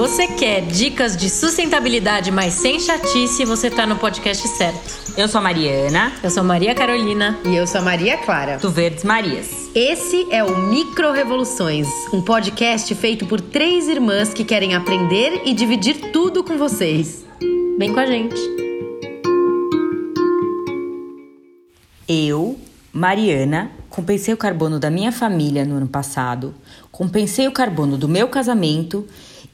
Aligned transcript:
você 0.00 0.26
quer 0.28 0.62
dicas 0.62 1.14
de 1.14 1.28
sustentabilidade, 1.28 2.30
mas 2.30 2.54
sem 2.54 2.80
chatice, 2.80 3.44
você 3.44 3.66
está 3.66 3.86
no 3.86 3.96
podcast 3.96 4.48
certo. 4.48 5.14
Eu 5.14 5.28
sou 5.28 5.40
a 5.40 5.42
Mariana. 5.42 6.10
Eu 6.22 6.30
sou 6.30 6.42
Maria 6.42 6.74
Carolina. 6.74 7.38
E 7.44 7.54
eu 7.54 7.66
sou 7.66 7.82
a 7.82 7.84
Maria 7.84 8.16
Clara. 8.16 8.56
Do 8.56 8.70
Verdes 8.70 9.04
Marias. 9.04 9.68
Esse 9.74 10.26
é 10.30 10.42
o 10.42 10.56
Micro 10.56 11.12
Revoluções, 11.12 11.86
um 12.14 12.22
podcast 12.22 12.94
feito 12.94 13.26
por 13.26 13.42
três 13.42 13.88
irmãs 13.88 14.32
que 14.32 14.42
querem 14.42 14.74
aprender 14.74 15.42
e 15.44 15.52
dividir 15.52 16.10
tudo 16.10 16.42
com 16.42 16.56
vocês. 16.56 17.22
Vem 17.78 17.92
com 17.92 18.00
a 18.00 18.06
gente. 18.06 18.40
Eu, 22.08 22.58
Mariana, 22.90 23.70
compensei 23.90 24.32
o 24.32 24.38
carbono 24.38 24.80
da 24.80 24.88
minha 24.88 25.12
família 25.12 25.62
no 25.66 25.76
ano 25.76 25.88
passado, 25.88 26.54
compensei 26.90 27.46
o 27.46 27.52
carbono 27.52 27.98
do 27.98 28.08
meu 28.08 28.28
casamento 28.28 29.06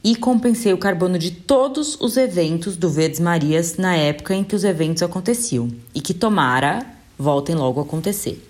e 0.09 0.15
compensei 0.15 0.71
o 0.71 0.77
carbono 0.77 1.19
de 1.19 1.31
todos 1.31 1.99
os 1.99 2.15
eventos 2.15 2.77
do 2.77 2.89
Verdes 2.89 3.19
Marias 3.19 3.75
na 3.75 3.93
época 3.93 4.33
em 4.33 4.41
que 4.41 4.55
os 4.55 4.63
eventos 4.63 5.03
aconteciam 5.03 5.69
e 5.93 5.99
que 5.99 6.13
tomara 6.13 6.85
voltem 7.19 7.53
logo 7.53 7.81
a 7.81 7.83
acontecer. 7.83 8.41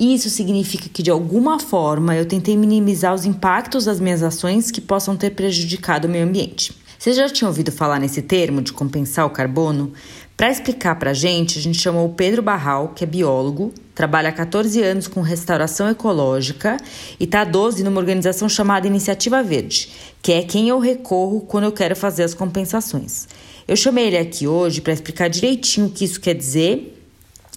Isso 0.00 0.28
significa 0.28 0.88
que 0.88 1.00
de 1.00 1.08
alguma 1.08 1.60
forma 1.60 2.16
eu 2.16 2.26
tentei 2.26 2.56
minimizar 2.56 3.14
os 3.14 3.24
impactos 3.24 3.84
das 3.84 4.00
minhas 4.00 4.20
ações 4.20 4.72
que 4.72 4.80
possam 4.80 5.16
ter 5.16 5.30
prejudicado 5.30 6.08
o 6.08 6.10
meio 6.10 6.24
ambiente. 6.24 6.72
Você 6.98 7.12
já 7.12 7.28
tinha 7.28 7.46
ouvido 7.46 7.70
falar 7.70 8.00
nesse 8.00 8.20
termo 8.20 8.60
de 8.60 8.72
compensar 8.72 9.24
o 9.24 9.30
carbono? 9.30 9.92
Para 10.40 10.50
explicar 10.50 10.94
para 10.94 11.10
a 11.10 11.12
gente, 11.12 11.58
a 11.58 11.60
gente 11.60 11.78
chamou 11.78 12.06
o 12.06 12.14
Pedro 12.14 12.40
Barral, 12.40 12.94
que 12.96 13.04
é 13.04 13.06
biólogo, 13.06 13.74
trabalha 13.94 14.30
há 14.30 14.32
14 14.32 14.82
anos 14.82 15.06
com 15.06 15.20
restauração 15.20 15.86
ecológica 15.86 16.78
e 17.20 17.24
está 17.24 17.42
há 17.42 17.44
12 17.44 17.84
numa 17.84 18.00
organização 18.00 18.48
chamada 18.48 18.86
Iniciativa 18.86 19.42
Verde, 19.42 19.90
que 20.22 20.32
é 20.32 20.42
quem 20.42 20.70
eu 20.70 20.78
recorro 20.78 21.42
quando 21.42 21.64
eu 21.64 21.72
quero 21.72 21.94
fazer 21.94 22.22
as 22.22 22.32
compensações. 22.32 23.28
Eu 23.68 23.76
chamei 23.76 24.06
ele 24.06 24.16
aqui 24.16 24.46
hoje 24.46 24.80
para 24.80 24.94
explicar 24.94 25.28
direitinho 25.28 25.88
o 25.88 25.90
que 25.90 26.06
isso 26.06 26.18
quer 26.18 26.32
dizer 26.32 26.98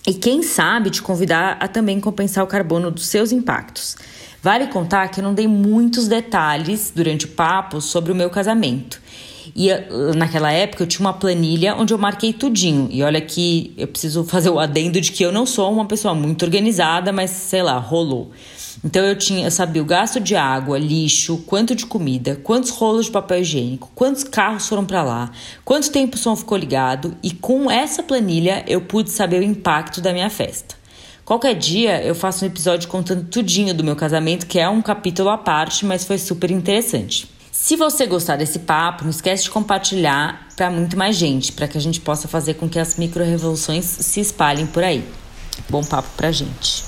e, 0.05 0.13
quem 0.13 0.43
sabe, 0.43 0.89
te 0.89 1.01
convidar 1.01 1.55
a 1.61 1.69
também 1.69 2.01
compensar 2.01 2.43
o 2.43 2.47
carbono 2.47 2.91
dos 2.91 3.07
seus 3.07 3.31
impactos. 3.31 3.95
Vale 4.41 4.67
contar 4.67 5.07
que 5.07 5.21
eu 5.21 5.23
não 5.23 5.33
dei 5.33 5.47
muitos 5.47 6.09
detalhes 6.09 6.91
durante 6.93 7.27
o 7.27 7.29
papo 7.29 7.79
sobre 7.79 8.11
o 8.11 8.15
meu 8.15 8.29
casamento. 8.29 9.01
E 9.55 9.69
eh, 9.69 9.87
naquela 10.15 10.51
época 10.51 10.83
eu 10.83 10.87
tinha 10.87 11.01
uma 11.01 11.13
planilha 11.13 11.75
onde 11.75 11.93
eu 11.93 11.97
marquei 11.97 12.33
tudinho. 12.33 12.87
E 12.91 13.03
olha 13.03 13.21
que 13.21 13.73
eu 13.77 13.87
preciso 13.87 14.23
fazer 14.25 14.49
o 14.49 14.59
adendo 14.59 14.99
de 14.99 15.11
que 15.11 15.23
eu 15.23 15.31
não 15.31 15.45
sou 15.45 15.71
uma 15.71 15.85
pessoa 15.85 16.13
muito 16.13 16.43
organizada, 16.43 17.11
mas 17.11 17.29
sei 17.29 17.61
lá, 17.61 17.77
rolou. 17.77 18.31
Então 18.83 19.03
eu 19.05 19.15
tinha, 19.15 19.45
eu 19.45 19.51
sabia 19.51 19.81
o 19.81 19.85
gasto 19.85 20.19
de 20.19 20.35
água, 20.35 20.77
lixo, 20.77 21.37
quanto 21.45 21.73
de 21.73 21.85
comida, 21.85 22.39
quantos 22.43 22.69
rolos 22.71 23.05
de 23.05 23.11
papel 23.11 23.39
higiênico, 23.39 23.89
quantos 23.95 24.23
carros 24.23 24.67
foram 24.67 24.83
para 24.83 25.01
lá, 25.03 25.31
quanto 25.63 25.91
tempo 25.91 26.15
o 26.15 26.19
som 26.19 26.35
ficou 26.35 26.57
ligado 26.57 27.15
e 27.23 27.31
com 27.31 27.71
essa 27.71 28.03
planilha 28.03 28.63
eu 28.67 28.81
pude 28.81 29.09
saber 29.09 29.39
o 29.39 29.43
impacto 29.43 30.01
da 30.01 30.11
minha 30.11 30.29
festa. 30.29 30.75
Qualquer 31.23 31.55
dia 31.55 32.03
eu 32.03 32.13
faço 32.13 32.43
um 32.43 32.47
episódio 32.47 32.89
contando 32.89 33.29
tudinho 33.29 33.73
do 33.73 33.83
meu 33.83 33.95
casamento, 33.95 34.45
que 34.45 34.59
é 34.59 34.67
um 34.67 34.81
capítulo 34.81 35.29
à 35.29 35.37
parte, 35.37 35.85
mas 35.85 36.03
foi 36.03 36.17
super 36.17 36.51
interessante. 36.51 37.32
Se 37.63 37.77
você 37.77 38.05
gostar 38.05 38.35
desse 38.35 38.59
papo, 38.59 39.05
não 39.05 39.09
esquece 39.09 39.43
de 39.43 39.49
compartilhar 39.49 40.49
para 40.53 40.69
muito 40.69 40.97
mais 40.97 41.15
gente, 41.15 41.53
para 41.53 41.65
que 41.65 41.77
a 41.77 41.81
gente 41.81 42.01
possa 42.01 42.27
fazer 42.27 42.55
com 42.55 42.67
que 42.67 42.77
as 42.77 42.97
micro-revoluções 42.97 43.85
se 43.85 44.19
espalhem 44.19 44.67
por 44.67 44.83
aí. 44.83 45.01
Bom 45.69 45.81
papo 45.81 46.09
pra 46.17 46.29
gente. 46.29 46.83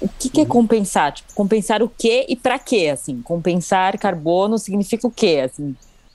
O 0.00 0.08
que, 0.08 0.30
que 0.30 0.40
é 0.42 0.46
compensar? 0.46 1.14
Tipo, 1.14 1.34
compensar 1.34 1.82
o 1.82 1.88
quê 1.88 2.24
e 2.28 2.36
para 2.36 2.60
quê? 2.60 2.90
Assim, 2.92 3.20
compensar 3.22 3.98
carbono 3.98 4.56
significa 4.56 5.04
o 5.04 5.10
quê? 5.10 5.42
Assim, 5.44 5.74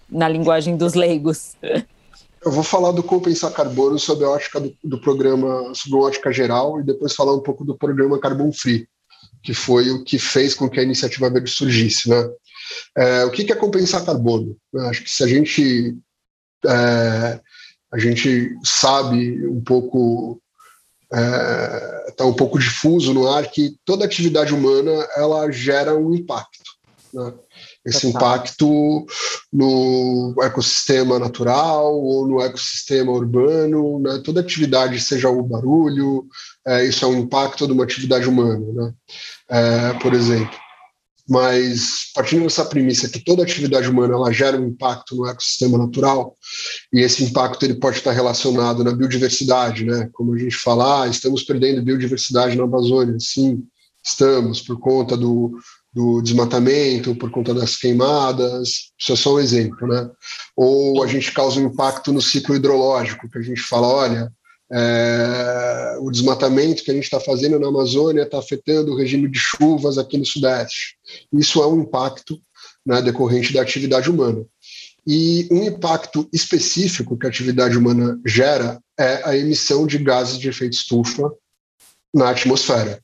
na 0.09 0.29
linguagem 0.29 0.77
dos 0.77 0.93
leigos. 0.93 1.57
Eu 2.41 2.51
vou 2.53 2.63
falar 2.63 2.93
do 2.93 3.03
compensar 3.03 3.51
carbono 3.51 3.99
sob 3.99 4.23
a 4.23 4.29
ótica 4.29 4.61
do, 4.61 4.73
do 4.81 5.01
programa, 5.01 5.73
sob 5.75 5.97
a 5.97 6.07
ótica 6.07 6.31
geral, 6.31 6.79
e 6.79 6.83
depois 6.83 7.13
falar 7.13 7.35
um 7.35 7.41
pouco 7.41 7.65
do 7.65 7.77
programa 7.77 8.17
Carbon 8.17 8.53
Free 8.53 8.87
que 9.43 9.53
foi 9.53 9.91
o 9.91 10.03
que 10.03 10.17
fez 10.17 10.55
com 10.55 10.69
que 10.69 10.79
a 10.79 10.83
iniciativa 10.83 11.29
verde 11.29 11.51
surgisse. 11.51 12.09
Né? 12.09 12.29
É, 12.97 13.25
o 13.25 13.31
que, 13.31 13.51
é 13.51 13.55
compensar 13.55 14.05
carbono? 14.05 14.57
Eu 14.73 14.87
acho 14.87 15.03
que 15.03 15.11
se 15.11 15.23
a 15.23 15.27
gente 15.27 15.97
é, 16.65 17.39
a 17.91 17.99
gente 17.99 18.55
sabe 18.63 19.45
um 19.45 19.61
pouco 19.61 20.41
está 21.11 22.07
é, 22.07 22.11
tá 22.17 22.25
um 22.25 22.33
pouco 22.33 22.57
difuso 22.57 23.13
no 23.13 23.29
ar 23.29 23.45
que 23.51 23.75
toda 23.85 24.05
atividade 24.05 24.53
humana 24.53 24.91
ela 25.15 25.51
gera 25.51 25.95
um 25.95 26.15
impacto. 26.15 26.63
Né? 27.13 27.33
Esse 27.85 28.07
impacto 28.07 29.05
no 29.51 30.33
ecossistema 30.41 31.19
natural 31.19 31.93
ou 31.93 32.27
no 32.27 32.41
ecossistema 32.41 33.11
urbano, 33.11 33.99
né? 33.99 34.21
toda 34.23 34.39
atividade, 34.39 35.01
seja 35.01 35.29
o 35.29 35.43
barulho, 35.43 36.25
é, 36.65 36.85
isso 36.85 37.03
é 37.03 37.07
um 37.07 37.19
impacto 37.19 37.67
de 37.67 37.73
uma 37.73 37.83
atividade 37.83 38.27
humana, 38.27 38.65
né? 38.73 38.93
É, 39.49 39.93
por 39.99 40.13
exemplo. 40.13 40.57
Mas 41.27 42.11
partindo 42.13 42.43
dessa 42.43 42.65
premissa 42.65 43.07
que 43.07 43.23
toda 43.23 43.43
atividade 43.43 43.89
humana 43.89 44.13
ela 44.13 44.31
gera 44.31 44.59
um 44.59 44.67
impacto 44.67 45.15
no 45.15 45.27
ecossistema 45.27 45.77
natural 45.77 46.35
e 46.91 46.99
esse 46.99 47.23
impacto 47.23 47.63
ele 47.63 47.75
pode 47.75 47.97
estar 47.97 48.11
relacionado 48.11 48.83
na 48.83 48.91
biodiversidade, 48.91 49.85
né? 49.85 50.09
Como 50.13 50.33
a 50.33 50.37
gente 50.37 50.55
fala, 50.55 51.03
ah, 51.03 51.07
estamos 51.07 51.43
perdendo 51.43 51.81
biodiversidade 51.81 52.57
na 52.57 52.63
Amazônia, 52.63 53.15
sim, 53.19 53.63
estamos 54.03 54.61
por 54.61 54.77
conta 54.79 55.15
do, 55.15 55.57
do 55.93 56.21
desmatamento, 56.21 57.15
por 57.15 57.29
conta 57.29 57.53
das 57.53 57.75
queimadas, 57.75 58.91
isso 58.97 59.13
é 59.13 59.15
só 59.15 59.35
um 59.35 59.39
exemplo, 59.39 59.87
né? 59.87 60.09
Ou 60.55 61.03
a 61.03 61.07
gente 61.07 61.31
causa 61.31 61.59
um 61.59 61.67
impacto 61.67 62.11
no 62.11 62.21
ciclo 62.21 62.55
hidrológico, 62.55 63.29
que 63.29 63.37
a 63.37 63.41
gente 63.41 63.61
fala, 63.61 63.87
olha, 63.87 64.31
é, 64.71 65.97
o 65.99 66.09
desmatamento 66.09 66.83
que 66.83 66.89
a 66.89 66.93
gente 66.95 67.03
está 67.03 67.19
fazendo 67.19 67.59
na 67.59 67.67
Amazônia 67.67 68.23
está 68.23 68.39
afetando 68.39 68.91
o 68.91 68.97
regime 68.97 69.29
de 69.29 69.37
chuvas 69.37 69.99
aqui 69.99 70.17
no 70.17 70.25
Sudeste. 70.25 70.97
Isso 71.31 71.61
é 71.61 71.67
um 71.67 71.81
impacto 71.81 72.41
né, 72.83 72.99
decorrente 73.01 73.53
da 73.53 73.61
atividade 73.61 74.09
humana. 74.09 74.43
E 75.05 75.47
um 75.51 75.63
impacto 75.63 76.27
específico 76.33 77.17
que 77.17 77.27
a 77.27 77.29
atividade 77.29 77.77
humana 77.77 78.19
gera 78.25 78.81
é 78.97 79.21
a 79.25 79.37
emissão 79.37 79.85
de 79.85 79.99
gases 79.99 80.39
de 80.39 80.49
efeito 80.49 80.73
estufa 80.73 81.31
na 82.13 82.29
atmosfera. 82.29 83.02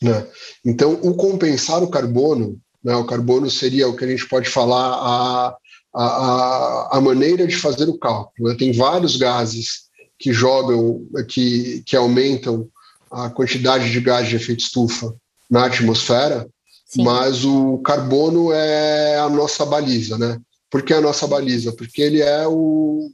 Né? 0.00 0.26
Então, 0.64 0.94
o 1.02 1.14
compensar 1.14 1.82
o 1.82 1.90
carbono, 1.90 2.58
né, 2.82 2.94
o 2.94 3.04
carbono 3.04 3.50
seria 3.50 3.88
o 3.88 3.96
que 3.96 4.04
a 4.04 4.08
gente 4.08 4.28
pode 4.28 4.48
falar 4.48 4.94
a, 4.94 5.56
a, 5.94 6.98
a 6.98 7.00
maneira 7.00 7.46
de 7.46 7.56
fazer 7.56 7.88
o 7.88 7.98
cálculo. 7.98 8.48
Né? 8.48 8.56
Tem 8.56 8.72
vários 8.72 9.16
gases 9.16 9.88
que 10.18 10.32
jogam, 10.32 11.06
que, 11.28 11.82
que 11.86 11.96
aumentam 11.96 12.68
a 13.10 13.30
quantidade 13.30 13.90
de 13.90 14.00
gás 14.00 14.28
de 14.28 14.36
efeito 14.36 14.60
estufa 14.60 15.14
na 15.50 15.66
atmosfera, 15.66 16.48
Sim. 16.86 17.04
mas 17.04 17.44
o 17.44 17.78
carbono 17.78 18.52
é 18.52 19.18
a 19.18 19.28
nossa 19.28 19.64
baliza, 19.64 20.18
né? 20.18 20.38
Por 20.70 20.82
que 20.82 20.92
a 20.92 21.00
nossa 21.00 21.26
baliza? 21.26 21.72
Porque 21.72 22.02
ele 22.02 22.20
é 22.20 22.46
o. 22.46 23.10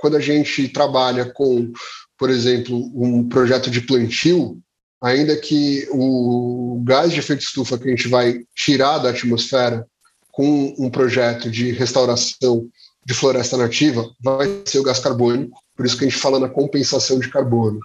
Quando 0.00 0.16
a 0.16 0.20
gente 0.20 0.68
trabalha 0.68 1.32
com, 1.32 1.72
por 2.18 2.28
exemplo, 2.28 2.76
um 2.94 3.26
projeto 3.26 3.70
de 3.70 3.80
plantio, 3.80 4.58
ainda 5.00 5.36
que 5.36 5.88
o 5.90 6.82
gás 6.84 7.12
de 7.12 7.20
efeito 7.20 7.42
estufa 7.42 7.78
que 7.78 7.88
a 7.88 7.90
gente 7.90 8.08
vai 8.08 8.40
tirar 8.54 8.98
da 8.98 9.10
atmosfera 9.10 9.86
com 10.32 10.74
um 10.78 10.90
projeto 10.90 11.50
de 11.50 11.72
restauração 11.72 12.68
de 13.04 13.14
floresta 13.14 13.56
nativa 13.56 14.08
vai 14.22 14.62
ser 14.66 14.78
o 14.78 14.82
gás 14.82 14.98
carbônico, 14.98 15.58
por 15.74 15.86
isso 15.86 15.96
que 15.96 16.04
a 16.04 16.08
gente 16.08 16.20
fala 16.20 16.38
na 16.38 16.48
compensação 16.48 17.18
de 17.18 17.30
carbono. 17.30 17.80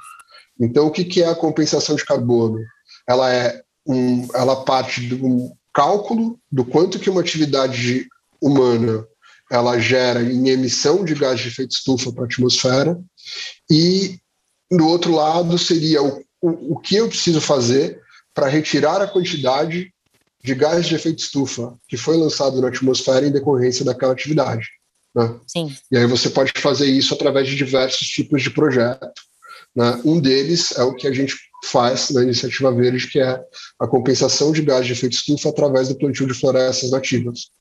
Então, 0.60 0.86
o 0.86 0.92
que, 0.92 1.22
é 1.22 1.28
a 1.28 1.36
compensação 1.36 1.96
de 1.96 2.06
carbono? 2.06 2.60
Ela 3.08 3.34
é 3.34 3.62
um, 3.88 4.28
ela 4.36 4.64
parte 4.64 5.14
um 5.16 5.52
cálculo 5.74 6.40
do 6.52 6.64
quanto 6.64 7.00
que 7.00 7.10
uma 7.10 7.22
atividade 7.22 8.08
humana 8.42 9.06
ela 9.52 9.80
gera 9.80 10.22
em 10.22 10.50
emissão 10.50 11.04
de 11.04 11.16
gás 11.16 11.40
de 11.40 11.48
efeito 11.48 11.72
estufa 11.72 12.12
para 12.12 12.24
a 12.24 12.26
atmosfera 12.26 13.00
e 13.70 14.18
do 14.72 14.88
outro 14.88 15.14
lado 15.14 15.58
seria 15.58 16.02
o, 16.02 16.24
o, 16.44 16.74
o 16.74 16.80
que 16.80 16.98
eu 16.98 17.08
preciso 17.08 17.40
fazer 17.40 18.02
para 18.34 18.50
retirar 18.50 19.02
a 19.02 19.08
quantidade 19.08 19.94
de 20.44 20.54
gás 20.54 20.86
de 20.86 20.96
efeito 20.96 21.20
estufa 21.20 21.74
que 21.88 21.96
foi 21.96 22.18
lançado 22.18 22.62
na 22.62 22.68
atmosfera 22.68 23.26
em 23.26 23.32
decorrência 23.32 23.86
daquela 23.86 24.12
atividade. 24.12 24.68
Né? 25.16 25.40
Sim. 25.48 25.74
E 25.90 25.98
aí 25.98 26.06
você 26.06 26.30
pode 26.30 26.52
fazer 26.58 26.88
isso 26.88 27.14
através 27.14 27.48
de 27.48 27.56
diversos 27.56 28.06
tipos 28.08 28.44
de 28.44 28.50
projeto. 28.50 29.22
Né? 29.74 30.02
Um 30.04 30.20
deles 30.20 30.78
é 30.78 30.84
o 30.84 30.94
que 30.94 31.08
a 31.08 31.14
gente 31.14 31.34
faz 31.64 32.10
na 32.10 32.24
Iniciativa 32.24 32.74
Verde, 32.74 33.08
que 33.08 33.20
é 33.20 33.42
a 33.80 33.88
compensação 33.88 34.52
de 34.52 34.62
gás 34.62 34.86
de 34.86 34.92
efeito 34.92 35.14
estufa 35.14 35.48
através 35.48 35.88
do 35.88 35.96
plantio 35.96 36.28
de 36.28 36.34
florestas 36.34 36.92
nativas. 36.92 37.52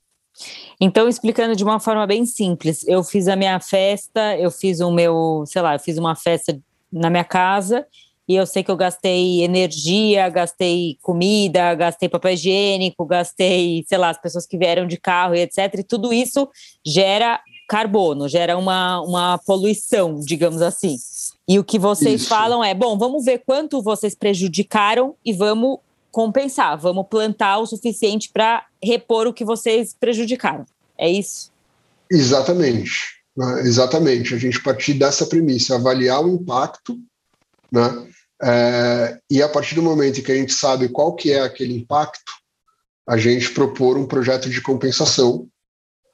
Então, 0.81 1.07
explicando 1.07 1.55
de 1.55 1.63
uma 1.63 1.79
forma 1.79 2.05
bem 2.05 2.25
simples, 2.25 2.85
eu 2.85 3.01
fiz 3.01 3.29
a 3.29 3.35
minha 3.35 3.59
festa, 3.61 4.37
eu 4.37 4.51
fiz 4.51 4.81
o 4.81 4.91
meu, 4.91 5.45
sei 5.47 5.61
lá, 5.61 5.75
eu 5.75 5.79
fiz 5.79 5.97
uma 5.97 6.15
festa 6.15 6.59
na 6.91 7.09
minha 7.09 7.23
casa 7.23 7.85
e 8.27 8.35
eu 8.35 8.45
sei 8.45 8.63
que 8.63 8.71
eu 8.71 8.77
gastei 8.77 9.43
energia, 9.43 10.29
gastei 10.29 10.97
comida, 11.01 11.73
gastei 11.75 12.07
papel 12.07 12.33
higiênico, 12.33 13.05
gastei, 13.05 13.83
sei 13.87 13.97
lá, 13.97 14.09
as 14.09 14.21
pessoas 14.21 14.45
que 14.45 14.57
vieram 14.57 14.87
de 14.87 14.97
carro 14.97 15.35
e 15.35 15.41
etc. 15.41 15.79
E 15.79 15.83
tudo 15.83 16.13
isso 16.13 16.47
gera 16.85 17.41
carbono, 17.67 18.29
gera 18.29 18.57
uma, 18.57 19.01
uma 19.01 19.37
poluição, 19.39 20.19
digamos 20.19 20.61
assim. 20.61 20.95
E 21.47 21.59
o 21.59 21.63
que 21.63 21.77
vocês 21.77 22.21
isso. 22.21 22.29
falam 22.29 22.63
é: 22.63 22.73
bom, 22.73 22.97
vamos 22.97 23.25
ver 23.25 23.43
quanto 23.45 23.81
vocês 23.81 24.15
prejudicaram 24.15 25.15
e 25.25 25.33
vamos 25.33 25.79
compensar, 26.11 26.77
vamos 26.77 27.07
plantar 27.09 27.57
o 27.57 27.65
suficiente 27.65 28.29
para 28.31 28.65
repor 28.81 29.27
o 29.27 29.33
que 29.33 29.43
vocês 29.43 29.95
prejudicaram. 29.99 30.65
É 30.97 31.09
isso? 31.09 31.51
Exatamente. 32.09 33.23
Exatamente. 33.63 34.35
A 34.35 34.37
gente 34.37 34.61
partir 34.61 34.93
dessa 34.93 35.25
premissa, 35.25 35.75
avaliar 35.75 36.23
o 36.23 36.29
impacto, 36.29 36.99
né? 37.73 38.07
É, 38.41 39.19
e 39.29 39.41
a 39.41 39.49
partir 39.49 39.73
do 39.73 39.81
momento 39.81 40.21
que 40.21 40.31
a 40.31 40.35
gente 40.35 40.53
sabe 40.53 40.89
qual 40.89 41.15
que 41.15 41.31
é 41.31 41.41
aquele 41.41 41.75
impacto, 41.75 42.31
a 43.07 43.17
gente 43.17 43.49
propor 43.51 43.97
um 43.97 44.05
projeto 44.05 44.49
de 44.49 44.61
compensação. 44.61 45.47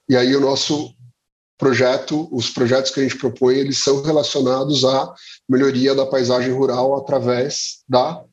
E 0.07 0.15
aí 0.15 0.33
o 0.35 0.39
nosso 0.39 0.93
projeto, 1.57 2.29
os 2.31 2.49
projetos 2.49 2.91
que 2.91 3.01
a 3.01 3.03
gente 3.03 3.17
propõe, 3.17 3.55
eles 3.55 3.79
são 3.79 4.01
relacionados 4.01 4.85
à 4.85 5.13
melhoria 5.47 5.93
da 5.93 6.05
paisagem 6.05 6.53
rural 6.53 6.97
através 6.97 7.83
da 7.87 8.23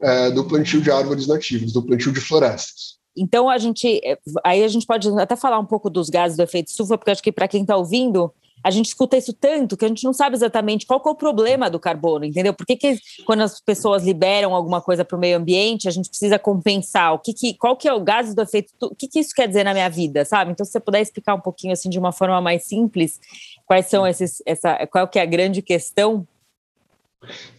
é, 0.00 0.30
do 0.32 0.44
plantio 0.44 0.82
de 0.82 0.90
árvores 0.90 1.28
nativas, 1.28 1.72
do 1.72 1.80
plantio 1.80 2.10
de 2.10 2.20
florestas. 2.20 2.98
Então 3.16 3.48
a 3.48 3.56
gente, 3.56 4.00
aí 4.42 4.64
a 4.64 4.68
gente 4.68 4.84
pode 4.84 5.08
até 5.20 5.36
falar 5.36 5.60
um 5.60 5.66
pouco 5.66 5.88
dos 5.88 6.10
gases 6.10 6.36
do 6.36 6.42
efeito 6.42 6.68
estufa, 6.68 6.98
porque 6.98 7.12
acho 7.12 7.22
que 7.22 7.30
para 7.30 7.46
quem 7.46 7.62
está 7.62 7.76
ouvindo 7.76 8.32
a 8.64 8.70
gente 8.70 8.86
escuta 8.86 9.16
isso 9.16 9.32
tanto 9.32 9.76
que 9.76 9.84
a 9.84 9.88
gente 9.88 10.04
não 10.04 10.12
sabe 10.12 10.36
exatamente 10.36 10.86
qual 10.86 11.02
é 11.04 11.08
o 11.08 11.14
problema 11.14 11.68
do 11.68 11.80
carbono, 11.80 12.24
entendeu? 12.24 12.54
Por 12.54 12.64
que, 12.64 12.76
que 12.76 12.98
quando 13.24 13.42
as 13.42 13.60
pessoas 13.60 14.04
liberam 14.04 14.54
alguma 14.54 14.80
coisa 14.80 15.04
para 15.04 15.16
o 15.16 15.20
meio 15.20 15.36
ambiente, 15.36 15.88
a 15.88 15.90
gente 15.90 16.08
precisa 16.08 16.38
compensar? 16.38 17.14
O 17.14 17.18
que, 17.18 17.32
que 17.32 17.54
qual 17.54 17.76
que 17.76 17.88
é 17.88 17.92
o 17.92 18.00
gás 18.00 18.34
do 18.34 18.42
efeito? 18.42 18.72
O 18.80 18.94
que, 18.94 19.08
que 19.08 19.18
isso 19.18 19.34
quer 19.34 19.48
dizer 19.48 19.64
na 19.64 19.72
minha 19.72 19.88
vida, 19.88 20.24
sabe? 20.24 20.52
Então, 20.52 20.64
se 20.64 20.72
você 20.72 20.80
puder 20.80 21.00
explicar 21.00 21.34
um 21.34 21.40
pouquinho 21.40 21.72
assim 21.72 21.88
de 21.88 21.98
uma 21.98 22.12
forma 22.12 22.40
mais 22.40 22.64
simples, 22.64 23.20
quais 23.66 23.86
são 23.86 24.06
esses, 24.06 24.42
essa, 24.46 24.86
qual 24.86 25.08
que 25.08 25.18
é 25.18 25.22
a 25.22 25.26
grande 25.26 25.60
questão? 25.62 26.26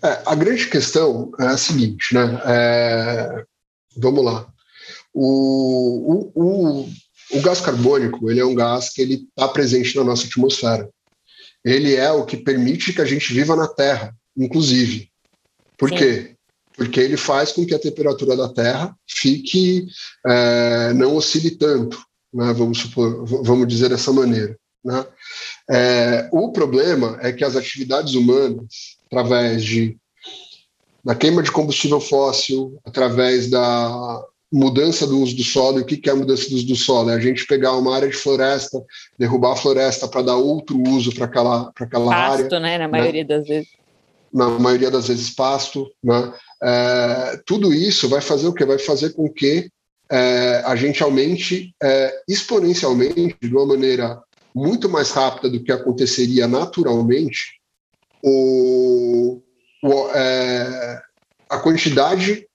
É, 0.02 0.22
a 0.26 0.36
grande 0.36 0.70
questão 0.70 1.32
é 1.40 1.46
a 1.46 1.58
seguinte, 1.58 2.14
né? 2.14 2.42
É, 2.46 3.44
vamos 3.98 4.24
lá. 4.24 4.48
O, 5.14 6.32
o, 6.36 6.82
o 6.82 6.90
o 7.34 7.42
gás 7.42 7.60
carbônico 7.60 8.30
ele 8.30 8.40
é 8.40 8.46
um 8.46 8.56
gás 8.56 8.90
que 8.90 9.02
ele 9.02 9.28
está 9.30 9.48
presente 9.48 9.96
na 9.96 10.04
nossa 10.04 10.26
atmosfera. 10.26 10.90
Ele 11.64 11.96
é 11.96 12.12
o 12.12 12.26
que 12.26 12.38
permite 12.38 12.94
que 12.94 13.02
a 13.02 13.06
gente 13.06 13.34
viva 13.34 13.56
na 13.56 13.68
Terra, 13.68 14.16
inclusive. 14.38 15.10
Por 15.78 15.90
Sim. 15.90 15.96
quê? 15.96 16.36
Porque 16.76 17.00
ele 17.00 17.18
faz 17.18 17.52
com 17.52 17.66
que 17.66 17.74
a 17.74 17.80
temperatura 17.80 18.36
da 18.36 18.50
Terra 18.50 18.96
fique 19.08 19.88
é, 20.26 20.94
não 20.94 21.16
oscile 21.16 21.52
tanto, 21.52 22.04
né? 22.34 22.52
vamos 22.54 22.80
supor, 22.80 23.26
vamos 23.26 23.68
dizer 23.68 23.90
dessa 23.90 24.12
maneira. 24.12 24.58
Né? 24.84 25.06
É, 25.70 26.30
o 26.32 26.52
problema 26.52 27.18
é 27.22 27.32
que 27.32 27.44
as 27.44 27.56
atividades 27.56 28.16
humanas, 28.16 28.98
através 29.06 29.64
de 29.64 29.98
da 31.04 31.14
queima 31.14 31.44
de 31.44 31.52
combustível 31.52 32.00
fóssil, 32.00 32.80
através 32.86 33.50
da 33.50 34.24
mudança 34.54 35.08
do 35.08 35.20
uso 35.20 35.36
do 35.36 35.44
solo. 35.44 35.80
E 35.80 35.82
o 35.82 35.86
que 35.86 36.08
é 36.08 36.14
a 36.14 36.16
mudança 36.16 36.48
do 36.48 36.56
uso 36.56 36.68
do 36.68 36.76
solo? 36.76 37.10
É 37.10 37.16
a 37.16 37.20
gente 37.20 37.46
pegar 37.48 37.76
uma 37.76 37.96
área 37.96 38.08
de 38.08 38.16
floresta, 38.16 38.80
derrubar 39.18 39.54
a 39.54 39.56
floresta 39.56 40.08
para 40.08 40.22
dar 40.22 40.36
outro 40.36 40.80
uso 40.88 41.14
para 41.14 41.26
aquela, 41.26 41.72
aquela 41.76 42.06
pasto, 42.06 42.32
área. 42.32 42.44
Pasto, 42.44 42.60
né? 42.60 42.78
Na 42.78 42.88
maioria 42.88 43.24
né? 43.24 43.28
das 43.28 43.48
vezes. 43.48 43.70
Na 44.32 44.48
maioria 44.48 44.92
das 44.92 45.08
vezes, 45.08 45.32
pasto. 45.32 45.90
Né? 46.04 46.34
É, 46.62 47.42
tudo 47.46 47.74
isso 47.74 48.08
vai 48.08 48.22
fazer 48.22 48.48
o 48.48 48.54
quê? 48.54 48.64
Vai 48.64 48.78
fazer 48.78 49.14
com 49.14 49.28
que 49.28 49.70
é, 50.12 50.62
a 50.66 50.76
gente 50.76 51.02
aumente 51.02 51.74
é, 51.82 52.22
exponencialmente, 52.30 53.36
de 53.42 53.56
uma 53.56 53.66
maneira 53.66 54.22
muito 54.54 54.88
mais 54.88 55.10
rápida 55.10 55.50
do 55.50 55.64
que 55.64 55.72
aconteceria 55.72 56.48
naturalmente, 56.48 57.60
o, 58.24 59.42
o 59.84 60.10
é, 60.14 61.02
a 61.50 61.58
quantidade 61.58 62.48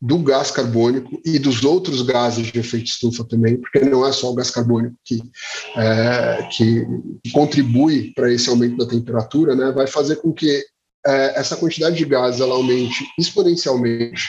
do 0.00 0.18
gás 0.18 0.50
carbônico 0.50 1.20
e 1.24 1.38
dos 1.38 1.64
outros 1.64 2.02
gases 2.02 2.52
de 2.52 2.58
efeito 2.58 2.86
estufa 2.86 3.24
também, 3.24 3.56
porque 3.56 3.80
não 3.80 4.06
é 4.06 4.12
só 4.12 4.30
o 4.30 4.34
gás 4.34 4.50
carbônico 4.50 4.94
que, 5.04 5.20
é, 5.76 6.48
que 6.52 6.86
contribui 7.32 8.12
para 8.14 8.32
esse 8.32 8.48
aumento 8.48 8.76
da 8.76 8.86
temperatura, 8.86 9.56
né, 9.56 9.72
vai 9.72 9.88
fazer 9.88 10.16
com 10.16 10.32
que 10.32 10.64
é, 11.04 11.40
essa 11.40 11.56
quantidade 11.56 11.96
de 11.96 12.04
gás 12.04 12.40
ela 12.40 12.54
aumente 12.54 13.04
exponencialmente 13.18 14.28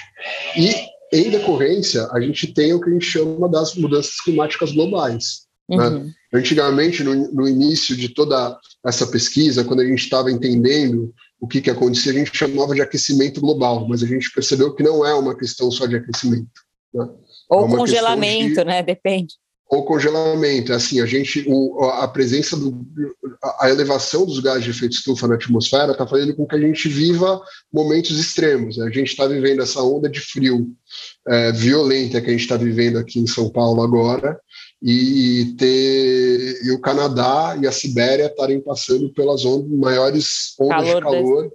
e, 0.58 0.74
em 1.14 1.30
decorrência, 1.30 2.08
a 2.12 2.20
gente 2.20 2.54
tem 2.54 2.74
o 2.74 2.82
que 2.82 2.90
a 2.90 2.94
gente 2.94 3.06
chama 3.06 3.48
das 3.48 3.76
mudanças 3.76 4.20
climáticas 4.22 4.72
globais. 4.72 5.48
Né? 5.70 5.78
Uhum. 5.78 6.04
Né? 6.04 6.14
Antigamente, 6.34 7.04
no, 7.04 7.32
no 7.32 7.48
início 7.48 7.96
de 7.96 8.10
toda 8.10 8.58
essa 8.86 9.06
pesquisa, 9.08 9.64
quando 9.64 9.82
a 9.82 9.86
gente 9.86 10.04
estava 10.04 10.32
entendendo 10.32 11.14
o 11.40 11.48
que, 11.48 11.62
que 11.62 11.70
acontecia, 11.70 12.12
a 12.12 12.16
gente 12.16 12.36
chamava 12.36 12.76
de 12.76 12.82
aquecimento 12.82 13.40
global, 13.40 13.88
mas 13.88 14.04
a 14.04 14.06
gente 14.06 14.32
percebeu 14.32 14.76
que 14.76 14.84
não 14.84 15.06
é 15.06 15.14
uma 15.14 15.38
questão 15.38 15.72
só 15.72 15.86
de 15.86 15.96
aquecimento. 15.96 16.50
Né? 16.94 17.08
Ou 17.50 17.66
é 17.66 17.70
congelamento, 17.70 18.56
de, 18.56 18.64
né? 18.66 18.84
Depende. 18.84 19.36
Ou 19.70 19.86
congelamento. 19.86 20.74
É 20.74 20.76
assim, 20.76 21.00
a 21.00 21.06
gente, 21.06 21.46
o, 21.48 21.84
a 21.84 22.08
presença 22.08 22.58
do, 22.58 22.86
a 23.60 23.70
elevação 23.70 24.26
dos 24.26 24.40
gases 24.40 24.64
de 24.64 24.72
efeito 24.72 24.94
estufa 24.94 25.28
na 25.28 25.36
atmosfera 25.36 25.92
está 25.92 26.06
fazendo 26.06 26.36
com 26.36 26.46
que 26.46 26.56
a 26.56 26.60
gente 26.60 26.90
viva 26.90 27.40
momentos 27.72 28.20
extremos. 28.20 28.78
Né? 28.78 28.88
A 28.88 28.92
gente 28.92 29.10
está 29.10 29.28
vivendo 29.28 29.62
essa 29.62 29.82
onda 29.82 30.10
de 30.10 30.20
frio 30.20 30.68
é, 31.28 31.52
violenta 31.52 32.20
que 32.20 32.28
a 32.28 32.32
gente 32.32 32.42
está 32.42 32.58
vivendo 32.58 32.98
aqui 32.98 33.20
em 33.20 33.28
São 33.28 33.50
Paulo 33.50 33.82
agora, 33.82 34.40
e 34.82 35.56
ter 35.58 36.60
e 36.64 36.72
o 36.72 36.80
Canadá 36.80 37.58
e 37.62 37.68
a 37.68 37.72
Sibéria 37.72 38.28
estarem 38.28 38.62
passando 38.62 39.10
pelas 39.14 39.44
ondas, 39.44 39.70
maiores 39.70 40.56
ondas 40.60 40.78
calor 40.78 40.96
de 40.96 41.02
calor 41.02 41.52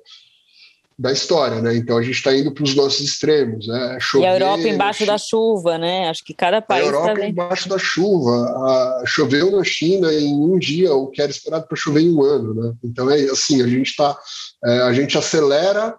da 0.96 1.10
história, 1.10 1.60
né? 1.60 1.74
Então 1.74 1.98
a 1.98 2.02
gente 2.02 2.14
está 2.14 2.34
indo 2.36 2.52
para 2.52 2.62
os 2.62 2.74
nossos 2.74 3.00
extremos, 3.00 3.66
né? 3.66 3.98
Chover, 4.00 4.24
e 4.24 4.28
a 4.28 4.34
Europa 4.34 4.68
embaixo 4.68 5.04
da 5.04 5.18
chuva, 5.18 5.76
né? 5.76 6.08
Acho 6.08 6.24
que 6.24 6.32
cada 6.32 6.62
país. 6.62 6.84
A 6.84 6.86
Europa 6.86 7.20
tá 7.20 7.26
embaixo 7.26 7.68
da 7.68 7.78
chuva. 7.78 8.30
A, 8.30 9.02
choveu 9.04 9.50
na 9.50 9.64
China 9.64 10.12
em 10.12 10.32
um 10.32 10.56
dia 10.56 10.94
o 10.94 11.08
que 11.08 11.20
era 11.20 11.30
esperado 11.30 11.66
para 11.66 11.76
chover 11.76 12.02
em 12.02 12.14
um 12.14 12.22
ano, 12.22 12.54
né? 12.54 12.72
Então 12.84 13.10
é 13.10 13.22
assim, 13.24 13.60
a 13.60 13.66
gente 13.66 13.90
está, 13.90 14.16
é, 14.64 14.82
a 14.82 14.92
gente 14.92 15.18
acelera 15.18 15.96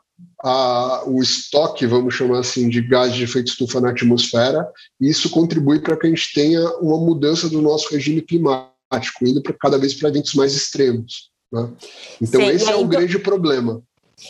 a, 0.47 1.03
o 1.07 1.23
estoque, 1.23 1.87
vamos 1.87 2.13
chamar 2.13 2.37
assim, 2.37 2.69
de 2.69 2.79
gás 2.79 3.11
de 3.15 3.23
efeito 3.23 3.47
estufa 3.47 3.81
na 3.81 3.89
atmosfera, 3.89 4.71
e 5.01 5.09
isso 5.09 5.31
contribui 5.31 5.79
para 5.79 5.97
que 5.97 6.05
a 6.05 6.09
gente 6.09 6.33
tenha 6.35 6.63
uma 6.77 6.99
mudança 6.99 7.49
do 7.49 7.63
nosso 7.63 7.91
regime 7.91 8.21
climático, 8.21 9.25
indo 9.25 9.41
para 9.41 9.55
cada 9.59 9.79
vez 9.79 9.95
para 9.95 10.09
eventos 10.09 10.35
mais 10.35 10.53
extremos. 10.53 11.31
Né? 11.51 11.67
Então, 12.21 12.39
Sim, 12.39 12.47
esse 12.47 12.69
é 12.69 12.75
o 12.75 12.81
então... 12.81 12.87
grande 12.89 13.17
problema. 13.17 13.81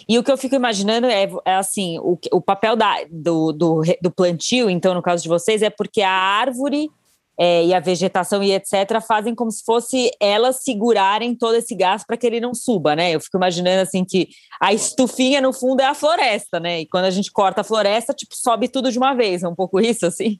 E 0.07 0.17
o 0.17 0.23
que 0.23 0.31
eu 0.31 0.37
fico 0.37 0.55
imaginando 0.55 1.05
é, 1.05 1.29
é 1.43 1.55
assim: 1.55 1.99
o, 1.99 2.17
o 2.31 2.41
papel 2.41 2.77
da, 2.77 2.95
do, 3.11 3.51
do, 3.51 3.81
do 4.01 4.09
plantio, 4.09 4.69
então, 4.69 4.93
no 4.93 5.01
caso 5.01 5.21
de 5.21 5.29
vocês, 5.29 5.61
é 5.61 5.69
porque 5.69 6.01
a 6.01 6.09
árvore 6.09 6.89
é, 7.37 7.65
e 7.65 7.73
a 7.73 7.79
vegetação 7.79 8.41
e 8.41 8.53
etc. 8.53 9.01
fazem 9.05 9.35
como 9.35 9.51
se 9.51 9.63
fosse 9.63 10.11
elas 10.19 10.63
segurarem 10.63 11.35
todo 11.35 11.55
esse 11.55 11.75
gás 11.75 12.05
para 12.05 12.17
que 12.17 12.25
ele 12.25 12.39
não 12.39 12.53
suba, 12.53 12.95
né? 12.95 13.11
Eu 13.11 13.19
fico 13.19 13.37
imaginando 13.37 13.81
assim 13.81 14.05
que 14.05 14.29
a 14.61 14.73
estufinha 14.73 15.41
no 15.41 15.53
fundo 15.53 15.81
é 15.81 15.85
a 15.85 15.93
floresta, 15.93 16.59
né? 16.59 16.81
E 16.81 16.87
quando 16.87 17.05
a 17.05 17.11
gente 17.11 17.31
corta 17.31 17.61
a 17.61 17.63
floresta, 17.63 18.13
tipo, 18.13 18.35
sobe 18.35 18.67
tudo 18.67 18.91
de 18.91 18.97
uma 18.97 19.13
vez, 19.13 19.43
é 19.43 19.47
um 19.47 19.55
pouco 19.55 19.79
isso, 19.79 20.05
assim? 20.05 20.39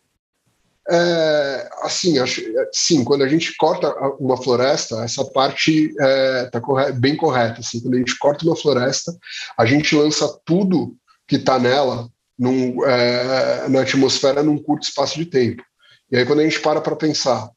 É, 0.88 1.70
assim, 1.82 2.20
acho, 2.20 2.42
sim, 2.72 3.04
quando 3.04 3.24
a 3.24 3.28
gente 3.28 3.56
corta 3.58 3.92
uma 4.20 4.38
floresta, 4.38 5.04
essa 5.04 5.26
parte 5.26 5.88
está 5.88 6.08
é, 6.08 6.46
tá 6.46 6.62
corre 6.62 6.92
bem 6.92 7.16
correta. 7.16 7.60
Assim, 7.60 7.82
quando 7.82 7.96
a 7.96 7.98
gente 7.98 8.18
corta 8.20 8.46
uma 8.46 8.56
floresta, 8.56 9.12
a 9.58 9.66
gente 9.66 9.96
lança 9.96 10.28
tudo 10.46 10.96
que 11.28 11.38
está 11.38 11.58
nela 11.58 12.08
num, 12.38 12.86
é, 12.86 13.68
na 13.68 13.82
atmosfera 13.82 14.44
num 14.44 14.62
curto 14.62 14.84
espaço 14.84 15.16
de 15.16 15.26
tempo. 15.26 15.64
E 16.16 16.20
aí, 16.20 16.26
quando 16.26 16.40
a 16.40 16.44
gente 16.44 16.62
para 16.62 16.80
para 16.80 16.96
pensar 16.96 17.52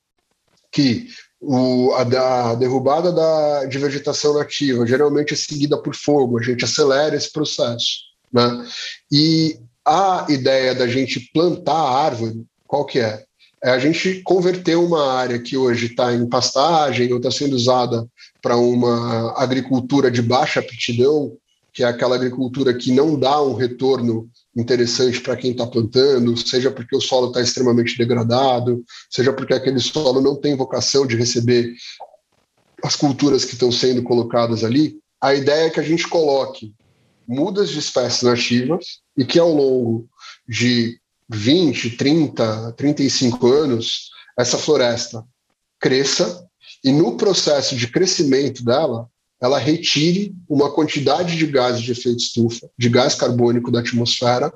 que 0.73 1.07
o, 1.41 1.93
a, 1.93 2.51
a, 2.51 2.55
derrubada 2.57 3.13
da, 3.13 3.67
de 3.67 3.79
vegetação 3.79 4.35
nativa 4.35 4.85
geralmente 4.85 5.33
é 5.33 5.37
seguida 5.37 5.81
por 5.81 5.95
fogo, 5.95 6.41
a 6.41 6.43
gente 6.43 6.65
acelera 6.65 7.15
esse 7.15 7.33
processo. 7.33 8.01
Né? 8.33 8.67
E 9.13 9.61
a 9.87 10.27
ideia 10.29 10.75
da 10.75 10.89
gente 10.89 11.31
plantar 11.33 11.73
a 11.73 12.05
árvore, 12.07 12.45
qual 12.67 12.85
que 12.85 12.99
é? 12.99 13.23
É 13.63 13.71
a 13.71 13.79
gente 13.79 14.23
converter 14.23 14.77
uma 14.77 15.13
área 15.13 15.39
que 15.39 15.57
hoje 15.57 15.87
está 15.87 16.13
em 16.13 16.29
pastagem 16.29 17.13
ou 17.13 17.19
está 17.19 17.31
sendo 17.31 17.55
usada 17.55 18.09
para 18.43 18.57
uma 18.57 19.41
agricultura 19.41 20.11
de 20.11 20.21
baixa 20.21 20.59
aptidão, 20.59 21.33
que 21.79 21.85
é 21.85 21.87
aquela 21.87 22.17
agricultura 22.17 22.75
que 22.75 22.91
não 22.91 23.17
dá 23.17 23.41
um 23.41 23.55
retorno 23.55 24.29
interessante 24.57 25.21
para 25.21 25.37
quem 25.37 25.53
está 25.53 25.65
plantando, 25.65 26.37
seja 26.37 26.73
porque 26.73 26.97
o 26.97 27.01
solo 27.01 27.29
está 27.29 27.41
extremamente 27.41 27.97
degradado, 27.97 28.85
seja 29.09 29.33
porque 29.33 29.55
aquele 29.55 29.79
solo 29.79 30.21
não 30.21 30.35
tem 30.35 30.57
vocação 30.57 31.07
de 31.07 31.15
receber 31.15 31.73
as 32.83 32.97
culturas 32.97 33.45
que 33.45 33.53
estão 33.53 33.71
sendo 33.71 34.03
colocadas 34.03 34.65
ali. 34.65 34.99
A 35.21 35.37
ideia 35.37 35.67
é 35.67 35.71
que 35.71 35.79
a 35.79 35.85
gente 35.85 36.09
coloque 36.09 36.75
mudas 37.29 37.69
de 37.71 37.79
espécies 37.79 38.23
nativas 38.25 38.99
e 39.17 39.25
que 39.25 39.39
ao 39.39 39.55
longo 39.55 40.09
de 40.49 40.99
20, 41.29 41.91
30, 41.91 42.73
35 42.73 43.47
anos, 43.47 44.11
essa 44.37 44.59
floresta 44.59 45.25
cresça 45.79 46.45
e 46.83 46.91
no 46.91 47.17
processo 47.17 47.77
de 47.77 47.87
crescimento 47.87 48.65
dela, 48.65 49.09
ela 49.41 49.59
retire 49.59 50.35
uma 50.49 50.73
quantidade 50.73 51.37
de 51.37 51.47
gases 51.47 51.83
de 51.83 51.93
efeito 51.93 52.19
estufa, 52.19 52.69
de 52.77 52.89
gás 52.89 53.15
carbônico 53.15 53.71
da 53.71 53.81
atmosfera 53.81 54.53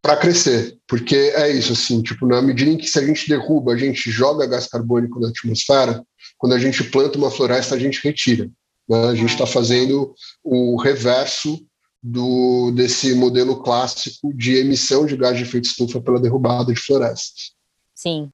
para 0.00 0.16
crescer, 0.16 0.78
porque 0.86 1.16
é 1.16 1.50
isso 1.50 1.72
assim, 1.72 2.00
tipo, 2.00 2.26
na 2.26 2.40
medida 2.40 2.70
em 2.70 2.76
que 2.76 2.86
se 2.86 2.96
a 2.96 3.04
gente 3.04 3.28
derruba, 3.28 3.72
a 3.72 3.76
gente 3.76 4.08
joga 4.08 4.46
gás 4.46 4.68
carbônico 4.68 5.18
da 5.18 5.28
atmosfera, 5.28 6.04
quando 6.38 6.52
a 6.52 6.58
gente 6.60 6.84
planta 6.84 7.18
uma 7.18 7.30
floresta, 7.30 7.74
a 7.74 7.78
gente 7.78 8.00
retira. 8.04 8.48
Né? 8.88 9.08
A 9.08 9.14
gente 9.16 9.30
está 9.30 9.46
fazendo 9.46 10.14
o 10.44 10.80
reverso 10.80 11.58
do, 12.00 12.70
desse 12.70 13.14
modelo 13.14 13.62
clássico 13.64 14.32
de 14.32 14.54
emissão 14.56 15.06
de 15.06 15.16
gás 15.16 15.36
de 15.36 15.42
efeito 15.42 15.64
estufa 15.64 16.00
pela 16.00 16.20
derrubada 16.20 16.72
de 16.72 16.80
florestas. 16.80 17.52
Sim. 17.92 18.30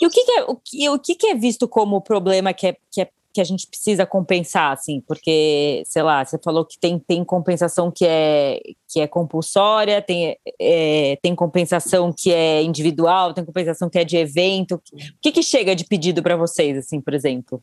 E 0.00 0.06
o 0.06 0.10
que, 0.10 0.24
que 0.24 0.30
é, 0.32 0.44
o, 0.44 0.56
que, 0.56 0.88
o 0.88 0.98
que, 0.98 1.14
que 1.14 1.26
é 1.26 1.34
visto 1.34 1.66
como 1.66 2.00
problema 2.00 2.52
que, 2.52 2.68
é, 2.68 2.76
que, 2.90 3.00
é, 3.00 3.10
que 3.32 3.40
a 3.40 3.44
gente 3.44 3.66
precisa 3.66 4.06
compensar, 4.06 4.72
assim? 4.72 5.00
Porque, 5.00 5.82
sei 5.84 6.02
lá, 6.02 6.24
você 6.24 6.38
falou 6.38 6.64
que 6.64 6.78
tem, 6.78 6.98
tem 6.98 7.24
compensação 7.24 7.90
que 7.90 8.04
é, 8.06 8.60
que 8.88 9.00
é 9.00 9.06
compulsória, 9.06 10.00
tem, 10.00 10.36
é, 10.60 11.18
tem 11.20 11.34
compensação 11.34 12.12
que 12.12 12.32
é 12.32 12.62
individual, 12.62 13.34
tem 13.34 13.44
compensação 13.44 13.90
que 13.90 13.98
é 13.98 14.04
de 14.04 14.16
evento. 14.16 14.76
O 14.76 14.80
que, 15.20 15.32
que 15.32 15.42
chega 15.42 15.74
de 15.74 15.84
pedido 15.84 16.22
para 16.22 16.36
vocês, 16.36 16.78
assim, 16.78 17.00
por 17.00 17.12
exemplo? 17.12 17.62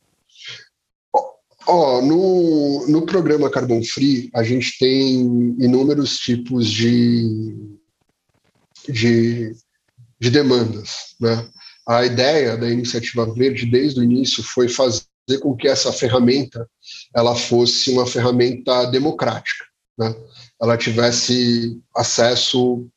Oh, 1.68 2.00
no, 2.00 2.86
no 2.88 3.06
programa 3.08 3.50
Carbon 3.50 3.82
Free, 3.84 4.30
a 4.36 4.44
gente 4.44 4.77
tem 4.77 5.22
inúmeros 5.60 6.18
tipos 6.18 6.70
de, 6.70 7.56
de, 8.88 9.51
de 10.20 10.30
demandas, 10.30 11.15
né? 11.20 11.50
A 11.88 12.06
ideia 12.06 12.58
da 12.58 12.70
iniciativa 12.70 13.32
verde 13.32 13.65
desde 13.65 14.00
o 14.00 14.04
início 14.04 14.44
foi 14.44 14.68
fazer 14.68 15.06
com 15.42 15.56
que 15.56 15.68
essa 15.68 15.92
ferramenta 15.92 16.68
ela 17.15 17.36
fosse 17.36 17.92
uma 17.92 18.06
ferramenta 18.06 18.86
democrática, 18.86 19.65
né? 19.98 20.15
Ela 20.62 20.77
tivesse 20.77 21.80
acesso 21.96 22.88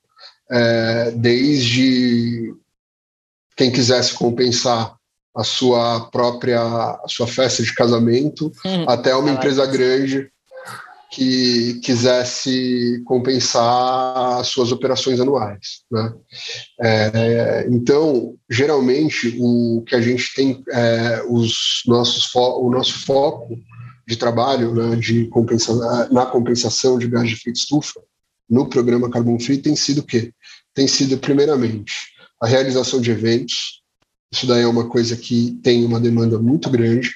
é, 0.50 1.10
desde 1.12 2.54
quem 3.56 3.70
quisesse 3.72 4.14
compensar 4.14 4.96
a 5.34 5.44
sua 5.44 6.08
própria 6.10 6.60
a 6.60 7.04
sua 7.08 7.26
festa 7.26 7.62
de 7.62 7.74
casamento 7.74 8.50
hum, 8.64 8.84
até 8.88 9.14
uma 9.14 9.30
empresa 9.30 9.66
grande 9.66 10.30
que 11.10 11.80
quisesse 11.80 13.02
compensar 13.04 14.38
as 14.38 14.48
suas 14.48 14.72
operações 14.72 15.18
anuais. 15.20 15.82
Né? 15.90 16.12
É, 16.80 17.66
então, 17.70 18.36
geralmente, 18.48 19.36
o 19.40 19.82
que 19.86 19.94
a 19.94 20.00
gente 20.00 20.34
tem, 20.34 20.62
é, 20.70 21.22
os 21.28 21.82
nossos 21.86 22.34
o 22.34 22.70
nosso 22.70 23.04
foco 23.06 23.56
de 24.06 24.16
trabalho 24.16 24.74
né, 24.74 24.96
de 24.96 25.26
compensa 25.28 26.08
na 26.10 26.26
compensação 26.26 26.98
de 26.98 27.08
gás 27.08 27.28
de 27.28 27.34
efeito 27.34 27.56
estufa 27.56 28.00
no 28.48 28.66
programa 28.68 29.10
Carbon 29.10 29.38
Free 29.38 29.58
tem 29.58 29.76
sido 29.76 29.98
o 29.98 30.02
quê? 30.02 30.32
Tem 30.74 30.86
sido, 30.86 31.18
primeiramente, 31.18 31.92
a 32.40 32.46
realização 32.46 33.00
de 33.00 33.10
eventos. 33.10 33.82
Isso 34.32 34.46
daí 34.46 34.62
é 34.62 34.66
uma 34.66 34.88
coisa 34.88 35.16
que 35.16 35.58
tem 35.62 35.84
uma 35.84 36.00
demanda 36.00 36.38
muito 36.38 36.70
grande. 36.70 37.10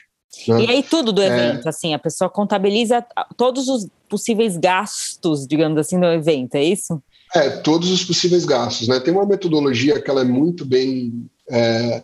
Né? 0.48 0.64
E 0.64 0.70
aí 0.70 0.82
tudo 0.82 1.12
do 1.12 1.22
é. 1.22 1.26
evento, 1.26 1.66
é... 1.66 1.68
assim, 1.68 1.94
a 1.94 1.98
pessoa 1.98 2.28
contabiliza 2.28 3.04
todos 3.36 3.68
os 3.68 3.86
possíveis 4.08 4.56
gastos, 4.56 5.46
digamos 5.46 5.78
assim, 5.78 5.98
do 5.98 6.06
evento, 6.06 6.54
é 6.54 6.64
isso? 6.64 7.02
É, 7.34 7.48
todos 7.48 7.90
os 7.90 8.04
possíveis 8.04 8.44
gastos, 8.44 8.88
né? 8.88 9.00
Tem 9.00 9.12
uma 9.12 9.24
metodologia 9.24 10.00
que 10.00 10.10
ela 10.10 10.20
é 10.20 10.24
muito 10.24 10.64
bem, 10.64 11.26
é, 11.48 12.02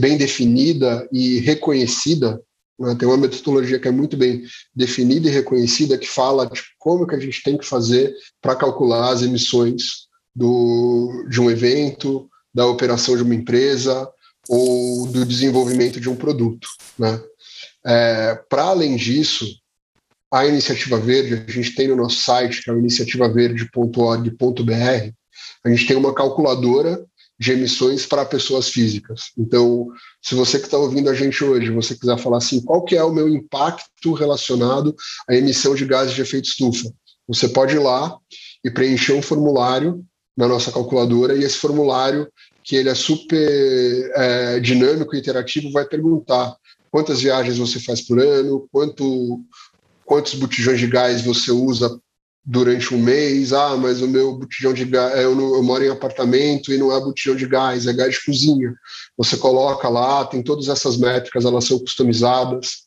bem 0.00 0.18
definida 0.18 1.08
e 1.10 1.38
reconhecida, 1.38 2.40
né? 2.78 2.94
tem 2.94 3.08
uma 3.08 3.16
metodologia 3.16 3.78
que 3.78 3.88
é 3.88 3.90
muito 3.90 4.16
bem 4.16 4.42
definida 4.74 5.28
e 5.28 5.32
reconhecida 5.32 5.96
que 5.96 6.06
fala 6.06 6.46
de 6.46 6.62
como 6.78 7.06
que 7.06 7.14
a 7.14 7.18
gente 7.18 7.42
tem 7.42 7.56
que 7.56 7.64
fazer 7.64 8.14
para 8.42 8.54
calcular 8.54 9.10
as 9.10 9.22
emissões 9.22 10.08
do, 10.36 11.26
de 11.30 11.40
um 11.40 11.50
evento, 11.50 12.28
da 12.54 12.66
operação 12.66 13.16
de 13.16 13.22
uma 13.22 13.34
empresa, 13.34 14.08
ou 14.48 15.06
do 15.06 15.26
desenvolvimento 15.26 16.00
de 16.00 16.08
um 16.08 16.16
produto. 16.16 16.66
Né? 16.98 17.20
É, 17.84 18.34
Para 18.48 18.64
além 18.64 18.96
disso, 18.96 19.46
a 20.32 20.46
Iniciativa 20.46 20.98
Verde, 20.98 21.44
a 21.46 21.50
gente 21.50 21.74
tem 21.74 21.88
no 21.88 21.96
nosso 21.96 22.20
site, 22.20 22.62
que 22.62 22.70
é 22.70 22.72
o 22.72 22.78
iniciativaverde.org.br, 22.78 25.12
a 25.64 25.70
gente 25.70 25.86
tem 25.86 25.96
uma 25.96 26.14
calculadora 26.14 27.04
de 27.38 27.52
emissões 27.52 28.04
para 28.04 28.24
pessoas 28.24 28.68
físicas. 28.68 29.30
Então, 29.38 29.86
se 30.20 30.34
você 30.34 30.58
que 30.58 30.64
está 30.64 30.76
ouvindo 30.76 31.08
a 31.08 31.14
gente 31.14 31.42
hoje, 31.44 31.70
você 31.70 31.96
quiser 31.96 32.18
falar 32.18 32.38
assim, 32.38 32.60
qual 32.60 32.84
que 32.84 32.96
é 32.96 33.04
o 33.04 33.12
meu 33.12 33.28
impacto 33.28 34.12
relacionado 34.12 34.94
à 35.28 35.34
emissão 35.34 35.74
de 35.74 35.86
gases 35.86 36.14
de 36.14 36.22
efeito 36.22 36.48
estufa? 36.48 36.92
Você 37.28 37.48
pode 37.48 37.76
ir 37.76 37.78
lá 37.78 38.16
e 38.64 38.70
preencher 38.70 39.12
um 39.12 39.22
formulário 39.22 40.04
na 40.38 40.46
nossa 40.46 40.70
calculadora 40.70 41.34
e 41.34 41.42
esse 41.42 41.56
formulário 41.56 42.28
que 42.62 42.76
ele 42.76 42.88
é 42.88 42.94
super 42.94 44.12
é, 44.14 44.60
dinâmico 44.60 45.16
e 45.16 45.18
interativo, 45.18 45.72
vai 45.72 45.84
perguntar 45.84 46.54
quantas 46.92 47.20
viagens 47.20 47.58
você 47.58 47.80
faz 47.80 48.02
por 48.02 48.20
ano, 48.20 48.68
quanto, 48.70 49.40
quantos 50.04 50.34
botijões 50.34 50.78
de 50.78 50.86
gás 50.86 51.22
você 51.22 51.50
usa 51.50 51.98
durante 52.44 52.94
um 52.94 53.02
mês. 53.02 53.52
Ah, 53.52 53.76
mas 53.76 54.00
o 54.00 54.06
meu 54.06 54.36
botijão 54.36 54.72
de 54.72 54.84
gás, 54.84 55.18
eu, 55.18 55.34
não, 55.34 55.56
eu 55.56 55.62
moro 55.62 55.84
em 55.84 55.88
apartamento 55.88 56.72
e 56.72 56.78
não 56.78 56.94
é 56.94 57.00
botijão 57.00 57.34
de 57.34 57.46
gás, 57.48 57.88
é 57.88 57.92
gás 57.92 58.14
de 58.14 58.24
cozinha. 58.24 58.72
Você 59.16 59.36
coloca 59.36 59.88
lá, 59.88 60.24
tem 60.24 60.40
todas 60.40 60.68
essas 60.68 60.96
métricas, 60.96 61.44
elas 61.44 61.64
são 61.64 61.80
customizadas. 61.80 62.82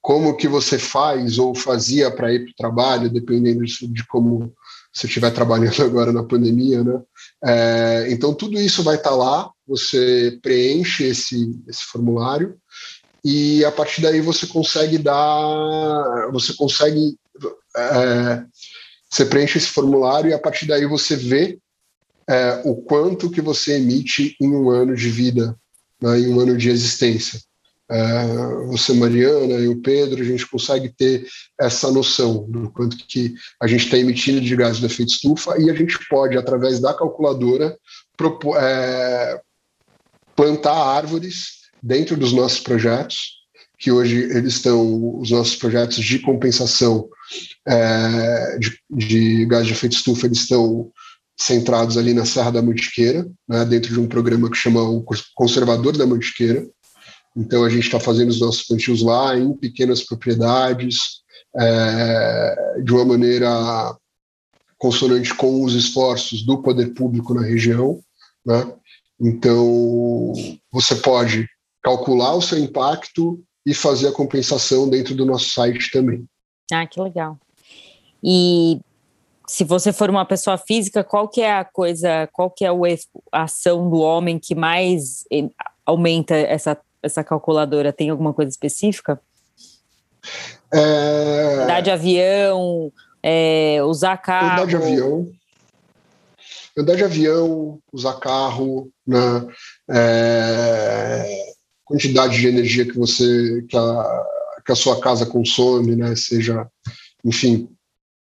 Como 0.00 0.36
que 0.36 0.48
você 0.48 0.76
faz 0.76 1.38
ou 1.38 1.54
fazia 1.54 2.10
para 2.10 2.32
ir 2.34 2.40
para 2.40 2.50
o 2.50 2.56
trabalho, 2.56 3.10
dependendo 3.12 3.64
de, 3.64 3.86
de 3.86 4.04
como 4.08 4.52
você 4.96 5.06
estiver 5.06 5.30
trabalhando 5.30 5.82
agora 5.84 6.10
na 6.10 6.24
pandemia, 6.24 6.82
né? 6.82 7.02
É, 7.44 8.06
então, 8.10 8.34
tudo 8.34 8.58
isso 8.58 8.82
vai 8.82 8.96
estar 8.96 9.10
tá 9.10 9.16
lá, 9.16 9.50
você 9.68 10.38
preenche 10.42 11.04
esse, 11.04 11.54
esse 11.68 11.82
formulário 11.84 12.56
e 13.22 13.62
a 13.64 13.70
partir 13.72 14.00
daí 14.00 14.20
você 14.20 14.46
consegue 14.46 14.96
dar, 14.96 16.30
você 16.32 16.54
consegue, 16.54 17.18
é, 17.76 18.44
você 19.10 19.26
preenche 19.26 19.58
esse 19.58 19.68
formulário 19.68 20.30
e 20.30 20.32
a 20.32 20.38
partir 20.38 20.66
daí 20.66 20.86
você 20.86 21.14
vê 21.14 21.58
é, 22.28 22.62
o 22.64 22.76
quanto 22.76 23.30
que 23.30 23.40
você 23.40 23.76
emite 23.76 24.34
em 24.40 24.48
um 24.48 24.70
ano 24.70 24.96
de 24.96 25.10
vida, 25.10 25.54
né, 26.00 26.18
em 26.20 26.32
um 26.32 26.40
ano 26.40 26.56
de 26.56 26.70
existência. 26.70 27.40
É, 27.88 28.66
você, 28.66 28.92
Mariana 28.92 29.54
e 29.54 29.68
o 29.68 29.80
Pedro, 29.80 30.20
a 30.20 30.24
gente 30.24 30.48
consegue 30.48 30.88
ter 30.88 31.26
essa 31.60 31.90
noção 31.90 32.44
do 32.48 32.70
quanto 32.70 32.96
que 32.96 33.34
a 33.60 33.66
gente 33.66 33.84
está 33.84 33.96
emitindo 33.96 34.40
de 34.40 34.56
gás 34.56 34.78
de 34.78 34.86
efeito 34.86 35.12
estufa 35.12 35.54
e 35.58 35.70
a 35.70 35.74
gente 35.74 35.96
pode, 36.08 36.36
através 36.36 36.80
da 36.80 36.92
calculadora, 36.92 37.76
propor, 38.16 38.56
é, 38.60 39.40
plantar 40.34 40.74
árvores 40.74 41.66
dentro 41.82 42.16
dos 42.16 42.32
nossos 42.32 42.60
projetos, 42.60 43.36
que 43.78 43.92
hoje 43.92 44.16
eles 44.16 44.54
estão, 44.54 45.20
os 45.20 45.30
nossos 45.30 45.54
projetos 45.54 45.98
de 45.98 46.18
compensação 46.18 47.08
é, 47.66 48.58
de, 48.58 48.78
de 48.90 49.46
gás 49.46 49.66
de 49.66 49.72
efeito 49.72 49.96
estufa, 49.96 50.26
eles 50.26 50.38
estão 50.38 50.90
centrados 51.38 51.98
ali 51.98 52.14
na 52.14 52.24
Serra 52.24 52.50
da 52.50 52.62
Mantiqueira, 52.62 53.28
né, 53.46 53.64
dentro 53.64 53.92
de 53.92 54.00
um 54.00 54.08
programa 54.08 54.50
que 54.50 54.56
chama 54.56 54.82
o 54.82 55.04
Conservador 55.34 55.96
da 55.96 56.06
Mantiqueira, 56.06 56.66
então, 57.36 57.64
a 57.64 57.68
gente 57.68 57.84
está 57.84 58.00
fazendo 58.00 58.30
os 58.30 58.40
nossos 58.40 58.62
plantios 58.62 59.02
lá, 59.02 59.36
em 59.36 59.52
pequenas 59.52 60.02
propriedades, 60.02 61.22
é, 61.54 62.80
de 62.82 62.92
uma 62.92 63.04
maneira 63.04 63.96
consonante 64.78 65.34
com 65.34 65.62
os 65.62 65.74
esforços 65.74 66.42
do 66.44 66.62
poder 66.62 66.94
público 66.94 67.34
na 67.34 67.42
região. 67.42 68.00
Né? 68.44 68.72
Então, 69.20 70.32
você 70.72 70.94
pode 70.96 71.46
calcular 71.82 72.34
o 72.34 72.42
seu 72.42 72.58
impacto 72.58 73.42
e 73.66 73.74
fazer 73.74 74.08
a 74.08 74.12
compensação 74.12 74.88
dentro 74.88 75.14
do 75.14 75.26
nosso 75.26 75.50
site 75.50 75.90
também. 75.90 76.24
Ah, 76.72 76.86
que 76.86 77.00
legal. 77.00 77.38
E 78.24 78.80
se 79.46 79.62
você 79.62 79.92
for 79.92 80.08
uma 80.08 80.24
pessoa 80.24 80.56
física, 80.56 81.04
qual 81.04 81.28
que 81.28 81.40
é 81.40 81.52
a 81.52 81.64
coisa, 81.64 82.28
qual 82.32 82.50
que 82.50 82.64
é 82.64 82.68
a 82.68 83.42
ação 83.42 83.90
do 83.90 83.98
homem 83.98 84.38
que 84.38 84.54
mais 84.54 85.24
aumenta 85.84 86.34
essa 86.34 86.76
essa 87.06 87.24
calculadora 87.24 87.92
tem 87.92 88.10
alguma 88.10 88.32
coisa 88.32 88.50
específica? 88.50 89.20
É... 90.72 91.62
Andar 91.62 91.80
de 91.80 91.90
avião, 91.90 92.92
é, 93.22 93.82
usar 93.82 94.16
carro. 94.18 94.62
Andar 94.62 94.66
de 94.66 94.76
avião. 94.76 95.30
Andar 96.78 96.94
de 96.96 97.04
avião, 97.04 97.78
usar 97.92 98.14
carro, 98.20 98.90
né? 99.06 99.46
É, 99.90 101.54
quantidade 101.84 102.38
de 102.38 102.48
energia 102.48 102.84
que 102.84 102.98
você 102.98 103.64
que 103.68 103.76
a, 103.76 104.24
que 104.64 104.72
a 104.72 104.76
sua 104.76 105.00
casa 105.00 105.24
consome, 105.24 105.96
né? 105.96 106.14
Seja, 106.14 106.68
enfim, 107.24 107.68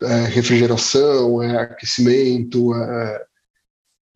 é, 0.01 0.25
refrigeração, 0.27 1.43
é 1.43 1.57
aquecimento, 1.57 2.73
é, 2.73 3.25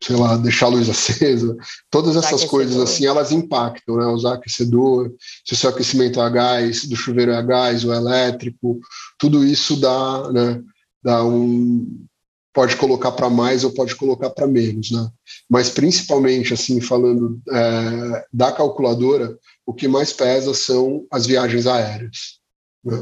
sei 0.02 0.16
lá, 0.16 0.36
deixar 0.36 0.66
a 0.66 0.70
luz 0.70 0.88
acesa, 0.88 1.56
todas 1.90 2.16
essas 2.16 2.44
coisas 2.44 2.76
assim, 2.78 3.06
elas 3.06 3.32
impactam, 3.32 3.96
né? 3.96 4.06
Usar 4.06 4.34
aquecedor, 4.34 5.12
se 5.44 5.52
o 5.52 5.56
seu 5.56 5.70
aquecimento 5.70 6.20
é 6.20 6.24
a 6.24 6.28
gás, 6.28 6.86
do 6.86 6.96
chuveiro 6.96 7.32
é 7.32 7.36
a 7.36 7.42
gás 7.42 7.84
ou 7.84 7.92
é 7.92 7.96
elétrico, 7.96 8.80
tudo 9.18 9.44
isso 9.44 9.76
dá, 9.76 10.30
né? 10.32 10.62
Dá 11.02 11.24
um 11.24 12.06
pode 12.52 12.76
colocar 12.76 13.12
para 13.12 13.30
mais 13.30 13.62
ou 13.62 13.72
pode 13.72 13.94
colocar 13.94 14.30
para 14.30 14.46
menos, 14.46 14.90
né? 14.90 15.08
Mas 15.48 15.70
principalmente 15.70 16.52
assim 16.52 16.80
falando 16.80 17.40
é, 17.48 18.26
da 18.32 18.50
calculadora, 18.50 19.38
o 19.64 19.72
que 19.72 19.86
mais 19.86 20.12
pesa 20.12 20.52
são 20.52 21.06
as 21.10 21.26
viagens 21.26 21.66
aéreas 21.66 22.40
né? 22.84 23.00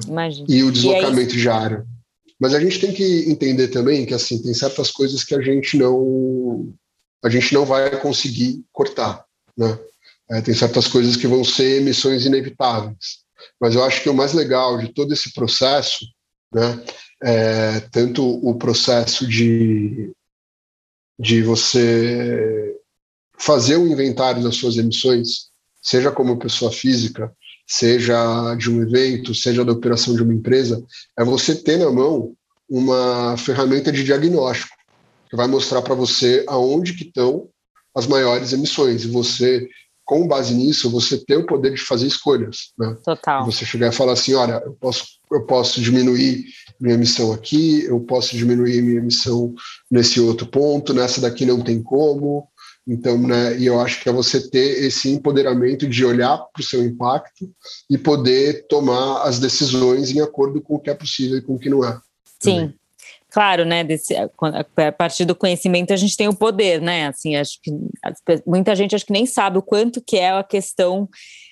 e 0.48 0.62
o 0.62 0.70
deslocamento 0.70 1.34
e 1.34 1.38
diário. 1.38 1.86
Mas 2.38 2.54
a 2.54 2.60
gente 2.60 2.78
tem 2.78 2.92
que 2.92 3.24
entender 3.28 3.68
também 3.68 4.04
que 4.04 4.14
assim 4.14 4.40
tem 4.40 4.54
certas 4.54 4.90
coisas 4.90 5.24
que 5.24 5.34
a 5.34 5.40
gente 5.40 5.76
não 5.76 6.72
a 7.24 7.28
gente 7.28 7.52
não 7.52 7.64
vai 7.64 7.98
conseguir 8.00 8.64
cortar, 8.72 9.24
né? 9.56 9.78
É, 10.30 10.42
tem 10.42 10.54
certas 10.54 10.86
coisas 10.86 11.16
que 11.16 11.26
vão 11.26 11.42
ser 11.42 11.80
emissões 11.80 12.26
inevitáveis. 12.26 13.20
Mas 13.58 13.74
eu 13.74 13.82
acho 13.82 14.02
que 14.02 14.10
o 14.10 14.14
mais 14.14 14.34
legal 14.34 14.76
de 14.76 14.92
todo 14.92 15.12
esse 15.12 15.32
processo, 15.32 16.04
né, 16.52 16.84
é 17.22 17.80
tanto 17.90 18.22
o 18.46 18.54
processo 18.54 19.26
de, 19.26 20.12
de 21.18 21.42
você 21.42 22.76
fazer 23.38 23.76
um 23.78 23.86
inventário 23.86 24.42
das 24.42 24.56
suas 24.56 24.76
emissões, 24.76 25.48
seja 25.80 26.12
como 26.12 26.38
pessoa 26.38 26.70
física, 26.70 27.32
seja 27.66 28.54
de 28.56 28.70
um 28.70 28.82
evento, 28.82 29.34
seja 29.34 29.64
da 29.64 29.72
operação 29.72 30.14
de 30.14 30.22
uma 30.22 30.34
empresa, 30.34 30.84
é 31.18 31.24
você 31.24 31.54
ter 31.54 31.78
na 31.78 31.90
mão 31.90 32.34
uma 32.68 33.36
ferramenta 33.38 33.90
de 33.90 34.04
diagnóstico 34.04 34.77
que 35.28 35.36
vai 35.36 35.46
mostrar 35.46 35.82
para 35.82 35.94
você 35.94 36.44
aonde 36.46 36.94
que 36.94 37.04
estão 37.04 37.48
as 37.94 38.06
maiores 38.06 38.52
emissões 38.52 39.04
e 39.04 39.08
você 39.08 39.68
com 40.04 40.26
base 40.26 40.54
nisso 40.54 40.90
você 40.90 41.18
ter 41.18 41.36
o 41.36 41.44
poder 41.44 41.74
de 41.74 41.82
fazer 41.82 42.06
escolhas, 42.06 42.72
né? 42.78 42.96
Total. 43.04 43.44
Você 43.44 43.66
chegar 43.66 43.88
e 43.88 43.94
falar 43.94 44.12
assim, 44.12 44.32
olha, 44.32 44.62
eu 44.64 44.72
posso 44.72 45.04
eu 45.30 45.44
posso 45.44 45.82
diminuir 45.82 46.46
minha 46.80 46.94
emissão 46.94 47.30
aqui, 47.30 47.84
eu 47.84 48.00
posso 48.00 48.34
diminuir 48.34 48.80
minha 48.80 49.00
emissão 49.00 49.54
nesse 49.90 50.18
outro 50.18 50.46
ponto, 50.46 50.94
nessa 50.94 51.20
daqui 51.20 51.44
não 51.44 51.60
tem 51.60 51.82
como. 51.82 52.48
Então, 52.86 53.18
né, 53.18 53.58
e 53.58 53.66
eu 53.66 53.78
acho 53.78 54.02
que 54.02 54.08
é 54.08 54.12
você 54.12 54.48
ter 54.48 54.82
esse 54.82 55.10
empoderamento 55.10 55.86
de 55.86 56.02
olhar 56.06 56.38
para 56.38 56.60
o 56.62 56.64
seu 56.64 56.82
impacto 56.82 57.52
e 57.90 57.98
poder 57.98 58.66
tomar 58.66 59.24
as 59.24 59.38
decisões 59.38 60.10
em 60.10 60.22
acordo 60.22 60.62
com 60.62 60.76
o 60.76 60.80
que 60.80 60.88
é 60.88 60.94
possível 60.94 61.36
e 61.36 61.42
com 61.42 61.56
o 61.56 61.58
que 61.58 61.68
não 61.68 61.84
é. 61.84 62.00
Sim. 62.40 62.60
Também 62.60 62.78
claro, 63.30 63.64
né, 63.64 63.84
desse, 63.84 64.14
a 64.16 64.92
partir 64.92 65.24
do 65.24 65.34
conhecimento 65.34 65.92
a 65.92 65.96
gente 65.96 66.16
tem 66.16 66.28
o 66.28 66.34
poder, 66.34 66.80
né, 66.80 67.08
assim, 67.08 67.36
acho 67.36 67.60
que 67.62 67.70
muita 68.46 68.74
gente 68.74 68.94
acho 68.94 69.04
que 69.04 69.12
nem 69.12 69.26
sabe 69.26 69.58
o 69.58 69.62
quanto 69.62 70.00
que 70.00 70.16
é 70.16 70.30
a 70.30 70.42
questão 70.42 71.08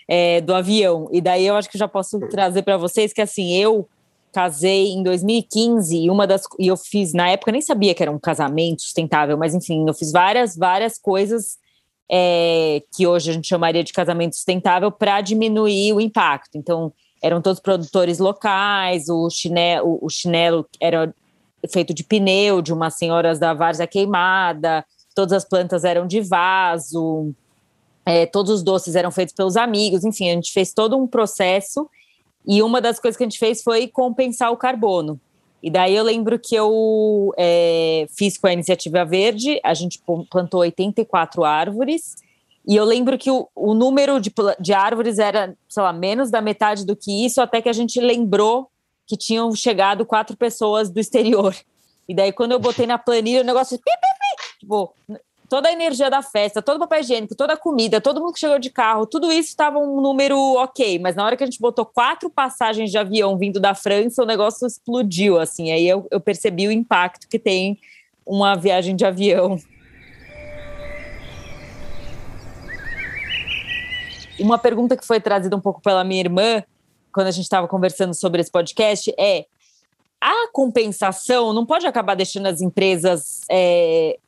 é, 0.09 0.41
do 0.41 0.55
avião, 0.55 1.09
e 1.13 1.21
daí 1.21 1.47
eu 1.47 1.57
acho 1.57 1.69
que 1.69 1.79
já 1.79 1.89
posso 1.89 2.19
trazer 2.29 2.63
para 2.63 2.77
vocês 2.77 3.13
que, 3.13 3.21
assim, 3.21 3.55
eu 3.57 3.89
casei 4.33 4.89
em 4.89 5.03
2015 5.03 5.97
e 5.97 6.11
uma 6.11 6.27
das 6.27 6.43
e 6.59 6.67
eu 6.67 6.77
fiz 6.77 7.15
na 7.15 7.31
época 7.31 7.51
nem 7.51 7.63
sabia 7.63 7.95
que 7.95 8.03
era 8.03 8.13
um 8.13 8.19
casamento 8.19 8.83
sustentável, 8.83 9.39
mas 9.39 9.55
enfim, 9.55 9.87
eu 9.89 9.95
fiz 9.95 10.13
várias 10.13 10.55
várias 10.55 10.99
coisas 10.99 11.57
é, 12.11 12.83
que 12.95 13.07
hoje 13.07 13.31
a 13.31 13.33
gente 13.33 13.49
chamaria 13.49 13.83
de 13.83 13.95
casamento 13.95 14.37
sustentável 14.37 14.93
para 14.93 15.23
diminuir 15.23 15.95
o 15.95 16.01
impacto. 16.03 16.57
Então 16.57 16.93
eram 17.23 17.41
todos 17.41 17.61
produtores 17.61 18.19
locais, 18.19 19.09
o 19.09 19.29
chinelo, 19.31 19.99
o 20.03 20.09
chinelo 20.11 20.67
era 20.81 21.15
feito 21.69 21.95
de 21.95 22.05
pneu, 22.05 22.63
de 22.63 22.73
umas 22.73 22.95
senhoras 22.95 23.39
da 23.39 23.55
várzea 23.55 23.87
queimada, 23.87 24.85
todas 25.15 25.33
as 25.33 25.45
plantas 25.45 25.85
eram 25.85 26.07
de 26.07 26.21
vaso, 26.21 27.35
é, 28.05 28.27
todos 28.27 28.53
os 28.53 28.63
doces 28.63 28.95
eram 28.95 29.11
feitos 29.11 29.35
pelos 29.35 29.57
amigos, 29.57 30.05
enfim, 30.05 30.31
a 30.31 30.35
gente 30.35 30.53
fez 30.53 30.73
todo 30.73 30.97
um 30.97 31.07
processo 31.07 31.89
e 32.47 32.63
uma 32.63 32.81
das 32.81 33.01
coisas 33.01 33.17
que 33.17 33.25
a 33.25 33.27
gente 33.27 33.39
fez 33.39 33.63
foi 33.63 33.89
compensar 33.89 34.53
o 34.53 34.57
carbono. 34.57 35.21
E 35.63 35.71
daí 35.71 35.97
eu 35.97 36.05
lembro 36.05 36.39
que 36.39 36.55
eu 36.55 37.35
é, 37.37 38.07
fiz 38.17 38.39
com 38.39 38.47
a 38.47 38.53
Iniciativa 38.53 39.05
Verde, 39.05 39.59
a 39.65 39.75
gente 39.75 40.01
plantou 40.31 40.61
84 40.61 41.45
árvores, 41.45 42.15
e 42.69 42.77
eu 42.77 42.85
lembro 42.85 43.17
que 43.17 43.31
o, 43.31 43.49
o 43.55 43.75
número 43.75 44.21
de, 44.21 44.33
de 44.61 44.73
árvores 44.73 45.19
era, 45.19 45.57
sei 45.69 45.83
lá, 45.83 45.93
menos 45.93 46.31
da 46.31 46.41
metade 46.41 46.85
do 46.85 46.95
que 46.95 47.25
isso, 47.25 47.41
até 47.41 47.63
que 47.63 47.69
a 47.69 47.73
gente 47.73 48.01
lembrou 48.01 48.69
que 49.07 49.17
tinham 49.17 49.55
chegado 49.55 50.05
quatro 50.05 50.37
pessoas 50.37 50.91
do 50.91 50.99
exterior. 50.99 51.55
E 52.09 52.15
daí, 52.15 52.33
quando 52.33 52.53
eu 52.53 52.59
botei 52.59 52.87
na 52.87 52.99
planilha, 52.99 53.41
o 53.41 53.45
negócio. 53.45 53.79
Pi, 53.79 53.85
pi, 53.85 53.91
pi, 53.91 54.59
tipo, 54.61 54.93
toda 55.49 55.69
a 55.69 55.73
energia 55.73 56.11
da 56.11 56.23
festa, 56.23 56.61
todo 56.61 56.77
o 56.77 56.81
papel 56.81 57.01
higiênico, 57.01 57.35
toda 57.35 57.55
a 57.55 57.57
comida, 57.57 58.01
todo 58.01 58.21
mundo 58.21 58.33
que 58.33 58.41
chegou 58.41 58.59
de 58.59 58.71
carro, 58.71 59.07
tudo 59.07 59.31
isso 59.31 59.49
estava 59.49 59.79
um 59.79 60.01
número 60.01 60.39
ok. 60.57 60.99
Mas 60.99 61.15
na 61.15 61.25
hora 61.25 61.37
que 61.37 61.43
a 61.43 61.47
gente 61.47 61.61
botou 61.61 61.87
quatro 61.87 62.29
passagens 62.29 62.91
de 62.91 62.99
avião 62.99 63.37
vindo 63.39 63.61
da 63.61 63.75
França, 63.75 64.23
o 64.23 64.27
negócio 64.27 64.67
explodiu. 64.67 65.39
Assim, 65.39 65.71
aí 65.71 65.89
eu, 65.89 66.07
eu 66.11 66.21
percebi 66.21 66.67
o 66.67 66.73
impacto 66.73 67.29
que 67.29 67.39
tem 67.39 67.79
uma 68.25 68.55
viagem 68.57 68.95
de 68.97 69.05
avião. 69.05 69.59
Uma 74.39 74.59
pergunta 74.59 74.97
que 74.97 75.07
foi 75.07 75.21
trazida 75.21 75.57
um 75.57 75.61
pouco 75.61 75.81
pela 75.81 76.05
minha 76.05 76.21
irmã 76.21 76.63
quando 77.17 77.29
a 77.29 77.31
gente 77.31 77.45
estava 77.45 77.67
conversando 77.67 78.13
sobre 78.13 78.43
esse 78.43 78.51
podcast 78.51 79.11
é 79.19 79.47
a 80.21 80.49
compensação 80.53 81.51
não 81.55 81.65
pode 81.65 81.87
acabar 81.87 82.15
deixando 82.15 82.45
as 82.45 82.61
empresas 82.61 83.41
é, 83.51 84.19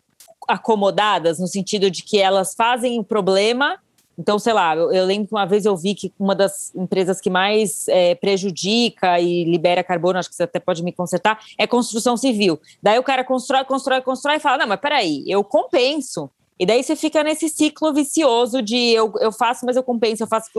acomodadas 0.48 1.38
no 1.38 1.46
sentido 1.46 1.90
de 1.90 2.02
que 2.02 2.16
elas 2.16 2.54
fazem 2.54 2.98
o 2.98 3.04
problema. 3.04 3.78
Então, 4.18 4.38
sei 4.38 4.54
lá, 4.54 4.74
eu, 4.74 5.04
lembro 5.04 5.28
que 5.28 5.34
uma 5.34 5.44
vez 5.44 5.66
eu 5.66 5.76
vi 5.76 5.94
que 5.94 6.10
uma 6.18 6.34
das 6.34 6.74
empresas 6.74 7.20
que 7.20 7.28
mais 7.28 7.86
é, 7.88 8.14
prejudica 8.14 9.20
e 9.20 9.44
libera 9.44 9.84
carbono, 9.84 10.18
acho 10.18 10.30
que 10.30 10.34
você 10.34 10.44
até 10.44 10.58
pode 10.58 10.82
me 10.82 10.90
consertar, 10.90 11.38
é 11.58 11.66
construção 11.66 12.16
civil. 12.16 12.58
Daí 12.82 12.98
o 12.98 13.02
cara 13.02 13.22
constrói, 13.22 13.66
constrói, 13.66 14.00
constrói 14.00 14.36
e 14.36 14.40
fala: 14.40 14.56
não, 14.56 14.66
mas 14.66 14.80
peraí, 14.80 15.24
eu 15.26 15.44
compenso. 15.44 16.30
E 16.58 16.66
daí 16.66 16.82
você 16.82 16.96
fica 16.96 17.22
nesse 17.22 17.48
ciclo 17.48 17.94
vicioso 17.94 18.60
de 18.60 18.76
eu, 18.76 19.12
eu 19.20 19.30
faço, 19.30 19.64
mas 19.64 19.76
eu 19.76 19.82
compenso, 19.82 20.24
eu 20.24 20.26
faço, 20.26 20.50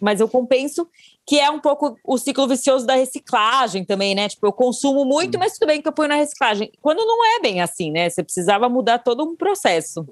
mas 0.00 0.20
eu 0.20 0.28
compenso, 0.28 0.86
que 1.26 1.38
é 1.38 1.50
um 1.50 1.58
pouco 1.58 1.98
o 2.04 2.18
ciclo 2.18 2.46
vicioso 2.46 2.86
da 2.86 2.94
reciclagem 2.94 3.84
também, 3.84 4.14
né? 4.14 4.28
Tipo, 4.28 4.46
eu 4.46 4.52
consumo 4.52 5.04
muito, 5.04 5.38
mas 5.38 5.54
tudo 5.54 5.68
bem 5.68 5.80
que 5.80 5.88
eu 5.88 5.92
ponho 5.92 6.10
na 6.10 6.16
reciclagem. 6.16 6.70
Quando 6.82 6.98
não 6.98 7.24
é 7.36 7.40
bem 7.40 7.62
assim, 7.62 7.90
né? 7.90 8.10
Você 8.10 8.22
precisava 8.22 8.68
mudar 8.68 8.98
todo 8.98 9.24
um 9.24 9.34
processo. 9.34 10.06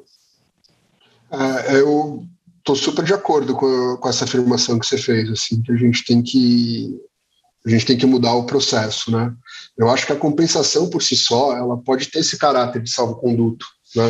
É, 1.30 1.80
eu 1.80 2.24
estou 2.58 2.74
super 2.74 3.04
de 3.04 3.12
acordo 3.12 3.54
com, 3.54 3.96
com 3.98 4.08
essa 4.08 4.24
afirmação 4.24 4.78
que 4.78 4.86
você 4.86 4.96
fez, 4.96 5.30
assim, 5.30 5.60
que 5.62 5.72
a 5.72 5.76
gente 5.76 6.04
tem 6.04 6.22
que 6.22 6.98
a 7.66 7.70
gente 7.70 7.84
tem 7.84 7.98
que 7.98 8.06
mudar 8.06 8.32
o 8.34 8.46
processo, 8.46 9.10
né? 9.10 9.34
Eu 9.76 9.90
acho 9.90 10.06
que 10.06 10.12
a 10.12 10.16
compensação 10.16 10.88
por 10.88 11.02
si 11.02 11.16
só, 11.16 11.56
ela 11.56 11.76
pode 11.76 12.06
ter 12.06 12.20
esse 12.20 12.38
caráter 12.38 12.80
de 12.80 12.88
salvo-conduto, 12.88 13.66
né? 13.96 14.04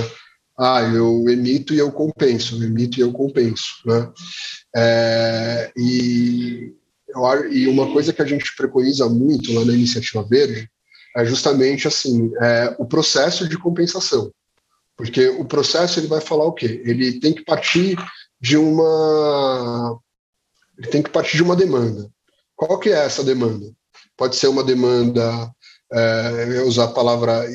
Ah, 0.59 0.83
eu 0.83 1.29
emito 1.29 1.75
e 1.75 1.79
eu 1.79 1.93
compenso, 1.93 2.57
eu 2.57 2.67
emito 2.67 2.99
e 2.99 3.03
eu 3.03 3.13
compenso, 3.13 3.65
né? 3.85 4.11
É, 4.75 5.73
e, 5.77 6.75
eu, 7.09 7.53
e 7.53 7.69
uma 7.69 7.93
coisa 7.93 8.13
que 8.13 8.23
a 8.23 8.27
gente 8.27 8.57
preconiza 8.57 9.09
muito 9.09 9.53
lá 9.53 9.65
na 9.65 9.75
Iniciativa 9.75 10.23
Verde 10.23 10.69
é 11.17 11.25
justamente 11.25 11.87
assim, 11.87 12.31
é, 12.41 12.75
o 12.79 12.87
processo 12.87 13.49
de 13.49 13.59
compensação, 13.59 14.33
porque 14.97 15.29
o 15.29 15.45
processo 15.45 16.01
ele 16.01 16.07
vai 16.07 16.21
falar 16.21 16.45
o 16.45 16.53
quê? 16.53 16.83
Ele 16.85 17.21
tem 17.21 17.35
que 17.35 17.45
partir 17.45 17.97
de 18.41 18.57
uma 18.57 19.99
ele 20.79 20.89
tem 20.89 21.03
que 21.03 21.11
partir 21.11 21.37
de 21.37 21.43
uma 21.43 21.57
demanda. 21.57 22.11
Qual 22.55 22.79
que 22.79 22.91
é 22.91 23.05
essa 23.05 23.25
demanda? 23.25 23.67
Pode 24.17 24.37
ser 24.37 24.49
uma 24.49 24.63
demanda, 24.65 25.51
é, 25.93 26.63
usar 26.63 26.85
a 26.85 26.93
palavra 26.93 27.47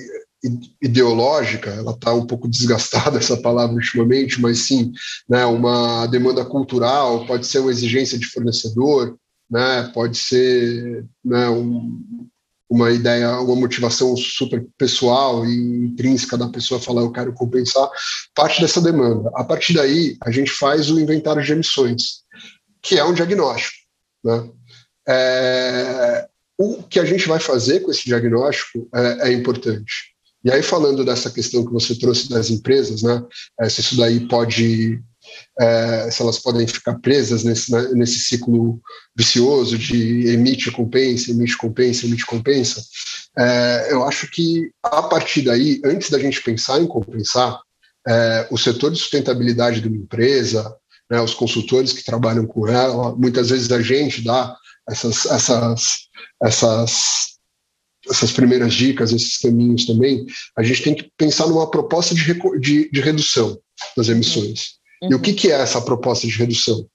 ideológica, 0.81 1.69
ela 1.69 1.91
está 1.91 2.13
um 2.13 2.25
pouco 2.25 2.47
desgastada 2.47 3.17
essa 3.19 3.37
palavra 3.37 3.75
ultimamente, 3.75 4.41
mas 4.41 4.59
sim, 4.59 4.91
né, 5.29 5.45
uma 5.45 6.07
demanda 6.07 6.43
cultural, 6.43 7.25
pode 7.25 7.45
ser 7.45 7.59
uma 7.59 7.71
exigência 7.71 8.17
de 8.17 8.25
fornecedor, 8.25 9.17
né, 9.49 9.91
pode 9.93 10.17
ser 10.17 11.05
né, 11.23 11.49
um, 11.49 12.27
uma 12.69 12.89
ideia, 12.89 13.39
uma 13.39 13.55
motivação 13.55 14.15
super 14.15 14.65
pessoal 14.77 15.45
e 15.45 15.85
intrínseca 15.85 16.37
da 16.37 16.47
pessoa 16.47 16.79
falar 16.79 17.01
eu 17.01 17.11
quero 17.11 17.33
compensar 17.33 17.89
parte 18.33 18.61
dessa 18.61 18.81
demanda. 18.81 19.29
A 19.35 19.43
partir 19.43 19.73
daí, 19.73 20.15
a 20.23 20.31
gente 20.31 20.49
faz 20.51 20.89
o 20.89 20.99
inventário 20.99 21.43
de 21.43 21.51
emissões, 21.51 22.21
que 22.81 22.97
é 22.97 23.03
um 23.03 23.13
diagnóstico. 23.13 23.75
Né? 24.23 24.49
É, 25.07 26.27
o 26.57 26.81
que 26.83 26.99
a 26.99 27.05
gente 27.05 27.27
vai 27.27 27.39
fazer 27.39 27.81
com 27.81 27.91
esse 27.91 28.05
diagnóstico 28.05 28.87
é, 28.95 29.29
é 29.29 29.33
importante. 29.33 30.10
E 30.43 30.51
aí, 30.51 30.63
falando 30.63 31.05
dessa 31.05 31.29
questão 31.29 31.65
que 31.65 31.71
você 31.71 31.95
trouxe 31.95 32.29
das 32.29 32.49
empresas, 32.49 33.03
né, 33.03 33.23
é, 33.59 33.69
se 33.69 33.81
isso 33.81 33.97
daí 33.97 34.27
pode 34.27 34.99
é, 35.59 36.09
se 36.09 36.21
elas 36.21 36.39
podem 36.39 36.65
ficar 36.67 36.95
presas 36.99 37.43
nesse, 37.43 37.71
né, 37.71 37.89
nesse 37.93 38.19
ciclo 38.19 38.81
vicioso 39.15 39.77
de 39.77 40.27
emite 40.27 40.71
compensa, 40.71 41.31
emite 41.31 41.57
compensa, 41.57 42.05
emite 42.05 42.25
compensa. 42.25 42.81
É, 43.37 43.87
eu 43.91 44.03
acho 44.03 44.29
que 44.31 44.71
a 44.83 45.03
partir 45.03 45.43
daí, 45.43 45.79
antes 45.85 46.09
da 46.09 46.19
gente 46.19 46.41
pensar 46.41 46.81
em 46.81 46.87
compensar, 46.87 47.59
é, 48.07 48.47
o 48.49 48.57
setor 48.57 48.91
de 48.91 48.97
sustentabilidade 48.97 49.79
de 49.79 49.87
uma 49.87 49.97
empresa, 49.97 50.75
né, 51.09 51.21
os 51.21 51.33
consultores 51.33 51.93
que 51.93 52.03
trabalham 52.03 52.47
com 52.47 52.67
ela, 52.67 53.15
muitas 53.15 53.49
vezes 53.49 53.71
a 53.71 53.81
gente 53.81 54.23
dá 54.23 54.55
essas, 54.89 55.25
essas, 55.27 55.97
essas, 56.43 57.37
essas 58.09 58.31
primeiras 58.31 58.73
dicas, 58.73 59.11
esses 59.11 59.37
caminhos 59.37 59.85
também, 59.85 60.25
a 60.57 60.63
gente 60.63 60.83
tem 60.83 60.95
que 60.95 61.11
pensar 61.17 61.47
numa 61.47 61.69
proposta 61.69 62.15
de, 62.15 62.23
de, 62.59 62.89
de 62.89 63.01
redução 63.01 63.57
das 63.95 64.09
emissões. 64.09 64.79
Uhum. 65.01 65.11
E 65.11 65.15
o 65.15 65.19
que, 65.19 65.33
que 65.33 65.51
é 65.51 65.61
essa 65.61 65.81
proposta 65.81 66.27
de 66.27 66.33
redução? 66.33 66.85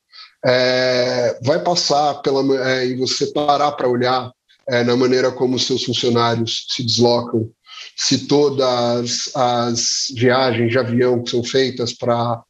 É, 0.44 1.38
vai 1.42 1.62
passar 1.62 2.14
pela, 2.22 2.42
é, 2.68 2.86
em 2.86 2.96
você 2.96 3.26
parar 3.28 3.72
para 3.72 3.88
olhar 3.88 4.30
é, 4.68 4.82
na 4.82 4.96
maneira 4.96 5.30
como 5.30 5.58
seus 5.58 5.84
funcionários 5.84 6.66
se 6.68 6.82
deslocam, 6.82 7.50
se 7.96 8.26
todas 8.26 9.30
as 9.34 10.06
viagens 10.14 10.70
de 10.70 10.78
avião 10.78 11.22
que 11.22 11.30
são 11.30 11.42
feitas 11.42 11.92
para 11.92 12.42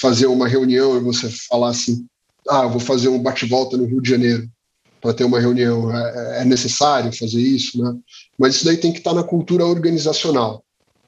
fazer 0.00 0.26
uma 0.26 0.48
reunião 0.48 0.96
e 0.96 1.00
você 1.00 1.28
falar 1.48 1.70
assim, 1.70 2.06
ah, 2.48 2.66
vou 2.66 2.80
fazer 2.80 3.08
um 3.08 3.22
bate-volta 3.22 3.76
no 3.76 3.86
Rio 3.86 4.00
de 4.00 4.10
Janeiro 4.10 4.48
para 5.02 5.12
ter 5.12 5.24
uma 5.24 5.40
reunião, 5.40 5.94
é, 5.94 6.40
é, 6.40 6.44
necessário 6.44 7.12
fazer 7.12 7.40
isso, 7.40 7.82
né? 7.82 7.94
Mas 8.38 8.54
isso 8.54 8.64
daí 8.64 8.76
tem 8.78 8.92
que 8.92 8.98
estar 8.98 9.12
na 9.12 9.24
cultura 9.24 9.66
organizacional 9.66 10.64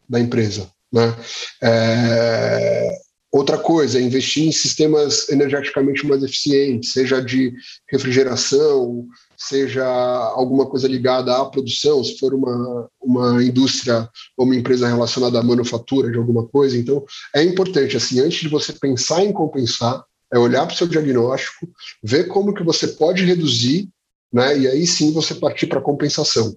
da 0.08 0.20
empresa, 0.20 0.68
né? 0.92 1.16
É, 1.62 2.98
Outra 3.34 3.58
coisa, 3.58 4.00
investir 4.00 4.46
em 4.46 4.52
sistemas 4.52 5.28
energeticamente 5.28 6.06
mais 6.06 6.22
eficientes, 6.22 6.92
seja 6.92 7.20
de 7.20 7.52
refrigeração, 7.90 9.08
seja 9.36 9.84
alguma 9.84 10.66
coisa 10.66 10.86
ligada 10.86 11.36
à 11.36 11.44
produção, 11.44 12.04
se 12.04 12.16
for 12.16 12.32
uma, 12.32 12.88
uma 13.02 13.42
indústria 13.42 14.08
ou 14.36 14.46
uma 14.46 14.54
empresa 14.54 14.86
relacionada 14.86 15.40
à 15.40 15.42
manufatura 15.42 16.12
de 16.12 16.16
alguma 16.16 16.46
coisa. 16.46 16.78
Então, 16.78 17.04
é 17.34 17.42
importante, 17.42 17.96
assim, 17.96 18.20
antes 18.20 18.38
de 18.38 18.48
você 18.48 18.72
pensar 18.72 19.24
em 19.24 19.32
compensar, 19.32 20.04
é 20.34 20.38
olhar 20.38 20.66
para 20.66 20.74
o 20.74 20.76
seu 20.76 20.88
diagnóstico, 20.88 21.68
ver 22.02 22.24
como 22.24 22.52
que 22.52 22.64
você 22.64 22.88
pode 22.88 23.24
reduzir, 23.24 23.88
né, 24.32 24.58
e 24.58 24.66
aí 24.66 24.84
sim 24.84 25.12
você 25.12 25.32
partir 25.36 25.68
para 25.68 25.78
a 25.78 25.82
compensação. 25.82 26.56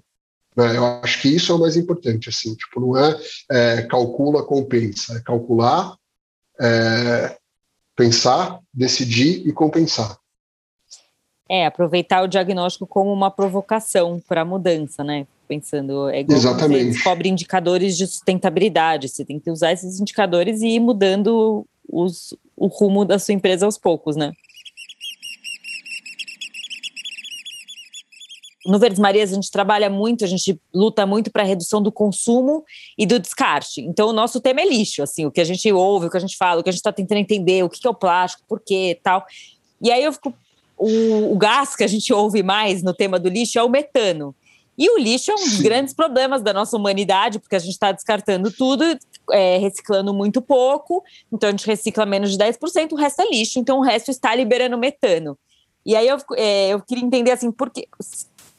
Né? 0.56 0.76
Eu 0.76 0.84
acho 1.04 1.22
que 1.22 1.30
isso 1.30 1.52
é 1.52 1.56
o 1.56 1.60
mais 1.60 1.78
importante, 1.78 2.28
assim, 2.28 2.56
tipo, 2.56 2.82
não 2.82 2.98
é, 2.98 3.16
é 3.52 3.82
calcula, 3.84 4.44
compensa, 4.44 5.18
é 5.18 5.22
calcular, 5.22 5.96
é, 6.60 7.38
pensar, 7.96 8.60
decidir 8.74 9.48
e 9.48 9.54
compensar. 9.54 10.18
É, 11.48 11.68
aproveitar 11.68 12.24
o 12.24 12.28
diagnóstico 12.28 12.88
como 12.88 13.14
uma 13.14 13.30
provocação 13.30 14.20
para 14.28 14.42
a 14.42 14.46
mudança, 14.46 15.04
né? 15.04 15.28
Pensando, 15.48 16.10
é 16.10 16.20
igual 16.20 16.38
Exatamente. 16.38 16.86
você 16.86 16.92
descobre 16.92 17.30
indicadores 17.30 17.96
de 17.96 18.06
sustentabilidade, 18.06 19.08
você 19.08 19.24
tem 19.24 19.40
que 19.40 19.50
usar 19.50 19.72
esses 19.72 20.00
indicadores 20.00 20.62
e 20.62 20.68
ir 20.68 20.80
mudando 20.80 21.66
os, 21.90 22.34
o 22.56 22.68
rumo 22.68 23.06
da 23.06 23.20
sua 23.20 23.34
empresa 23.34 23.66
aos 23.66 23.78
poucos, 23.78 24.16
né? 24.16 24.34
no 28.68 28.78
Verdes 28.78 29.00
Marias 29.00 29.32
a 29.32 29.36
gente 29.36 29.50
trabalha 29.50 29.90
muito, 29.90 30.26
a 30.26 30.28
gente 30.28 30.60
luta 30.74 31.06
muito 31.06 31.32
para 31.32 31.42
a 31.42 31.46
redução 31.46 31.82
do 31.82 31.90
consumo 31.90 32.66
e 32.98 33.06
do 33.06 33.18
descarte. 33.18 33.80
Então 33.82 34.10
o 34.10 34.14
nosso 34.14 34.42
tema 34.42 34.60
é 34.60 34.68
lixo, 34.68 35.02
assim, 35.02 35.26
o 35.26 35.32
que 35.32 35.40
a 35.40 35.46
gente 35.46 35.72
ouve, 35.72 36.08
o 36.08 36.10
que 36.10 36.18
a 36.18 36.20
gente 36.20 36.36
fala, 36.36 36.60
o 36.60 36.64
que 36.64 36.70
a 36.70 36.74
gente 36.74 36.82
está 36.82 36.92
tentando 36.92 37.20
entender, 37.20 37.64
o 37.64 37.70
que 37.70 37.88
é 37.88 37.90
o 37.90 37.94
plástico, 37.94 38.44
por 38.48 38.60
quê, 38.60 39.00
tal. 39.02 39.26
E 39.82 39.90
aí 39.90 40.04
eu 40.04 40.12
fico 40.12 40.34
o, 40.78 41.32
o, 41.32 41.38
gás 41.38 41.76
que 41.76 41.84
a 41.84 41.88
gente 41.88 42.12
ouve 42.14 42.44
mais 42.44 42.84
no 42.84 42.94
tema 42.94 43.18
do 43.18 43.30
lixo 43.30 43.58
é 43.58 43.64
o 43.64 43.70
metano. 43.70 44.36
E 44.78 44.90
o 44.92 45.00
lixo 45.00 45.32
é 45.32 45.34
um 45.34 45.44
dos 45.44 45.62
grandes 45.62 45.94
problemas 45.94 46.42
da 46.44 46.54
nossa 46.54 46.76
humanidade, 46.76 47.40
porque 47.40 47.56
a 47.56 47.60
gente 47.60 47.72
está 47.72 47.92
descartando 47.92 48.52
tudo, 48.52 48.84
é, 49.32 49.58
reciclando 49.58 50.14
muito 50.14 50.42
pouco, 50.42 51.04
então 51.32 51.50
a 51.50 51.52
gente 51.52 51.66
recicla 51.66 52.06
menos 52.06 52.32
de 52.32 52.38
10%, 52.38 52.92
o 52.92 52.96
resto 52.96 53.22
é 53.22 53.30
lixo, 53.30 53.60
então 53.60 53.80
o 53.80 53.84
resto 53.84 54.12
está 54.12 54.34
liberando 54.36 54.78
metano. 54.78 55.38
E 55.86 55.96
aí 55.96 56.08
eu, 56.08 56.18
é, 56.36 56.70
eu 56.70 56.82
queria 56.82 57.04
entender 57.04 57.32
assim, 57.32 57.52
por 57.52 57.70
que 57.70 57.88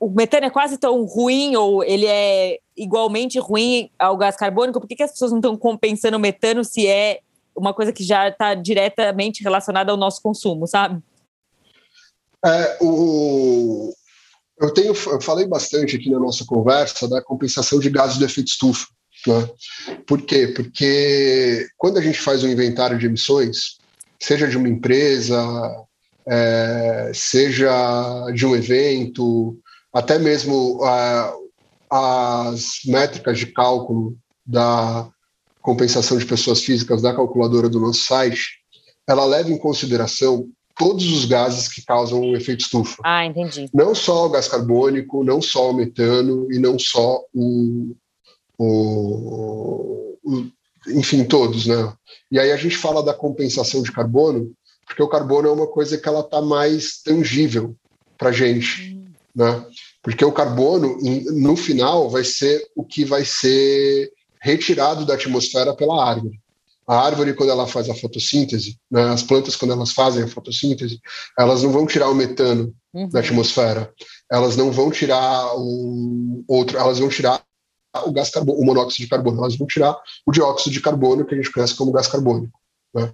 o 0.00 0.08
metano 0.08 0.46
é 0.46 0.50
quase 0.50 0.78
tão 0.78 1.04
ruim 1.04 1.56
ou 1.56 1.82
ele 1.82 2.06
é 2.06 2.58
igualmente 2.76 3.38
ruim 3.38 3.90
ao 3.98 4.16
gás 4.16 4.36
carbônico? 4.36 4.80
Por 4.80 4.86
que, 4.86 4.96
que 4.96 5.02
as 5.02 5.12
pessoas 5.12 5.32
não 5.32 5.38
estão 5.38 5.56
compensando 5.56 6.16
o 6.16 6.20
metano 6.20 6.64
se 6.64 6.86
é 6.86 7.20
uma 7.54 7.74
coisa 7.74 7.92
que 7.92 8.04
já 8.04 8.28
está 8.28 8.54
diretamente 8.54 9.42
relacionada 9.42 9.90
ao 9.90 9.96
nosso 9.98 10.22
consumo, 10.22 10.66
sabe? 10.66 11.02
É, 12.44 12.78
o, 12.80 13.92
eu 14.60 14.72
tenho, 14.72 14.88
eu 14.88 15.20
falei 15.20 15.46
bastante 15.46 15.96
aqui 15.96 16.10
na 16.10 16.18
nossa 16.18 16.44
conversa 16.44 17.08
da 17.08 17.22
compensação 17.22 17.78
de 17.78 17.90
gases 17.90 18.18
do 18.18 18.24
efeito 18.24 18.48
estufa. 18.48 18.86
Né? 19.28 19.48
Por 20.06 20.22
quê? 20.22 20.48
Porque 20.48 21.68
quando 21.76 21.98
a 21.98 22.02
gente 22.02 22.18
faz 22.18 22.42
um 22.42 22.48
inventário 22.48 22.98
de 22.98 23.06
emissões, 23.06 23.76
seja 24.18 24.48
de 24.48 24.56
uma 24.56 24.68
empresa, 24.68 25.38
é, 26.26 27.10
seja 27.12 28.30
de 28.34 28.46
um 28.46 28.56
evento, 28.56 29.58
até 29.92 30.18
mesmo 30.18 30.82
uh, 30.82 31.48
as 31.90 32.80
métricas 32.86 33.38
de 33.38 33.46
cálculo 33.46 34.16
da 34.46 35.08
compensação 35.60 36.16
de 36.16 36.24
pessoas 36.24 36.62
físicas 36.62 37.02
da 37.02 37.14
calculadora 37.14 37.68
do 37.68 37.80
nosso 37.80 38.04
site, 38.04 38.60
ela 39.06 39.26
leva 39.26 39.50
em 39.50 39.58
consideração 39.58 40.48
todos 40.74 41.10
os 41.12 41.24
gases 41.24 41.68
que 41.68 41.84
causam 41.84 42.20
o 42.20 42.36
efeito 42.36 42.60
estufa. 42.60 43.02
Ah, 43.04 43.26
entendi. 43.26 43.68
Não 43.74 43.94
só 43.94 44.26
o 44.26 44.30
gás 44.30 44.48
carbônico, 44.48 45.24
não 45.24 45.42
só 45.42 45.70
o 45.70 45.74
metano 45.74 46.50
e 46.52 46.58
não 46.58 46.78
só 46.78 47.20
o, 47.34 47.94
o, 48.58 50.18
o 50.24 50.46
enfim, 50.88 51.24
todos, 51.24 51.66
né? 51.66 51.92
E 52.30 52.38
aí 52.38 52.50
a 52.50 52.56
gente 52.56 52.76
fala 52.76 53.02
da 53.02 53.14
compensação 53.14 53.82
de 53.82 53.92
carbono, 53.92 54.52
porque 54.86 55.02
o 55.02 55.08
carbono 55.08 55.48
é 55.48 55.52
uma 55.52 55.66
coisa 55.66 55.98
que 55.98 56.08
ela 56.08 56.20
está 56.20 56.40
mais 56.40 57.00
tangível 57.02 57.76
para 58.16 58.32
gente. 58.32 58.94
Hum 58.94 58.98
né? 59.38 59.64
Porque 60.02 60.24
o 60.24 60.32
carbono, 60.32 60.98
no 61.32 61.56
final, 61.56 62.10
vai 62.10 62.24
ser 62.24 62.60
o 62.74 62.84
que 62.84 63.04
vai 63.04 63.24
ser 63.24 64.10
retirado 64.42 65.06
da 65.06 65.14
atmosfera 65.14 65.74
pela 65.76 66.04
árvore. 66.04 66.40
A 66.88 66.98
árvore, 66.98 67.34
quando 67.34 67.50
ela 67.50 67.66
faz 67.66 67.88
a 67.88 67.94
fotossíntese, 67.94 68.78
né, 68.90 69.10
as 69.10 69.22
plantas, 69.22 69.54
quando 69.54 69.72
elas 69.72 69.92
fazem 69.92 70.24
a 70.24 70.28
fotossíntese, 70.28 70.98
elas 71.38 71.62
não 71.62 71.70
vão 71.70 71.86
tirar 71.86 72.08
o 72.08 72.14
metano 72.14 72.74
uhum. 72.92 73.08
da 73.10 73.20
atmosfera, 73.20 73.92
elas 74.32 74.56
não 74.56 74.72
vão 74.72 74.90
tirar 74.90 75.54
o 75.54 76.42
outro, 76.48 76.78
elas 76.78 76.98
vão 76.98 77.08
tirar 77.08 77.40
o 78.06 78.12
gás 78.12 78.30
carbono, 78.30 78.58
o 78.58 78.64
monóxido 78.64 79.04
de 79.04 79.08
carbono, 79.08 79.40
elas 79.40 79.56
vão 79.56 79.66
tirar 79.66 79.96
o 80.26 80.32
dióxido 80.32 80.72
de 80.72 80.80
carbono, 80.80 81.24
que 81.24 81.34
a 81.34 81.36
gente 81.36 81.52
conhece 81.52 81.74
como 81.74 81.92
gás 81.92 82.06
carbônico. 82.06 82.58
Né? 82.94 83.12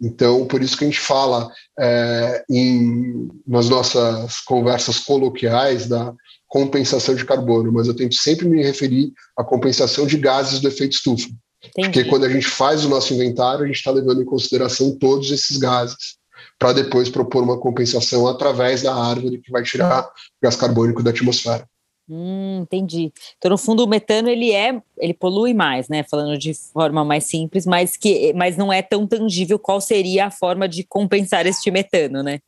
Então, 0.00 0.46
por 0.46 0.62
isso 0.62 0.76
que 0.76 0.84
a 0.84 0.86
gente 0.86 1.00
fala 1.00 1.50
é, 1.78 2.44
em, 2.50 3.28
nas 3.46 3.68
nossas 3.68 4.40
conversas 4.40 4.98
coloquiais 4.98 5.86
da 5.86 6.12
compensação 6.48 7.14
de 7.14 7.24
carbono, 7.24 7.72
mas 7.72 7.88
eu 7.88 7.96
tento 7.96 8.14
sempre 8.14 8.48
me 8.48 8.62
referir 8.62 9.12
à 9.36 9.42
compensação 9.42 10.06
de 10.06 10.16
gases 10.18 10.60
do 10.60 10.68
efeito 10.68 10.92
estufa. 10.92 11.28
Entendi. 11.64 11.88
Porque 11.88 12.04
quando 12.04 12.24
a 12.24 12.28
gente 12.28 12.46
faz 12.46 12.84
o 12.84 12.88
nosso 12.88 13.14
inventário, 13.14 13.64
a 13.64 13.66
gente 13.66 13.76
está 13.76 13.90
levando 13.90 14.22
em 14.22 14.26
consideração 14.26 14.96
todos 14.96 15.30
esses 15.30 15.56
gases, 15.56 16.16
para 16.58 16.72
depois 16.72 17.08
propor 17.08 17.42
uma 17.42 17.58
compensação 17.58 18.28
através 18.28 18.82
da 18.82 18.94
árvore 18.94 19.38
que 19.38 19.50
vai 19.50 19.62
tirar 19.62 20.04
o 20.04 20.10
gás 20.42 20.54
carbônico 20.54 21.02
da 21.02 21.10
atmosfera. 21.10 21.66
Hum, 22.08 22.60
entendi. 22.62 23.10
Então, 23.38 23.50
no 23.50 23.56
fundo, 23.56 23.82
o 23.82 23.88
metano 23.88 24.28
ele 24.28 24.52
é, 24.52 24.78
ele 24.98 25.14
polui 25.14 25.54
mais, 25.54 25.88
né? 25.88 26.02
Falando 26.02 26.36
de 26.36 26.52
forma 26.52 27.02
mais 27.02 27.24
simples, 27.24 27.64
mas 27.64 27.96
que, 27.96 28.32
mas 28.34 28.58
não 28.58 28.70
é 28.70 28.82
tão 28.82 29.06
tangível 29.06 29.58
qual 29.58 29.80
seria 29.80 30.26
a 30.26 30.30
forma 30.30 30.68
de 30.68 30.84
compensar 30.84 31.46
este 31.46 31.70
metano, 31.70 32.22
né? 32.22 32.40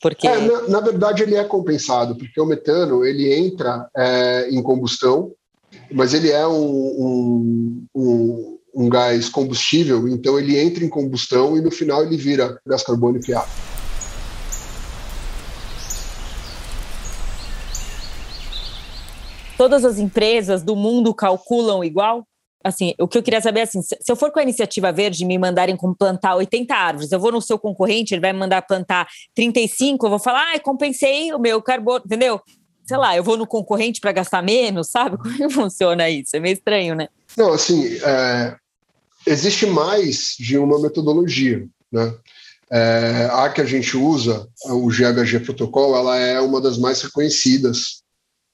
Porque 0.00 0.26
é, 0.26 0.40
na, 0.40 0.68
na, 0.68 0.80
verdade 0.80 1.22
ele 1.22 1.34
é 1.34 1.44
compensado, 1.44 2.16
porque 2.16 2.40
o 2.40 2.46
metano 2.46 3.04
ele 3.04 3.32
entra 3.32 3.86
é, 3.94 4.48
em 4.50 4.62
combustão, 4.62 5.32
mas 5.90 6.14
ele 6.14 6.30
é 6.30 6.46
um, 6.46 6.54
um, 6.54 7.86
um, 7.94 8.58
um 8.74 8.88
gás 8.88 9.28
combustível, 9.28 10.08
então 10.08 10.38
ele 10.38 10.58
entra 10.58 10.82
em 10.82 10.88
combustão 10.88 11.56
e 11.56 11.60
no 11.60 11.70
final 11.70 12.02
ele 12.02 12.16
vira 12.16 12.58
gás 12.66 12.82
carbônico 12.82 13.30
e 13.30 13.34
água. 13.34 13.71
Todas 19.62 19.84
as 19.84 19.96
empresas 19.96 20.60
do 20.60 20.74
mundo 20.74 21.14
calculam 21.14 21.84
igual? 21.84 22.26
Assim, 22.64 22.94
o 22.98 23.06
que 23.06 23.16
eu 23.16 23.22
queria 23.22 23.40
saber 23.40 23.60
é 23.60 23.62
assim, 23.62 23.80
se 23.80 23.96
eu 24.08 24.16
for 24.16 24.32
com 24.32 24.40
a 24.40 24.42
iniciativa 24.42 24.90
verde 24.90 25.24
me 25.24 25.38
mandarem 25.38 25.76
plantar 25.96 26.34
80 26.34 26.74
árvores, 26.74 27.12
eu 27.12 27.20
vou 27.20 27.30
no 27.30 27.40
seu 27.40 27.56
concorrente, 27.56 28.12
ele 28.12 28.20
vai 28.20 28.32
me 28.32 28.40
mandar 28.40 28.62
plantar 28.62 29.06
35, 29.36 30.04
eu 30.04 30.10
vou 30.10 30.18
falar, 30.18 30.52
ah, 30.52 30.58
compensei 30.58 31.32
o 31.32 31.38
meu 31.38 31.62
carbono, 31.62 32.02
entendeu? 32.04 32.40
Sei 32.84 32.96
lá, 32.96 33.16
eu 33.16 33.22
vou 33.22 33.36
no 33.36 33.46
concorrente 33.46 34.00
para 34.00 34.10
gastar 34.10 34.42
menos, 34.42 34.90
sabe? 34.90 35.16
Como 35.22 35.32
que 35.32 35.48
funciona 35.48 36.10
isso? 36.10 36.34
É 36.34 36.40
meio 36.40 36.54
estranho, 36.54 36.96
né? 36.96 37.06
Não, 37.36 37.52
assim, 37.52 37.86
é, 38.02 38.56
existe 39.24 39.64
mais 39.64 40.34
de 40.40 40.58
uma 40.58 40.80
metodologia, 40.80 41.64
né? 41.92 42.12
É, 42.68 43.28
a 43.30 43.48
que 43.48 43.60
a 43.60 43.66
gente 43.66 43.96
usa, 43.96 44.48
o 44.64 44.88
GHG 44.88 45.38
Protocol, 45.44 45.96
ela 45.96 46.18
é 46.18 46.40
uma 46.40 46.60
das 46.60 46.78
mais 46.78 47.00
reconhecidas 47.00 48.01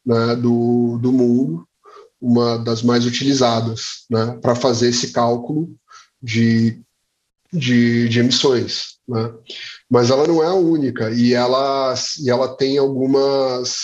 né, 0.05 0.37
do, 0.37 0.99
do 0.99 1.13
mundo, 1.13 1.67
uma 2.21 2.59
das 2.59 2.83
mais 2.83 3.07
utilizadas 3.07 4.05
né, 4.11 4.39
para 4.43 4.55
fazer 4.55 4.89
esse 4.89 5.13
cálculo 5.13 5.71
de, 6.23 6.81
de, 7.53 8.09
de 8.09 8.21
emissões. 8.21 8.99
Né? 9.07 9.33
Mas 9.89 10.11
ela 10.11 10.27
não 10.27 10.43
é 10.43 10.47
a 10.47 10.55
única 10.55 11.11
e 11.11 11.35
ela, 11.35 11.95
e 12.21 12.31
ela 12.31 12.57
tem 12.57 12.79
algumas, 12.79 13.77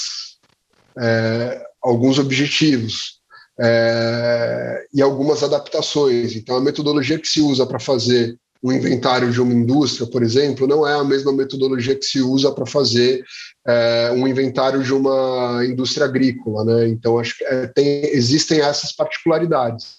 é, 0.98 1.62
alguns 1.82 2.18
objetivos 2.18 3.20
é, 3.60 4.86
e 4.92 5.00
algumas 5.00 5.42
adaptações. 5.42 6.34
Então, 6.34 6.56
a 6.56 6.60
metodologia 6.60 7.18
que 7.18 7.28
se 7.28 7.40
usa 7.40 7.66
para 7.66 7.78
fazer 7.78 8.36
o 8.64 8.72
inventário 8.72 9.30
de 9.30 9.42
uma 9.42 9.52
indústria, 9.52 10.06
por 10.06 10.22
exemplo, 10.22 10.66
não 10.66 10.88
é 10.88 10.94
a 10.94 11.04
mesma 11.04 11.30
metodologia 11.30 11.94
que 11.94 12.06
se 12.06 12.22
usa 12.22 12.50
para 12.50 12.64
fazer 12.64 13.22
é, 13.68 14.10
um 14.16 14.26
inventário 14.26 14.82
de 14.82 14.90
uma 14.90 15.62
indústria 15.66 16.06
agrícola, 16.06 16.64
né? 16.64 16.88
Então 16.88 17.18
acho 17.18 17.36
que 17.36 17.44
é, 17.44 17.66
tem, 17.66 18.06
existem 18.06 18.62
essas 18.62 18.90
particularidades, 18.90 19.96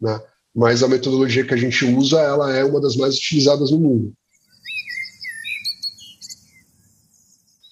né? 0.00 0.16
Mas 0.54 0.84
a 0.84 0.86
metodologia 0.86 1.44
que 1.44 1.52
a 1.52 1.56
gente 1.56 1.84
usa, 1.86 2.20
ela 2.20 2.56
é 2.56 2.62
uma 2.62 2.80
das 2.80 2.94
mais 2.94 3.16
utilizadas 3.16 3.72
no 3.72 3.80
mundo. 3.80 4.12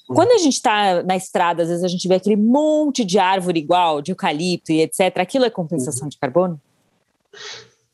Quando 0.09 0.33
a 0.33 0.39
gente 0.39 0.55
está 0.55 1.05
na 1.05 1.17
estrada, 1.17 1.63
às 1.63 1.69
vezes 1.69 1.85
a 1.85 1.89
gente 1.89 2.09
vê 2.09 2.17
aquele 2.17 2.37
monte 2.37 3.05
de 3.05 3.21
árvore 3.21 3.61
igual, 3.61 4.03
de 4.03 4.11
eucalipto 4.11 4.73
e 4.73 4.81
etc. 4.81 5.19
Aquilo 5.19 5.45
é 5.45 5.51
compensação 5.51 6.09
de 6.09 6.19
carbono? 6.19 6.61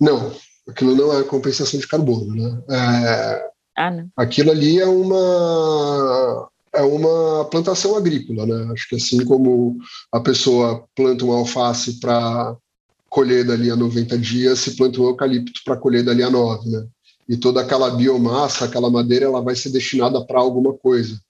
Não, 0.01 0.33
aquilo 0.69 0.95
não 0.95 1.19
é 1.19 1.23
compensação 1.25 1.79
de 1.79 1.87
carbono, 1.87 2.35
né? 2.35 2.63
É, 2.71 3.51
ah, 3.77 3.91
não. 3.91 4.11
Aquilo 4.17 4.51
ali 4.51 4.79
é 4.79 4.87
uma 4.87 6.49
é 6.75 6.83
uma 6.83 7.45
plantação 7.47 7.97
agrícola, 7.97 8.47
né? 8.47 8.73
Acho 8.73 8.89
que 8.89 8.97
assim 8.97 9.25
como 9.25 9.77
a 10.11 10.21
pessoa 10.21 10.85
planta 10.95 11.25
uma 11.25 11.37
alface 11.37 12.01
para 12.01 12.57
colher 13.11 13.45
dali 13.45 13.71
a 13.71 13.77
90 13.77 14.17
dias, 14.19 14.61
se 14.61 14.75
planta 14.75 15.01
um 15.01 15.05
eucalipto 15.05 15.61
para 15.65 15.77
colher 15.77 16.03
dali 16.03 16.23
a 16.23 16.31
9, 16.31 16.71
né? 16.71 16.87
E 17.29 17.37
toda 17.37 17.61
aquela 17.61 17.91
biomassa, 17.91 18.65
aquela 18.65 18.91
madeira, 18.91 19.27
ela 19.27 19.43
vai 19.43 19.55
ser 19.55 19.71
destinada 19.71 20.25
para 20.25 20.41
alguma 20.41 20.73
coisa, 20.73 21.21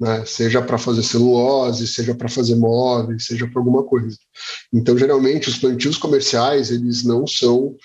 né? 0.00 0.24
Seja 0.24 0.62
para 0.62 0.78
fazer 0.78 1.02
celulose, 1.02 1.86
seja 1.86 2.14
para 2.14 2.28
fazer 2.28 2.56
móveis, 2.56 3.26
seja 3.26 3.46
para 3.46 3.60
alguma 3.60 3.82
coisa. 3.82 4.16
Então, 4.72 4.96
geralmente, 4.96 5.50
os 5.50 5.58
plantios 5.58 5.98
comerciais, 5.98 6.70
eles 6.70 7.04
não 7.04 7.26
são 7.26 7.76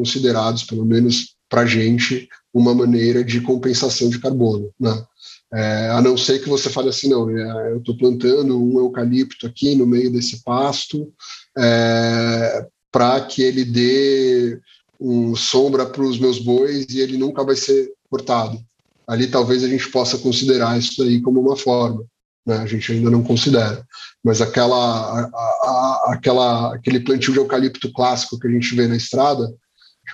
considerados, 0.00 0.64
pelo 0.64 0.86
menos 0.86 1.34
para 1.46 1.62
a 1.62 1.66
gente, 1.66 2.26
uma 2.54 2.74
maneira 2.74 3.22
de 3.22 3.38
compensação 3.42 4.08
de 4.08 4.18
carbono. 4.18 4.70
Né? 4.80 5.04
É, 5.52 5.90
a 5.90 6.00
não 6.00 6.16
ser 6.16 6.38
que 6.38 6.48
você 6.48 6.70
fale 6.70 6.88
assim, 6.88 7.10
não, 7.10 7.28
é, 7.28 7.72
eu 7.72 7.78
estou 7.78 7.94
plantando 7.98 8.58
um 8.58 8.78
eucalipto 8.78 9.46
aqui 9.46 9.74
no 9.74 9.86
meio 9.86 10.10
desse 10.10 10.42
pasto 10.42 11.12
é, 11.58 12.66
para 12.90 13.20
que 13.20 13.42
ele 13.42 13.62
dê 13.62 14.58
um 14.98 15.36
sombra 15.36 15.84
para 15.84 16.02
os 16.02 16.18
meus 16.18 16.38
bois 16.38 16.86
e 16.88 17.00
ele 17.00 17.18
nunca 17.18 17.44
vai 17.44 17.56
ser 17.56 17.92
cortado. 18.08 18.58
Ali 19.06 19.26
talvez 19.26 19.62
a 19.62 19.68
gente 19.68 19.90
possa 19.90 20.16
considerar 20.16 20.78
isso 20.78 21.02
aí 21.02 21.20
como 21.20 21.40
uma 21.40 21.56
forma. 21.56 22.04
Né? 22.46 22.56
A 22.56 22.66
gente 22.66 22.90
ainda 22.90 23.10
não 23.10 23.22
considera. 23.22 23.84
Mas 24.24 24.40
aquela, 24.40 24.76
a, 24.76 25.30
a, 25.34 26.12
aquela, 26.14 26.74
aquele 26.74 27.00
plantio 27.00 27.34
de 27.34 27.38
eucalipto 27.38 27.92
clássico 27.92 28.38
que 28.38 28.46
a 28.46 28.50
gente 28.50 28.74
vê 28.74 28.86
na 28.86 28.96
estrada, 28.96 29.52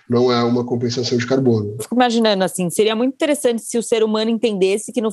não 0.08 0.30
é 0.30 0.42
uma 0.42 0.64
compensação 0.64 1.16
de 1.18 1.26
carbono. 1.26 1.76
Fico 1.80 1.94
imaginando 1.94 2.44
assim, 2.44 2.70
seria 2.70 2.94
muito 2.94 3.14
interessante 3.14 3.62
se 3.62 3.78
o 3.78 3.82
ser 3.82 4.02
humano 4.02 4.30
entendesse 4.30 4.92
que, 4.92 5.00
no, 5.00 5.10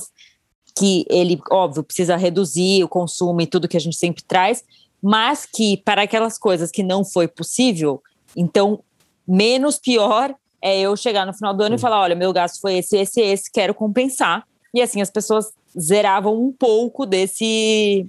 que 0.76 1.04
ele, 1.08 1.40
óbvio, 1.50 1.82
precisa 1.82 2.16
reduzir 2.16 2.84
o 2.84 2.88
consumo 2.88 3.40
e 3.40 3.46
tudo 3.46 3.68
que 3.68 3.76
a 3.76 3.80
gente 3.80 3.96
sempre 3.96 4.22
traz, 4.22 4.64
mas 5.02 5.46
que 5.46 5.76
para 5.78 6.02
aquelas 6.02 6.38
coisas 6.38 6.70
que 6.70 6.82
não 6.82 7.04
foi 7.04 7.28
possível, 7.28 8.02
então 8.36 8.80
menos 9.26 9.78
pior 9.78 10.34
é 10.62 10.80
eu 10.80 10.96
chegar 10.96 11.26
no 11.26 11.34
final 11.34 11.54
do 11.54 11.62
ano 11.62 11.74
e 11.74 11.78
falar, 11.78 12.00
olha, 12.00 12.14
meu 12.14 12.32
gasto 12.32 12.60
foi 12.60 12.78
esse, 12.78 12.96
esse, 12.96 13.20
esse, 13.20 13.52
quero 13.52 13.74
compensar. 13.74 14.44
E 14.72 14.80
assim 14.80 15.02
as 15.02 15.10
pessoas 15.10 15.52
zeravam 15.78 16.34
um 16.40 16.50
pouco 16.50 17.04
desse 17.04 18.06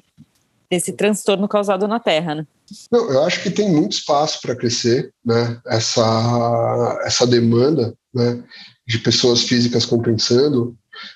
desse 0.75 0.91
transtorno 0.91 1.47
causado 1.47 1.88
na 1.88 1.99
Terra, 1.99 2.35
né? 2.35 2.47
Não, 2.91 3.09
eu 3.11 3.23
acho 3.23 3.41
que 3.41 3.49
tem 3.49 3.71
muito 3.71 3.93
espaço 3.93 4.41
para 4.41 4.55
crescer, 4.55 5.11
né? 5.23 5.59
Essa, 5.65 6.99
essa 7.03 7.25
demanda 7.25 7.95
né, 8.13 8.43
de 8.85 8.99
pessoas 8.99 9.43
físicas 9.43 9.85
compensando. 9.85 10.75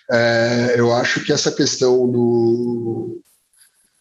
É, 0.10 0.76
eu 0.78 0.94
acho 0.94 1.24
que 1.24 1.34
essa 1.34 1.52
questão 1.52 2.10
do, 2.10 3.22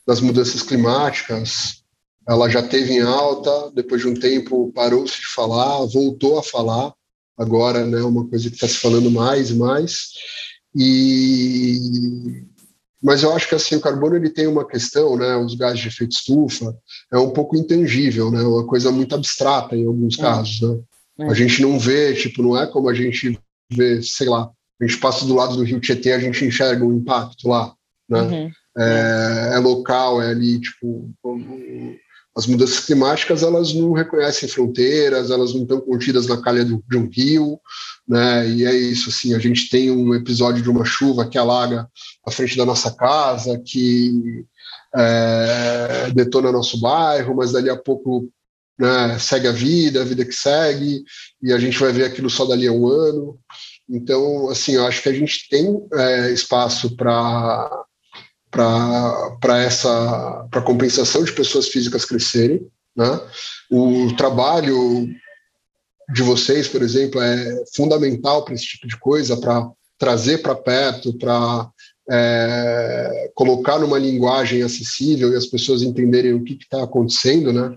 das 0.06 0.20
mudanças 0.20 0.62
climáticas, 0.62 1.82
ela 2.28 2.48
já 2.48 2.62
teve 2.62 2.94
em 2.94 3.00
alta, 3.00 3.70
depois 3.74 4.02
de 4.02 4.08
um 4.08 4.14
tempo 4.14 4.72
parou-se 4.72 5.20
de 5.20 5.26
falar, 5.34 5.84
voltou 5.86 6.38
a 6.38 6.42
falar, 6.42 6.92
agora 7.36 7.80
é 7.80 7.84
né, 7.84 8.02
uma 8.02 8.28
coisa 8.28 8.48
que 8.48 8.54
está 8.54 8.68
se 8.68 8.78
falando 8.78 9.10
mais 9.10 9.50
e 9.50 9.54
mais. 9.54 10.10
E 10.76 12.44
mas 13.02 13.22
eu 13.22 13.32
acho 13.32 13.48
que 13.48 13.54
assim 13.54 13.76
o 13.76 13.80
carbono 13.80 14.16
ele 14.16 14.30
tem 14.30 14.46
uma 14.46 14.66
questão, 14.66 15.16
né? 15.16 15.36
Os 15.36 15.54
gases 15.54 15.80
de 15.80 15.88
efeito 15.88 16.12
estufa 16.12 16.76
é 17.12 17.18
um 17.18 17.30
pouco 17.30 17.56
intangível, 17.56 18.30
né? 18.30 18.42
Uma 18.42 18.66
coisa 18.66 18.90
muito 18.90 19.14
abstrata 19.14 19.76
em 19.76 19.86
alguns 19.86 20.18
é. 20.18 20.22
casos, 20.22 20.60
né? 20.60 20.80
É. 21.20 21.30
A 21.30 21.34
gente 21.34 21.62
não 21.62 21.78
vê, 21.78 22.14
tipo, 22.14 22.42
não 22.42 22.60
é 22.60 22.66
como 22.66 22.88
a 22.88 22.94
gente 22.94 23.38
vê, 23.72 24.00
sei 24.02 24.28
lá, 24.28 24.50
a 24.80 24.86
gente 24.86 24.98
passa 24.98 25.24
do 25.24 25.34
lado 25.34 25.56
do 25.56 25.64
Rio 25.64 25.80
Tietê, 25.80 26.12
a 26.12 26.18
gente 26.18 26.44
enxerga 26.44 26.84
o 26.84 26.92
impacto 26.92 27.48
lá, 27.48 27.72
né? 28.08 28.20
Uhum. 28.20 28.50
É, 28.78 29.50
é, 29.54 29.58
local, 29.58 30.22
é 30.22 30.30
ali, 30.30 30.60
tipo, 30.60 31.10
as 32.38 32.46
mudanças 32.46 32.78
climáticas 32.78 33.42
elas 33.42 33.74
não 33.74 33.92
reconhecem 33.92 34.48
fronteiras, 34.48 35.28
elas 35.28 35.52
não 35.52 35.62
estão 35.62 35.80
contidas 35.80 36.28
na 36.28 36.40
calha 36.40 36.64
do, 36.64 36.80
de 36.88 36.96
um 36.96 37.10
rio, 37.10 37.58
né? 38.06 38.48
E 38.48 38.64
é 38.64 38.72
isso, 38.72 39.08
assim, 39.08 39.34
a 39.34 39.40
gente 39.40 39.68
tem 39.68 39.90
um 39.90 40.14
episódio 40.14 40.62
de 40.62 40.70
uma 40.70 40.84
chuva 40.84 41.28
que 41.28 41.36
alaga 41.36 41.88
a 42.24 42.30
frente 42.30 42.56
da 42.56 42.64
nossa 42.64 42.94
casa, 42.94 43.60
que 43.66 44.44
é, 44.94 46.12
detona 46.14 46.52
nosso 46.52 46.80
bairro, 46.80 47.34
mas 47.34 47.50
dali 47.50 47.68
a 47.68 47.76
pouco 47.76 48.30
né, 48.78 49.18
segue 49.18 49.48
a 49.48 49.52
vida, 49.52 50.00
a 50.00 50.04
vida 50.04 50.24
que 50.24 50.32
segue, 50.32 51.02
e 51.42 51.52
a 51.52 51.58
gente 51.58 51.76
vai 51.76 51.90
ver 51.90 52.04
aquilo 52.04 52.30
só 52.30 52.44
dali 52.44 52.68
a 52.68 52.72
um 52.72 52.86
ano. 52.86 53.36
Então, 53.90 54.48
assim, 54.48 54.76
eu 54.76 54.86
acho 54.86 55.02
que 55.02 55.08
a 55.08 55.12
gente 55.12 55.48
tem 55.50 55.76
é, 55.92 56.30
espaço 56.30 56.94
para 56.94 57.84
para 58.50 59.58
essa 59.58 60.46
para 60.50 60.62
compensação 60.62 61.22
de 61.24 61.32
pessoas 61.32 61.68
físicas 61.68 62.04
crescerem, 62.04 62.66
né? 62.96 63.20
O 63.70 64.14
trabalho 64.16 65.08
de 66.12 66.22
vocês, 66.22 66.66
por 66.66 66.82
exemplo, 66.82 67.20
é 67.20 67.64
fundamental 67.74 68.44
para 68.44 68.54
esse 68.54 68.64
tipo 68.64 68.88
de 68.88 68.98
coisa, 68.98 69.36
para 69.36 69.68
trazer 69.98 70.38
para 70.38 70.54
perto, 70.54 71.12
para 71.18 71.68
é, 72.10 73.30
colocar 73.34 73.78
numa 73.78 73.98
linguagem 73.98 74.62
acessível 74.62 75.32
e 75.32 75.36
as 75.36 75.46
pessoas 75.46 75.82
entenderem 75.82 76.32
o 76.32 76.42
que 76.42 76.54
está 76.54 76.82
acontecendo, 76.82 77.52
né? 77.52 77.74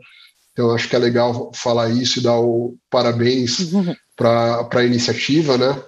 Então 0.51 0.71
acho 0.73 0.87
que 0.87 0.95
é 0.95 0.99
legal 0.99 1.51
falar 1.53 1.89
isso 1.89 2.19
e 2.19 2.23
dar 2.23 2.39
o 2.39 2.77
parabéns 2.89 3.71
uhum. 3.71 3.95
para 4.15 4.67
a 4.71 4.85
iniciativa, 4.85 5.57
né, 5.57 5.81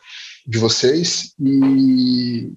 de 0.47 0.57
vocês 0.57 1.33
e 1.39 2.51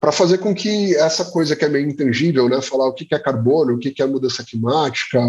para 0.00 0.10
fazer 0.10 0.38
com 0.38 0.54
que 0.54 0.96
essa 0.96 1.26
coisa 1.26 1.54
que 1.54 1.64
é 1.64 1.68
meio 1.68 1.88
intangível, 1.88 2.48
né, 2.48 2.62
falar 2.62 2.88
o 2.88 2.94
que 2.94 3.06
é 3.14 3.18
carbono, 3.18 3.74
o 3.74 3.78
que 3.78 4.00
é 4.00 4.06
mudança 4.06 4.42
climática, 4.42 5.20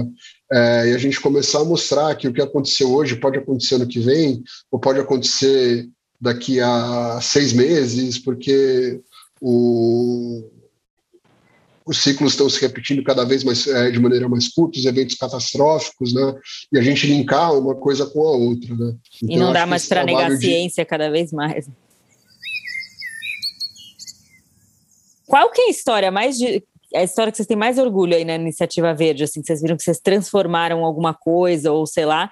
é, 0.52 0.90
e 0.90 0.96
a 0.96 0.98
gente 0.98 1.20
começar 1.20 1.60
a 1.60 1.66
mostrar 1.66 2.16
que 2.16 2.28
o 2.28 2.34
que 2.34 2.42
aconteceu 2.42 2.94
hoje 2.94 3.18
pode 3.18 3.38
acontecer 3.38 3.78
no 3.78 3.88
que 3.88 4.00
vem, 4.00 4.42
ou 4.72 4.80
pode 4.80 5.00
acontecer 5.00 5.90
daqui 6.20 6.62
a 6.62 7.20
seis 7.22 7.52
meses, 7.52 8.18
porque 8.18 9.02
o, 9.42 10.50
os 11.86 12.02
ciclos 12.02 12.32
estão 12.32 12.50
se 12.50 12.62
repetindo 12.62 13.04
cada 13.04 13.26
vez 13.26 13.44
mais 13.44 13.68
é, 13.68 13.92
de 13.92 14.00
maneira 14.00 14.30
mais 14.30 14.48
curta, 14.48 14.80
os 14.80 14.86
eventos 14.86 15.16
catastróficos, 15.16 16.14
né? 16.14 16.36
E 16.72 16.78
a 16.78 16.82
gente 16.82 17.08
linkar 17.08 17.54
uma 17.54 17.76
coisa 17.76 18.06
com 18.06 18.22
a 18.22 18.32
outra, 18.32 18.74
né? 18.76 18.96
Então, 19.22 19.36
e 19.36 19.38
não 19.38 19.52
dá 19.52 19.66
mais 19.66 19.88
para 19.88 20.06
negar 20.06 20.32
a 20.32 20.38
ciência 20.38 20.86
cada 20.86 21.10
vez 21.10 21.34
mais. 21.34 21.68
Qual 25.32 25.50
que 25.50 25.62
é 25.62 25.66
a 25.68 25.70
história 25.70 26.12
mais 26.12 26.38
de, 26.38 26.62
a 26.94 27.04
história 27.04 27.32
que 27.32 27.38
vocês 27.38 27.48
têm 27.48 27.56
mais 27.56 27.78
orgulho 27.78 28.14
aí 28.14 28.26
na 28.26 28.36
iniciativa 28.36 28.94
verde, 28.94 29.24
assim, 29.24 29.42
vocês 29.42 29.62
viram 29.62 29.78
que 29.78 29.84
vocês 29.84 29.98
transformaram 29.98 30.84
alguma 30.84 31.14
coisa, 31.14 31.72
ou 31.72 31.88
sei 31.88 32.06
lá, 32.06 32.30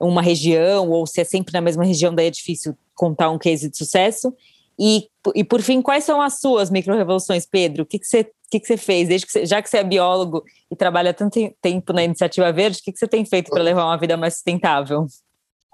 uma 0.00 0.20
região, 0.20 0.90
ou 0.90 1.06
se 1.06 1.20
é 1.20 1.24
sempre 1.24 1.52
na 1.52 1.60
mesma 1.60 1.84
região, 1.84 2.12
daí 2.12 2.26
é 2.26 2.30
difícil 2.30 2.76
contar 2.92 3.30
um 3.30 3.38
case 3.38 3.70
de 3.70 3.78
sucesso. 3.78 4.34
E, 4.76 5.06
e 5.32 5.44
por 5.44 5.62
fim, 5.62 5.80
quais 5.80 6.02
são 6.02 6.20
as 6.20 6.40
suas 6.40 6.70
micro-revoluções, 6.72 7.46
Pedro? 7.46 7.84
O 7.84 7.86
que, 7.86 8.00
que, 8.00 8.06
você, 8.06 8.24
que, 8.50 8.58
que 8.58 8.66
você 8.66 8.76
fez? 8.76 9.06
Desde 9.06 9.28
que 9.28 9.32
você, 9.32 9.46
já 9.46 9.62
que 9.62 9.70
você 9.70 9.78
é 9.78 9.84
biólogo 9.84 10.42
e 10.68 10.74
trabalha 10.74 11.14
tanto 11.14 11.38
tempo 11.62 11.92
na 11.92 12.02
iniciativa 12.02 12.50
verde, 12.52 12.78
o 12.80 12.82
que, 12.82 12.90
que 12.90 12.98
você 12.98 13.06
tem 13.06 13.24
feito 13.24 13.48
para 13.48 13.62
levar 13.62 13.84
uma 13.84 13.96
vida 13.96 14.16
mais 14.16 14.34
sustentável? 14.34 15.06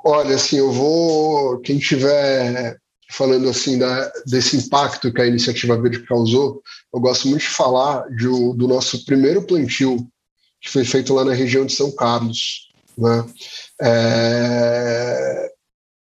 Olha, 0.05 0.35
assim, 0.35 0.59
eu 0.59 0.71
vou. 0.71 1.59
Quem 1.61 1.79
tiver 1.79 2.77
falando 3.11 3.49
assim 3.49 3.79
da, 3.79 4.11
desse 4.27 4.57
impacto 4.57 5.13
que 5.13 5.21
a 5.21 5.27
iniciativa 5.27 5.81
verde 5.81 6.05
causou, 6.07 6.63
eu 6.93 7.01
gosto 7.01 7.29
muito 7.29 7.43
de 7.43 7.49
falar 7.49 8.09
de, 8.11 8.27
do 8.27 8.69
nosso 8.69 9.05
primeiro 9.05 9.43
plantio 9.43 10.07
que 10.61 10.71
foi 10.71 10.85
feito 10.85 11.15
lá 11.15 11.25
na 11.25 11.33
região 11.33 11.65
de 11.65 11.73
São 11.73 11.91
Carlos. 11.93 12.69
Né? 12.99 13.25
É, 13.81 15.53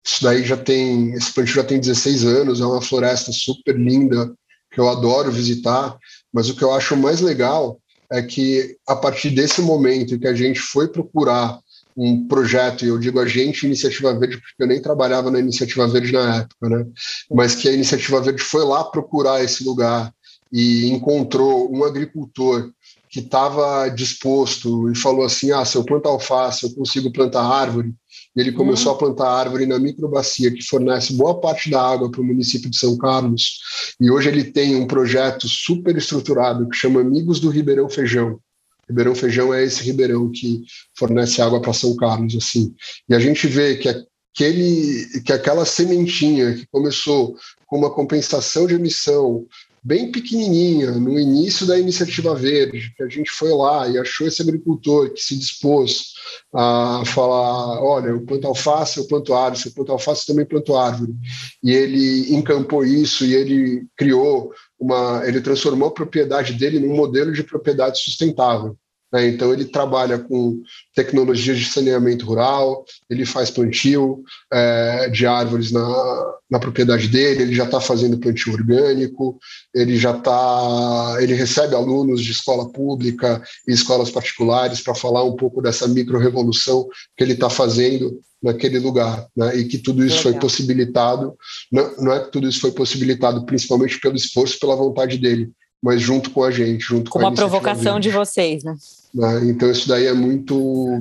isso 0.06 0.24
daí 0.24 0.44
já 0.44 0.58
tem, 0.58 1.14
esse 1.14 1.34
plantio 1.34 1.56
já 1.56 1.64
tem 1.64 1.80
16 1.80 2.26
anos, 2.26 2.62
é 2.62 2.66
uma 2.66 2.82
floresta 2.82 3.32
super 3.32 3.78
linda 3.78 4.34
que 4.72 4.80
eu 4.80 4.90
adoro 4.90 5.32
visitar, 5.32 5.98
mas 6.32 6.50
o 6.50 6.56
que 6.56 6.64
eu 6.64 6.74
acho 6.74 6.96
mais 6.96 7.22
legal 7.22 7.80
é 8.12 8.22
que 8.22 8.78
a 8.88 8.96
partir 8.96 9.30
desse 9.30 9.62
momento 9.62 10.20
que 10.20 10.28
a 10.28 10.34
gente 10.34 10.60
foi 10.60 10.88
procurar 10.88 11.60
um 11.96 12.28
projeto, 12.28 12.84
e 12.84 12.88
eu 12.88 12.98
digo 12.98 13.20
a 13.20 13.28
gente, 13.28 13.66
Iniciativa 13.66 14.18
Verde, 14.18 14.38
porque 14.38 14.64
eu 14.64 14.68
nem 14.68 14.82
trabalhava 14.82 15.30
na 15.30 15.40
Iniciativa 15.40 15.88
Verde 15.88 16.12
na 16.12 16.38
época, 16.38 16.70
né? 16.70 16.86
Mas 17.32 17.56
que 17.56 17.70
a 17.70 17.74
Iniciativa 17.74 18.22
Verde 18.22 18.42
foi 18.42 18.64
lá 18.64 18.84
procurar 18.84 19.44
esse 19.44 19.64
lugar 19.64 20.14
e 20.52 20.88
encontrou 20.88 21.74
um 21.74 21.84
agricultor 21.84 22.72
que 23.10 23.20
estava 23.20 23.90
disposto 23.90 24.90
e 24.92 24.96
falou 24.96 25.24
assim: 25.24 25.52
ah, 25.52 25.64
se 25.64 25.76
eu 25.76 25.84
plantar 25.84 26.10
alface, 26.10 26.64
eu 26.64 26.74
consigo 26.74 27.12
plantar 27.12 27.44
árvore. 27.44 27.94
E 28.36 28.42
ele 28.42 28.52
começou 28.52 28.92
uhum. 28.92 28.96
a 28.96 29.00
plantar 29.00 29.30
árvore 29.30 29.68
na 29.68 29.78
microbacia, 29.78 30.52
que 30.52 30.64
fornece 30.64 31.14
boa 31.14 31.40
parte 31.40 31.70
da 31.70 31.80
água 31.80 32.10
para 32.10 32.22
o 32.22 32.24
município 32.24 32.70
de 32.70 32.78
São 32.78 32.98
Carlos. 32.98 33.60
E 34.02 34.10
hoje 34.10 34.30
ele 34.30 34.46
tem 34.46 34.76
um 34.76 34.88
projeto 34.88 35.48
super 35.48 35.96
estruturado 35.96 36.68
que 36.68 36.76
chama 36.76 37.02
Amigos 37.02 37.40
do 37.40 37.52
Ribeirão 37.52 37.88
Feijão. 37.88 38.40
Ribeirão 38.88 39.16
Feijão 39.16 39.54
é 39.54 39.64
esse 39.64 39.84
ribeirão 39.84 40.30
que 40.32 40.62
fornece 40.98 41.42
água 41.42 41.62
para 41.62 41.74
São 41.74 41.96
Carlos, 41.96 42.36
assim. 42.36 42.74
E 43.08 43.16
a 43.16 43.20
gente 43.20 43.48
vê 43.48 43.76
que 43.78 43.90
aquele, 44.34 45.22
que 45.26 45.32
aquela 45.32 45.66
sementinha 45.66 46.54
que 46.54 46.68
começou 46.72 47.36
com 47.68 47.78
uma 47.78 47.90
compensação 47.90 48.68
de 48.68 48.76
emissão 48.76 49.46
bem 49.84 50.12
pequenininha, 50.12 50.92
no 50.92 51.20
início 51.20 51.66
da 51.66 51.78
iniciativa 51.78 52.34
verde, 52.34 52.94
que 52.96 53.04
a 53.04 53.10
gente 53.10 53.30
foi 53.30 53.52
lá 53.52 53.88
e 53.90 53.98
achou 53.98 54.26
esse 54.26 54.42
agricultor 54.42 55.12
que 55.12 55.20
se 55.20 55.38
dispôs 55.38 56.14
a 56.54 57.04
falar, 57.06 57.84
olha, 57.84 58.08
eu 58.10 58.22
planto 58.22 58.48
alface, 58.48 58.98
eu 58.98 59.08
planto 59.08 59.34
árvore, 59.34 59.62
se 59.62 59.68
eu 59.68 59.74
planto 59.74 59.92
alface, 59.92 60.22
eu 60.22 60.34
também 60.34 60.46
planto 60.46 60.76
árvore. 60.76 61.14
E 61.62 61.72
ele 61.72 62.34
encampou 62.34 62.86
isso 62.86 63.26
e 63.26 63.36
ele 63.36 63.86
criou 63.98 64.54
uma, 64.84 65.22
ele 65.26 65.40
transformou 65.40 65.88
a 65.88 65.94
propriedade 65.94 66.54
dele 66.54 66.80
num 66.80 66.94
modelo 66.96 67.32
de 67.32 67.44
propriedade 67.44 68.00
sustentável. 68.00 68.78
Né? 69.14 69.28
Então, 69.28 69.54
ele 69.54 69.66
trabalha 69.66 70.18
com 70.18 70.60
tecnologias 70.96 71.60
de 71.60 71.66
saneamento 71.66 72.26
rural, 72.26 72.84
ele 73.08 73.26
faz 73.26 73.52
plantio 73.52 74.24
é, 74.52 75.10
de 75.10 75.28
árvores 75.28 75.72
na, 75.72 76.34
na 76.50 76.60
propriedade 76.60 77.08
dele, 77.08 77.44
ele 77.44 77.56
já 77.56 77.66
está 77.66 77.80
fazendo 77.80 78.18
plantio 78.18 78.54
orgânico, 78.54 79.38
ele 79.74 79.96
já 79.98 80.18
está. 80.18 81.18
Ele 81.20 81.36
recebe 81.36 81.76
alunos 81.76 82.22
de 82.22 82.32
escola 82.32 82.72
pública 82.72 83.42
e 83.68 83.72
escolas 83.72 84.10
particulares 84.10 84.82
para 84.82 84.96
falar 84.96 85.24
um 85.24 85.36
pouco 85.36 85.62
dessa 85.62 85.88
micro-revolução 85.88 86.88
que 87.16 87.24
ele 87.24 87.34
está 87.34 87.50
fazendo 87.50 88.20
naquele 88.42 88.78
lugar, 88.78 89.26
né? 89.38 89.56
e 89.56 89.64
que 89.64 89.78
tudo 89.78 90.06
isso 90.06 90.18
Legal. 90.18 90.34
foi 90.34 90.42
possibilitado, 90.42 91.34
não, 91.72 91.96
não 91.98 92.14
é 92.14 92.20
que 92.20 92.30
tudo 92.30 92.50
isso 92.50 92.60
foi 92.60 92.74
possibilitado 92.74 93.46
principalmente 93.46 93.98
pelo 94.02 94.18
esforço, 94.18 94.60
pela 94.60 94.76
vontade 94.76 95.18
dele, 95.18 95.50
mas 95.82 96.02
junto 96.02 96.30
com 96.30 96.44
a 96.44 96.52
gente, 96.52 96.82
junto 96.84 97.10
com, 97.10 97.20
com 97.20 97.26
uma 97.26 97.34
provocação 97.34 98.02
de 98.02 98.10
vocês, 98.10 98.62
né? 98.66 98.76
Né? 99.14 99.46
Então 99.46 99.70
isso 99.70 99.88
daí 99.88 100.06
é 100.06 100.14
muito 100.14 101.00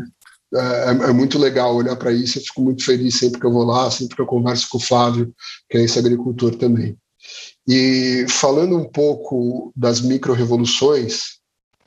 é, 0.54 1.08
é 1.08 1.12
muito 1.12 1.38
legal 1.38 1.74
olhar 1.74 1.96
para 1.96 2.12
isso. 2.12 2.38
Eu 2.38 2.42
fico 2.42 2.62
muito 2.62 2.84
feliz 2.84 3.18
sempre 3.18 3.40
que 3.40 3.46
eu 3.46 3.52
vou 3.52 3.64
lá, 3.64 3.90
sempre 3.90 4.16
que 4.16 4.22
eu 4.22 4.26
converso 4.26 4.68
com 4.68 4.78
o 4.78 4.80
Flávio, 4.80 5.34
que 5.68 5.78
é 5.78 5.82
esse 5.82 5.98
agricultor 5.98 6.54
também. 6.56 6.96
E 7.66 8.26
falando 8.28 8.76
um 8.76 8.84
pouco 8.84 9.72
das 9.76 10.00
micro-revoluções, 10.00 11.38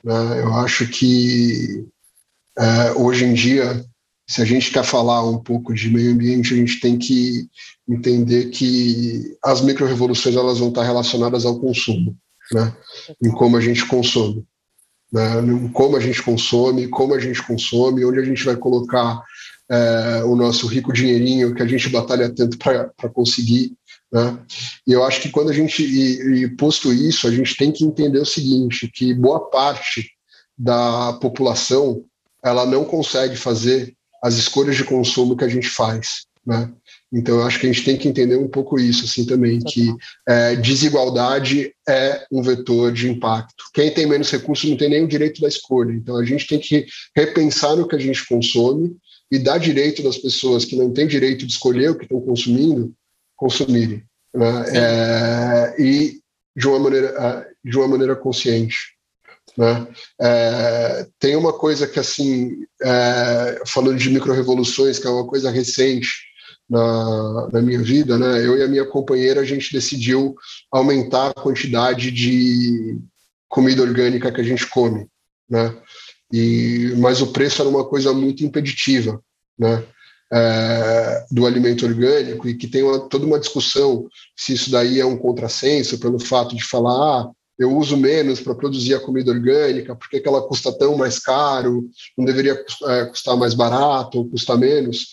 né, 0.02 0.40
eu 0.42 0.54
acho 0.54 0.88
que 0.88 1.86
é, 2.58 2.92
hoje 2.92 3.24
em 3.26 3.34
dia, 3.34 3.84
se 4.26 4.40
a 4.40 4.44
gente 4.44 4.72
quer 4.72 4.84
falar 4.84 5.28
um 5.28 5.38
pouco 5.38 5.74
de 5.74 5.90
meio 5.90 6.12
ambiente, 6.12 6.54
a 6.54 6.56
gente 6.56 6.80
tem 6.80 6.98
que 6.98 7.46
entender 7.88 8.46
que 8.46 9.36
as 9.44 9.60
micro-revoluções 9.60 10.34
elas 10.34 10.58
vão 10.58 10.70
estar 10.70 10.82
relacionadas 10.82 11.44
ao 11.44 11.60
consumo 11.60 12.16
né? 12.52 12.76
em 13.22 13.30
como 13.30 13.56
a 13.56 13.60
gente 13.60 13.86
consome. 13.86 14.44
Né? 15.16 15.70
Como 15.72 15.96
a 15.96 16.00
gente 16.00 16.22
consome, 16.22 16.88
como 16.88 17.14
a 17.14 17.18
gente 17.18 17.42
consome, 17.42 18.04
onde 18.04 18.18
a 18.18 18.24
gente 18.24 18.44
vai 18.44 18.54
colocar 18.54 19.22
é, 19.70 20.22
o 20.24 20.36
nosso 20.36 20.66
rico 20.66 20.92
dinheirinho 20.92 21.54
que 21.54 21.62
a 21.62 21.66
gente 21.66 21.88
batalha 21.88 22.28
tanto 22.28 22.58
para 22.58 23.08
conseguir. 23.08 23.72
Né? 24.12 24.38
E 24.86 24.92
eu 24.92 25.02
acho 25.02 25.22
que 25.22 25.30
quando 25.30 25.48
a 25.48 25.54
gente, 25.54 25.82
e, 25.82 26.44
e 26.44 26.48
posto 26.50 26.92
isso, 26.92 27.26
a 27.26 27.30
gente 27.30 27.56
tem 27.56 27.72
que 27.72 27.82
entender 27.82 28.18
o 28.18 28.26
seguinte, 28.26 28.90
que 28.92 29.14
boa 29.14 29.48
parte 29.48 30.10
da 30.56 31.14
população 31.14 32.04
ela 32.44 32.66
não 32.66 32.84
consegue 32.84 33.36
fazer 33.36 33.94
as 34.22 34.34
escolhas 34.34 34.76
de 34.76 34.84
consumo 34.84 35.34
que 35.34 35.44
a 35.44 35.48
gente 35.48 35.68
faz. 35.68 36.26
Né? 36.46 36.70
Então, 37.12 37.36
eu 37.36 37.46
acho 37.46 37.60
que 37.60 37.66
a 37.66 37.72
gente 37.72 37.84
tem 37.84 37.96
que 37.96 38.08
entender 38.08 38.36
um 38.36 38.48
pouco 38.48 38.78
isso, 38.78 39.04
assim, 39.04 39.24
também, 39.24 39.60
que 39.60 39.94
é, 40.28 40.56
desigualdade 40.56 41.72
é 41.88 42.26
um 42.32 42.42
vetor 42.42 42.92
de 42.92 43.08
impacto. 43.08 43.64
Quem 43.72 43.92
tem 43.92 44.06
menos 44.06 44.30
recursos 44.30 44.68
não 44.68 44.76
tem 44.76 44.90
nem 44.90 45.04
o 45.04 45.08
direito 45.08 45.40
da 45.40 45.48
escolha. 45.48 45.92
Então, 45.92 46.16
a 46.16 46.24
gente 46.24 46.46
tem 46.46 46.58
que 46.58 46.84
repensar 47.16 47.76
no 47.76 47.86
que 47.86 47.94
a 47.94 47.98
gente 47.98 48.26
consome 48.26 48.96
e 49.30 49.38
dar 49.38 49.58
direito 49.58 50.02
das 50.02 50.18
pessoas 50.18 50.64
que 50.64 50.76
não 50.76 50.92
têm 50.92 51.06
direito 51.06 51.46
de 51.46 51.52
escolher 51.52 51.90
o 51.90 51.96
que 51.96 52.04
estão 52.04 52.20
consumindo, 52.20 52.92
consumirem. 53.36 54.02
Né? 54.34 54.64
É, 54.74 55.82
e 55.82 56.20
de 56.56 56.66
uma 56.66 56.78
maneira, 56.78 57.08
é, 57.08 57.68
de 57.68 57.76
uma 57.76 57.88
maneira 57.88 58.16
consciente. 58.16 58.96
Né? 59.56 59.86
É, 60.20 61.06
tem 61.18 61.36
uma 61.36 61.52
coisa 61.52 61.86
que, 61.86 61.98
assim, 61.98 62.64
é, 62.82 63.62
falando 63.66 63.98
de 63.98 64.10
micro-revoluções, 64.10 64.98
que 64.98 65.06
é 65.06 65.10
uma 65.10 65.26
coisa 65.26 65.50
recente, 65.50 66.25
na, 66.68 67.48
na, 67.52 67.62
minha 67.62 67.80
vida, 67.82 68.18
né? 68.18 68.44
Eu 68.44 68.56
e 68.58 68.62
a 68.62 68.68
minha 68.68 68.84
companheira 68.84 69.40
a 69.40 69.44
gente 69.44 69.72
decidiu 69.72 70.34
aumentar 70.70 71.28
a 71.28 71.34
quantidade 71.34 72.10
de 72.10 72.98
comida 73.48 73.82
orgânica 73.82 74.32
que 74.32 74.40
a 74.40 74.44
gente 74.44 74.66
come, 74.68 75.06
né? 75.48 75.74
E 76.32 76.92
mas 76.98 77.20
o 77.22 77.28
preço 77.28 77.62
era 77.62 77.68
uma 77.68 77.84
coisa 77.84 78.12
muito 78.12 78.44
impeditiva, 78.44 79.20
né? 79.58 79.84
É, 80.32 81.24
do 81.30 81.46
alimento 81.46 81.86
orgânico 81.86 82.48
e 82.48 82.54
que 82.56 82.66
tem 82.66 82.82
uma, 82.82 82.98
toda 83.08 83.24
uma 83.24 83.38
discussão 83.38 84.08
se 84.36 84.54
isso 84.54 84.72
daí 84.72 84.98
é 84.98 85.06
um 85.06 85.16
contrassenso 85.16 86.00
pelo 86.00 86.18
fato 86.18 86.56
de 86.56 86.64
falar 86.64 87.20
ah, 87.20 87.30
eu 87.58 87.74
uso 87.74 87.96
menos 87.96 88.40
para 88.40 88.54
produzir 88.54 88.94
a 88.94 89.00
comida 89.00 89.30
orgânica, 89.30 89.96
por 89.96 90.08
que 90.08 90.22
ela 90.24 90.42
custa 90.42 90.76
tão 90.76 90.96
mais 90.96 91.18
caro, 91.18 91.88
não 92.16 92.24
deveria 92.24 92.62
é, 92.84 93.04
custar 93.06 93.36
mais 93.36 93.54
barato 93.54 94.18
ou 94.18 94.28
custar 94.28 94.58
menos. 94.58 95.06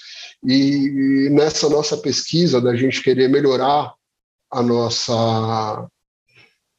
E 0.45 1.29
nessa 1.31 1.69
nossa 1.69 1.97
pesquisa 1.97 2.59
da 2.59 2.75
gente 2.75 3.01
querer 3.01 3.29
melhorar 3.29 3.93
a 4.51 4.61
nossa 4.61 5.87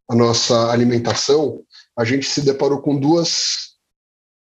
a 0.07 0.15
nossa 0.15 0.71
alimentação, 0.71 1.63
a 1.97 2.05
gente 2.05 2.27
se 2.27 2.43
deparou 2.43 2.83
com 2.83 2.99
duas 2.99 3.75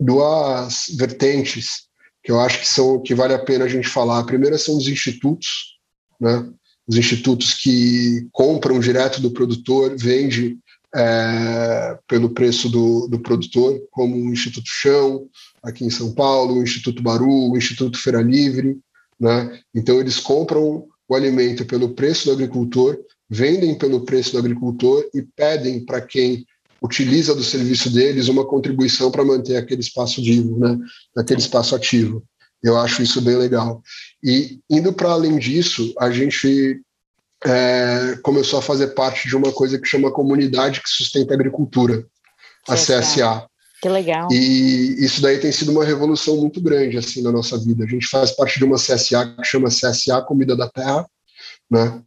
duas 0.01 0.87
vertentes 0.97 1.87
que 2.23 2.33
eu 2.33 2.41
acho 2.41 2.61
que 2.61 2.69
são 2.69 3.01
que 3.01 3.15
vale 3.15 3.35
a 3.35 3.39
pena 3.39 3.65
a 3.65 3.69
gente 3.69 3.89
falar. 3.89 4.19
A 4.19 4.27
primeira 4.27 4.59
são 4.59 4.77
os 4.77 4.89
institutos, 4.89 5.79
né? 6.21 6.49
Os 6.87 6.97
institutos 6.97 7.55
que 7.55 8.27
compram 8.33 8.81
direto 8.81 9.21
do 9.21 9.31
produtor, 9.31 9.95
vende 9.97 10.59
é, 10.95 11.99
pelo 12.07 12.31
preço 12.31 12.69
do, 12.69 13.09
do 13.09 13.19
produtor, 13.19 13.81
como 13.91 14.17
o 14.17 14.33
Instituto 14.33 14.69
Chão, 14.69 15.29
aqui 15.63 15.85
em 15.85 15.91
São 15.91 16.13
Paulo, 16.13 16.55
o 16.55 16.63
Instituto 16.63 17.03
Baru, 17.03 17.51
o 17.53 17.57
Instituto 17.57 17.99
Feira 17.99 18.21
Livre, 18.21 18.79
né? 19.23 19.61
Então, 19.73 20.01
eles 20.01 20.19
compram 20.19 20.89
o 21.09 21.15
alimento 21.15 21.65
pelo 21.65 21.95
preço 21.95 22.27
do 22.27 22.33
agricultor, 22.33 22.99
vendem 23.31 23.79
pelo 23.79 24.05
preço 24.05 24.33
do 24.33 24.39
agricultor 24.39 25.09
e 25.15 25.23
pedem 25.23 25.85
para 25.85 26.01
quem 26.01 26.45
utiliza 26.83 27.33
do 27.33 27.45
serviço 27.45 27.89
deles 27.89 28.27
uma 28.27 28.45
contribuição 28.45 29.13
para 29.13 29.25
manter 29.25 29.57
aquele 29.57 29.81
espaço 29.81 30.21
vivo, 30.21 30.59
né? 30.59 30.77
aquele 31.17 31.39
espaço 31.39 31.77
ativo. 31.77 32.25
Eu 32.61 32.77
acho 32.77 33.01
isso 33.01 33.21
bem 33.21 33.37
legal. 33.37 33.81
E 34.25 34.59
indo 34.69 34.93
para 34.93 35.11
além 35.11 35.39
disso, 35.39 35.95
a 36.01 36.11
gente 36.11 36.81
é, 37.45 38.19
começou 38.23 38.59
a 38.59 38.63
fazer 38.63 38.89
parte 38.89 39.29
de 39.29 39.37
uma 39.37 39.53
coisa 39.53 39.79
que 39.79 39.87
chama 39.87 40.11
Comunidade 40.11 40.83
que 40.83 40.89
Sustenta 40.89 41.33
a 41.33 41.37
Agricultura, 41.37 42.05
a 42.69 42.75
CSA. 42.75 43.47
Que 43.83 43.89
legal. 43.89 44.29
E 44.31 45.05
isso 45.05 45.21
daí 45.21 45.39
tem 45.39 45.51
sido 45.51 45.73
uma 45.73 45.85
revolução 45.85 46.37
muito 46.37 46.61
grande 46.61 46.97
assim 46.97 47.21
na 47.21 47.33
nossa 47.33 47.59
vida. 47.59 47.85
A 47.85 47.89
gente 47.89 48.07
faz 48.07 48.31
parte 48.31 48.61
de 48.61 48.65
uma 48.65 48.77
CSA 48.77 49.35
que 49.37 49.45
chama 49.45 49.69
CSA 49.69 50.23
Comida 50.23 50.57
da 50.57 50.69
Terra, 50.71 51.05
né? 51.69 52.01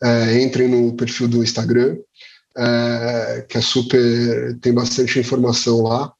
É, 0.00 0.40
entrem 0.40 0.68
no 0.68 0.94
perfil 0.94 1.26
do 1.26 1.42
Instagram, 1.42 1.96
é, 2.56 3.44
que 3.48 3.58
é 3.58 3.60
super, 3.60 4.56
tem 4.60 4.72
bastante 4.72 5.18
informação 5.18 5.82
lá. 5.82 6.12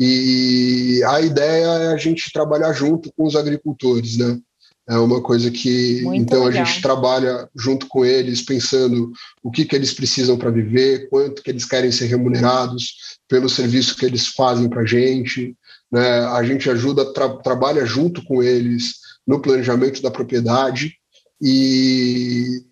E 0.00 1.02
a 1.06 1.20
ideia 1.20 1.66
é 1.66 1.92
a 1.92 1.96
gente 1.98 2.32
trabalhar 2.32 2.72
junto 2.72 3.12
com 3.12 3.26
os 3.26 3.36
agricultores, 3.36 4.16
né? 4.16 4.40
É 4.88 4.96
uma 4.96 5.20
coisa 5.20 5.50
que 5.50 6.00
Muito 6.02 6.22
então 6.22 6.44
legal. 6.44 6.62
a 6.62 6.64
gente 6.64 6.80
trabalha 6.80 7.46
junto 7.54 7.86
com 7.86 8.06
eles, 8.06 8.40
pensando 8.40 9.12
o 9.42 9.50
que, 9.50 9.66
que 9.66 9.76
eles 9.76 9.92
precisam 9.92 10.38
para 10.38 10.50
viver, 10.50 11.10
quanto 11.10 11.42
que 11.42 11.50
eles 11.50 11.66
querem 11.66 11.92
ser 11.92 12.06
remunerados 12.06 13.18
pelo 13.28 13.50
serviço 13.50 13.94
que 13.96 14.06
eles 14.06 14.28
fazem 14.28 14.66
para 14.66 14.80
a 14.80 14.86
gente. 14.86 15.54
Né? 15.92 16.20
A 16.28 16.42
gente 16.42 16.70
ajuda, 16.70 17.12
tra 17.12 17.28
trabalha 17.28 17.84
junto 17.84 18.24
com 18.24 18.42
eles 18.42 18.94
no 19.26 19.42
planejamento 19.42 20.00
da 20.00 20.10
propriedade 20.10 20.94
e 21.40 22.64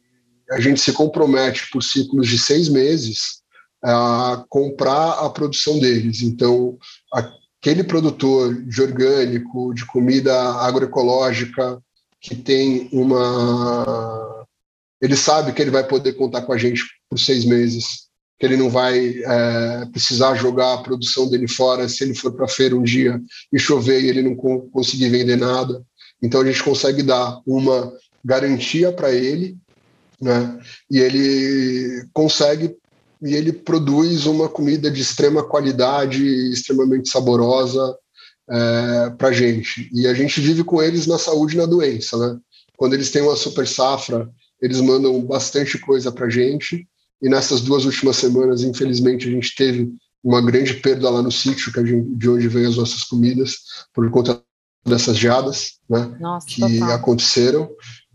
a 0.51 0.59
gente 0.59 0.81
se 0.81 0.93
compromete 0.93 1.69
por 1.71 1.83
ciclos 1.83 2.29
de 2.29 2.39
seis 2.39 2.71
meses 2.71 3.43
a 3.85 4.43
comprar 4.49 5.11
a 5.21 5.29
produção 5.29 5.79
deles. 5.79 6.23
Então, 6.23 6.79
aquele 7.13 7.85
produtor 7.85 8.55
de 8.55 8.81
orgânico, 8.81 9.75
de 9.75 9.85
comida 9.85 10.35
agroecológica, 10.63 11.79
que 12.27 12.35
tem 12.35 12.89
uma. 12.93 14.45
Ele 15.01 15.15
sabe 15.15 15.53
que 15.53 15.63
ele 15.63 15.71
vai 15.71 15.87
poder 15.87 16.15
contar 16.15 16.43
com 16.43 16.53
a 16.53 16.59
gente 16.59 16.83
por 17.09 17.19
seis 17.19 17.45
meses, 17.45 18.09
que 18.39 18.45
ele 18.45 18.57
não 18.57 18.69
vai 18.69 19.23
é, 19.25 19.87
precisar 19.93 20.35
jogar 20.35 20.75
a 20.75 20.83
produção 20.83 21.29
dele 21.29 21.47
fora 21.47 21.89
se 21.89 22.03
ele 22.03 22.15
for 22.15 22.33
para 22.33 22.47
a 22.47 22.49
feira 22.49 22.75
um 22.75 22.83
dia 22.83 23.21
e 23.53 23.59
chover 23.59 24.03
e 24.03 24.09
ele 24.09 24.23
não 24.23 24.35
conseguir 24.35 25.09
vender 25.09 25.37
nada. 25.37 25.81
Então 26.21 26.41
a 26.41 26.47
gente 26.47 26.65
consegue 26.65 27.03
dar 27.03 27.41
uma 27.47 27.93
garantia 28.25 28.91
para 28.91 29.13
ele, 29.13 29.57
né? 30.21 30.59
E 30.91 30.99
ele 30.99 32.09
consegue 32.13 32.75
e 33.23 33.35
ele 33.35 33.53
produz 33.53 34.27
uma 34.27 34.49
comida 34.49 34.91
de 34.91 35.01
extrema 35.01 35.43
qualidade, 35.43 36.23
extremamente 36.51 37.09
saborosa, 37.09 37.97
é, 38.49 39.11
para 39.11 39.29
a 39.29 39.33
gente. 39.33 39.91
E 39.93 40.07
a 40.07 40.15
gente 40.15 40.41
vive 40.41 40.63
com 40.65 40.83
eles 40.83 41.07
na 41.07 41.19
saúde 41.19 41.55
e 41.55 41.59
na 41.59 41.67
doença, 41.67 42.17
né? 42.17 42.39
Quando 42.77 42.95
eles 42.95 43.11
têm 43.11 43.23
uma 43.23 43.37
super 43.37 43.67
safra, 43.67 44.31
eles 44.61 44.81
mandam 44.81 45.21
bastante 45.23 45.79
coisa 45.79 46.13
para 46.13 46.27
a 46.27 46.31
gente. 46.31 46.87
E 47.23 47.29
nessas 47.29 47.63
duas 47.63 47.85
últimas 47.85 48.17
semanas, 48.17 48.63
infelizmente, 48.63 49.29
a 49.29 49.31
gente 49.31 49.55
teve 49.57 49.93
uma 50.23 50.43
grande 50.43 50.75
perda 50.75 51.09
lá 51.09 51.23
no 51.23 51.33
sítio, 51.33 51.73
que 51.73 51.87
gente, 51.87 52.09
de 52.17 52.29
onde 52.29 52.49
vem 52.49 52.67
as 52.67 52.77
nossas 52.77 53.05
comidas, 53.05 53.57
por 53.95 54.11
conta 54.11 54.43
dessas 54.87 55.17
geadas 55.17 55.79
né, 55.89 56.17
Nossa, 56.21 56.47
que 56.47 56.61
total. 56.61 56.91
aconteceram. 56.93 57.71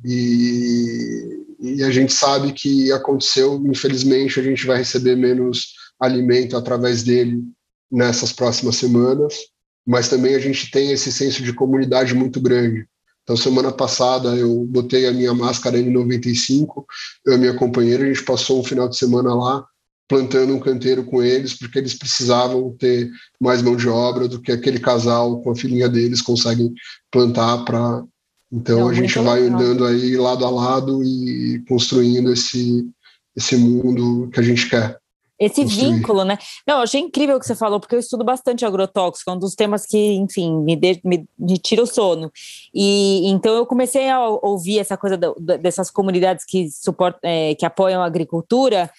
E, 0.06 1.46
e 1.60 1.84
a 1.84 1.90
gente 1.90 2.14
sabe 2.14 2.54
que 2.54 2.92
aconteceu, 2.92 3.62
infelizmente, 3.66 4.40
a 4.40 4.44
gente 4.44 4.66
vai 4.66 4.78
receber 4.78 5.16
menos 5.16 5.74
alimento 6.00 6.56
através 6.56 7.04
dele 7.04 7.44
nessas 7.92 8.32
próximas 8.32 8.78
semanas 8.78 9.51
mas 9.86 10.08
também 10.08 10.36
a 10.36 10.40
gente 10.40 10.70
tem 10.72 10.92
esse 10.92 11.12
senso 11.12 11.44
de 11.44 11.54
comunidade 11.54 12.14
muito 12.14 12.40
grande. 12.40 12.86
Então, 13.24 13.38
semana 13.38 13.72
passada 13.72 14.36
eu 14.36 14.66
botei 14.66 15.08
a 15.08 15.12
minha 15.12 15.34
máscara 15.34 15.78
N95, 15.78 16.84
eu 17.26 17.34
e 17.34 17.36
a 17.36 17.38
minha 17.38 17.54
companheira, 17.54 18.04
a 18.04 18.08
gente 18.08 18.24
passou 18.24 18.60
um 18.60 18.64
final 18.64 18.90
de 18.90 18.98
semana 18.98 19.34
lá 19.34 19.66
plantando 20.12 20.54
um 20.54 20.60
canteiro 20.60 21.06
com 21.06 21.24
eles, 21.24 21.58
porque 21.58 21.80
eles 21.80 21.94
precisavam 21.94 22.76
ter 22.78 23.10
mais 23.40 23.62
mão 23.62 23.78
de 23.78 23.88
obra 23.88 24.28
do 24.28 24.42
que 24.42 24.52
aquele 24.52 24.78
casal 24.78 25.42
com 25.42 25.52
a 25.52 25.56
filhinha 25.56 25.88
deles 25.88 26.22
conseguem 26.22 26.74
plantar 27.10 27.64
para. 27.64 28.04
Então 28.52 28.82
Não, 28.82 28.90
a 28.90 28.94
gente 28.94 29.18
vai 29.20 29.40
legal. 29.40 29.62
andando 29.62 29.86
aí 29.86 30.18
lado 30.18 30.46
a 30.46 30.50
lado 30.50 31.02
e 31.02 31.64
construindo 31.66 32.34
esse, 32.34 32.86
esse 33.34 33.56
mundo 33.56 34.30
que 34.34 34.42
a 34.42 34.44
gente 34.44 34.70
quer. 34.70 35.01
Esse 35.42 35.66
vínculo, 35.66 36.24
né? 36.24 36.38
Não, 36.68 36.76
eu 36.76 36.84
achei 36.84 37.02
incrível 37.02 37.36
o 37.36 37.40
que 37.40 37.48
você 37.48 37.56
falou, 37.56 37.80
porque 37.80 37.96
eu 37.96 38.00
estudo 38.00 38.24
bastante 38.24 38.64
agrotóxico, 38.64 39.32
é 39.32 39.34
um 39.34 39.40
dos 39.40 39.56
temas 39.56 39.88
que, 39.88 39.98
enfim, 40.14 40.56
me, 40.62 40.76
de, 40.76 41.02
me, 41.04 41.28
me 41.38 41.58
tira 41.58 41.82
o 41.82 41.88
sono. 41.88 42.32
E 42.72 43.28
então 43.28 43.56
eu 43.56 43.66
comecei 43.66 44.08
a 44.08 44.24
ouvir 44.24 44.78
essa 44.78 44.96
coisa 44.96 45.18
do, 45.18 45.34
dessas 45.58 45.90
comunidades 45.90 46.46
que, 46.46 46.70
suportam, 46.70 47.20
é, 47.24 47.56
que 47.56 47.66
apoiam 47.66 48.04
a 48.04 48.06
agricultura, 48.06 48.92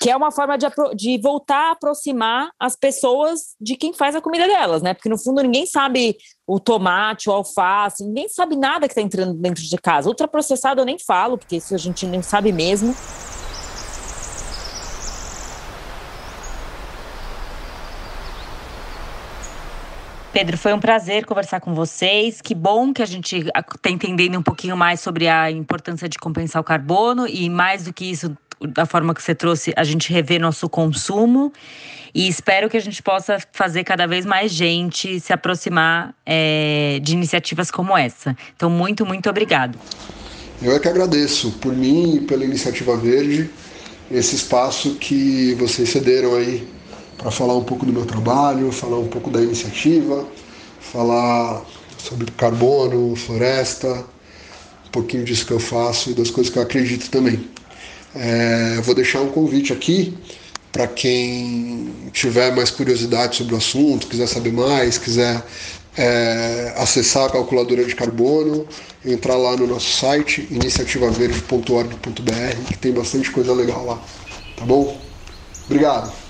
que 0.00 0.08
é 0.08 0.16
uma 0.16 0.30
forma 0.30 0.56
de, 0.56 0.66
de 0.94 1.18
voltar 1.18 1.70
a 1.70 1.72
aproximar 1.72 2.52
as 2.60 2.76
pessoas 2.76 3.56
de 3.60 3.74
quem 3.74 3.92
faz 3.92 4.14
a 4.14 4.20
comida 4.20 4.46
delas, 4.46 4.80
né? 4.82 4.94
Porque 4.94 5.08
no 5.08 5.18
fundo 5.18 5.42
ninguém 5.42 5.66
sabe 5.66 6.16
o 6.46 6.60
tomate, 6.60 7.28
o 7.28 7.32
alface, 7.32 8.04
ninguém 8.04 8.28
sabe 8.28 8.54
nada 8.54 8.86
que 8.86 8.92
está 8.92 9.02
entrando 9.02 9.34
dentro 9.34 9.64
de 9.64 9.76
casa. 9.78 10.08
Ultraprocessado 10.08 10.80
eu 10.80 10.84
nem 10.84 10.96
falo, 10.96 11.36
porque 11.36 11.56
isso 11.56 11.74
a 11.74 11.78
gente 11.78 12.06
nem 12.06 12.22
sabe 12.22 12.52
mesmo. 12.52 12.94
Pedro, 20.32 20.58
foi 20.58 20.74
um 20.74 20.78
prazer 20.78 21.24
conversar 21.24 21.58
com 21.60 21.74
vocês. 21.74 22.40
Que 22.42 22.54
bom 22.54 22.92
que 22.92 23.02
a 23.02 23.06
gente 23.06 23.46
está 23.74 23.90
entendendo 23.90 24.38
um 24.38 24.42
pouquinho 24.42 24.76
mais 24.76 25.00
sobre 25.00 25.26
a 25.26 25.50
importância 25.50 26.08
de 26.08 26.18
compensar 26.18 26.60
o 26.60 26.64
carbono 26.64 27.26
e, 27.26 27.48
mais 27.48 27.84
do 27.84 27.92
que 27.92 28.04
isso, 28.04 28.36
da 28.60 28.84
forma 28.84 29.14
que 29.14 29.22
você 29.22 29.34
trouxe, 29.34 29.72
a 29.74 29.84
gente 29.84 30.12
rever 30.12 30.38
nosso 30.38 30.68
consumo. 30.68 31.50
E 32.14 32.28
espero 32.28 32.68
que 32.68 32.76
a 32.76 32.80
gente 32.80 33.02
possa 33.02 33.38
fazer 33.52 33.84
cada 33.84 34.06
vez 34.06 34.26
mais 34.26 34.52
gente 34.52 35.18
se 35.18 35.32
aproximar 35.32 36.14
é, 36.26 36.98
de 37.02 37.14
iniciativas 37.14 37.70
como 37.70 37.96
essa. 37.96 38.36
Então, 38.54 38.68
muito, 38.68 39.06
muito 39.06 39.30
obrigado. 39.30 39.78
Eu 40.60 40.74
é 40.74 40.78
que 40.78 40.88
agradeço 40.88 41.52
por 41.52 41.72
mim 41.72 42.16
e 42.16 42.20
pela 42.20 42.44
Iniciativa 42.44 42.96
Verde, 42.96 43.48
esse 44.10 44.34
espaço 44.34 44.96
que 44.96 45.54
vocês 45.54 45.88
cederam 45.88 46.34
aí 46.34 46.66
para 47.18 47.30
falar 47.32 47.56
um 47.56 47.64
pouco 47.64 47.84
do 47.84 47.92
meu 47.92 48.06
trabalho, 48.06 48.72
falar 48.72 48.98
um 48.98 49.08
pouco 49.08 49.30
da 49.30 49.42
iniciativa, 49.42 50.26
falar 50.80 51.62
sobre 51.98 52.30
carbono, 52.32 53.14
floresta, 53.16 54.04
um 54.86 54.90
pouquinho 54.90 55.24
disso 55.24 55.44
que 55.44 55.52
eu 55.52 55.60
faço 55.60 56.10
e 56.10 56.14
das 56.14 56.30
coisas 56.30 56.50
que 56.52 56.58
eu 56.58 56.62
acredito 56.62 57.10
também. 57.10 57.46
É, 58.14 58.80
vou 58.82 58.94
deixar 58.94 59.20
um 59.20 59.28
convite 59.28 59.70
aqui 59.72 60.16
para 60.72 60.86
quem 60.86 61.92
tiver 62.12 62.54
mais 62.54 62.70
curiosidade 62.70 63.36
sobre 63.36 63.54
o 63.54 63.58
assunto, 63.58 64.06
quiser 64.06 64.28
saber 64.28 64.52
mais, 64.52 64.96
quiser 64.96 65.42
é, 65.96 66.72
acessar 66.76 67.26
a 67.26 67.30
calculadora 67.30 67.84
de 67.84 67.96
carbono, 67.96 68.66
entrar 69.04 69.36
lá 69.36 69.56
no 69.56 69.66
nosso 69.66 69.90
site 69.90 70.46
iniciativaverde.org.br, 70.50 72.70
que 72.70 72.78
tem 72.78 72.92
bastante 72.92 73.32
coisa 73.32 73.52
legal 73.52 73.84
lá. 73.84 74.00
Tá 74.56 74.64
bom? 74.64 74.96
Obrigado. 75.66 76.27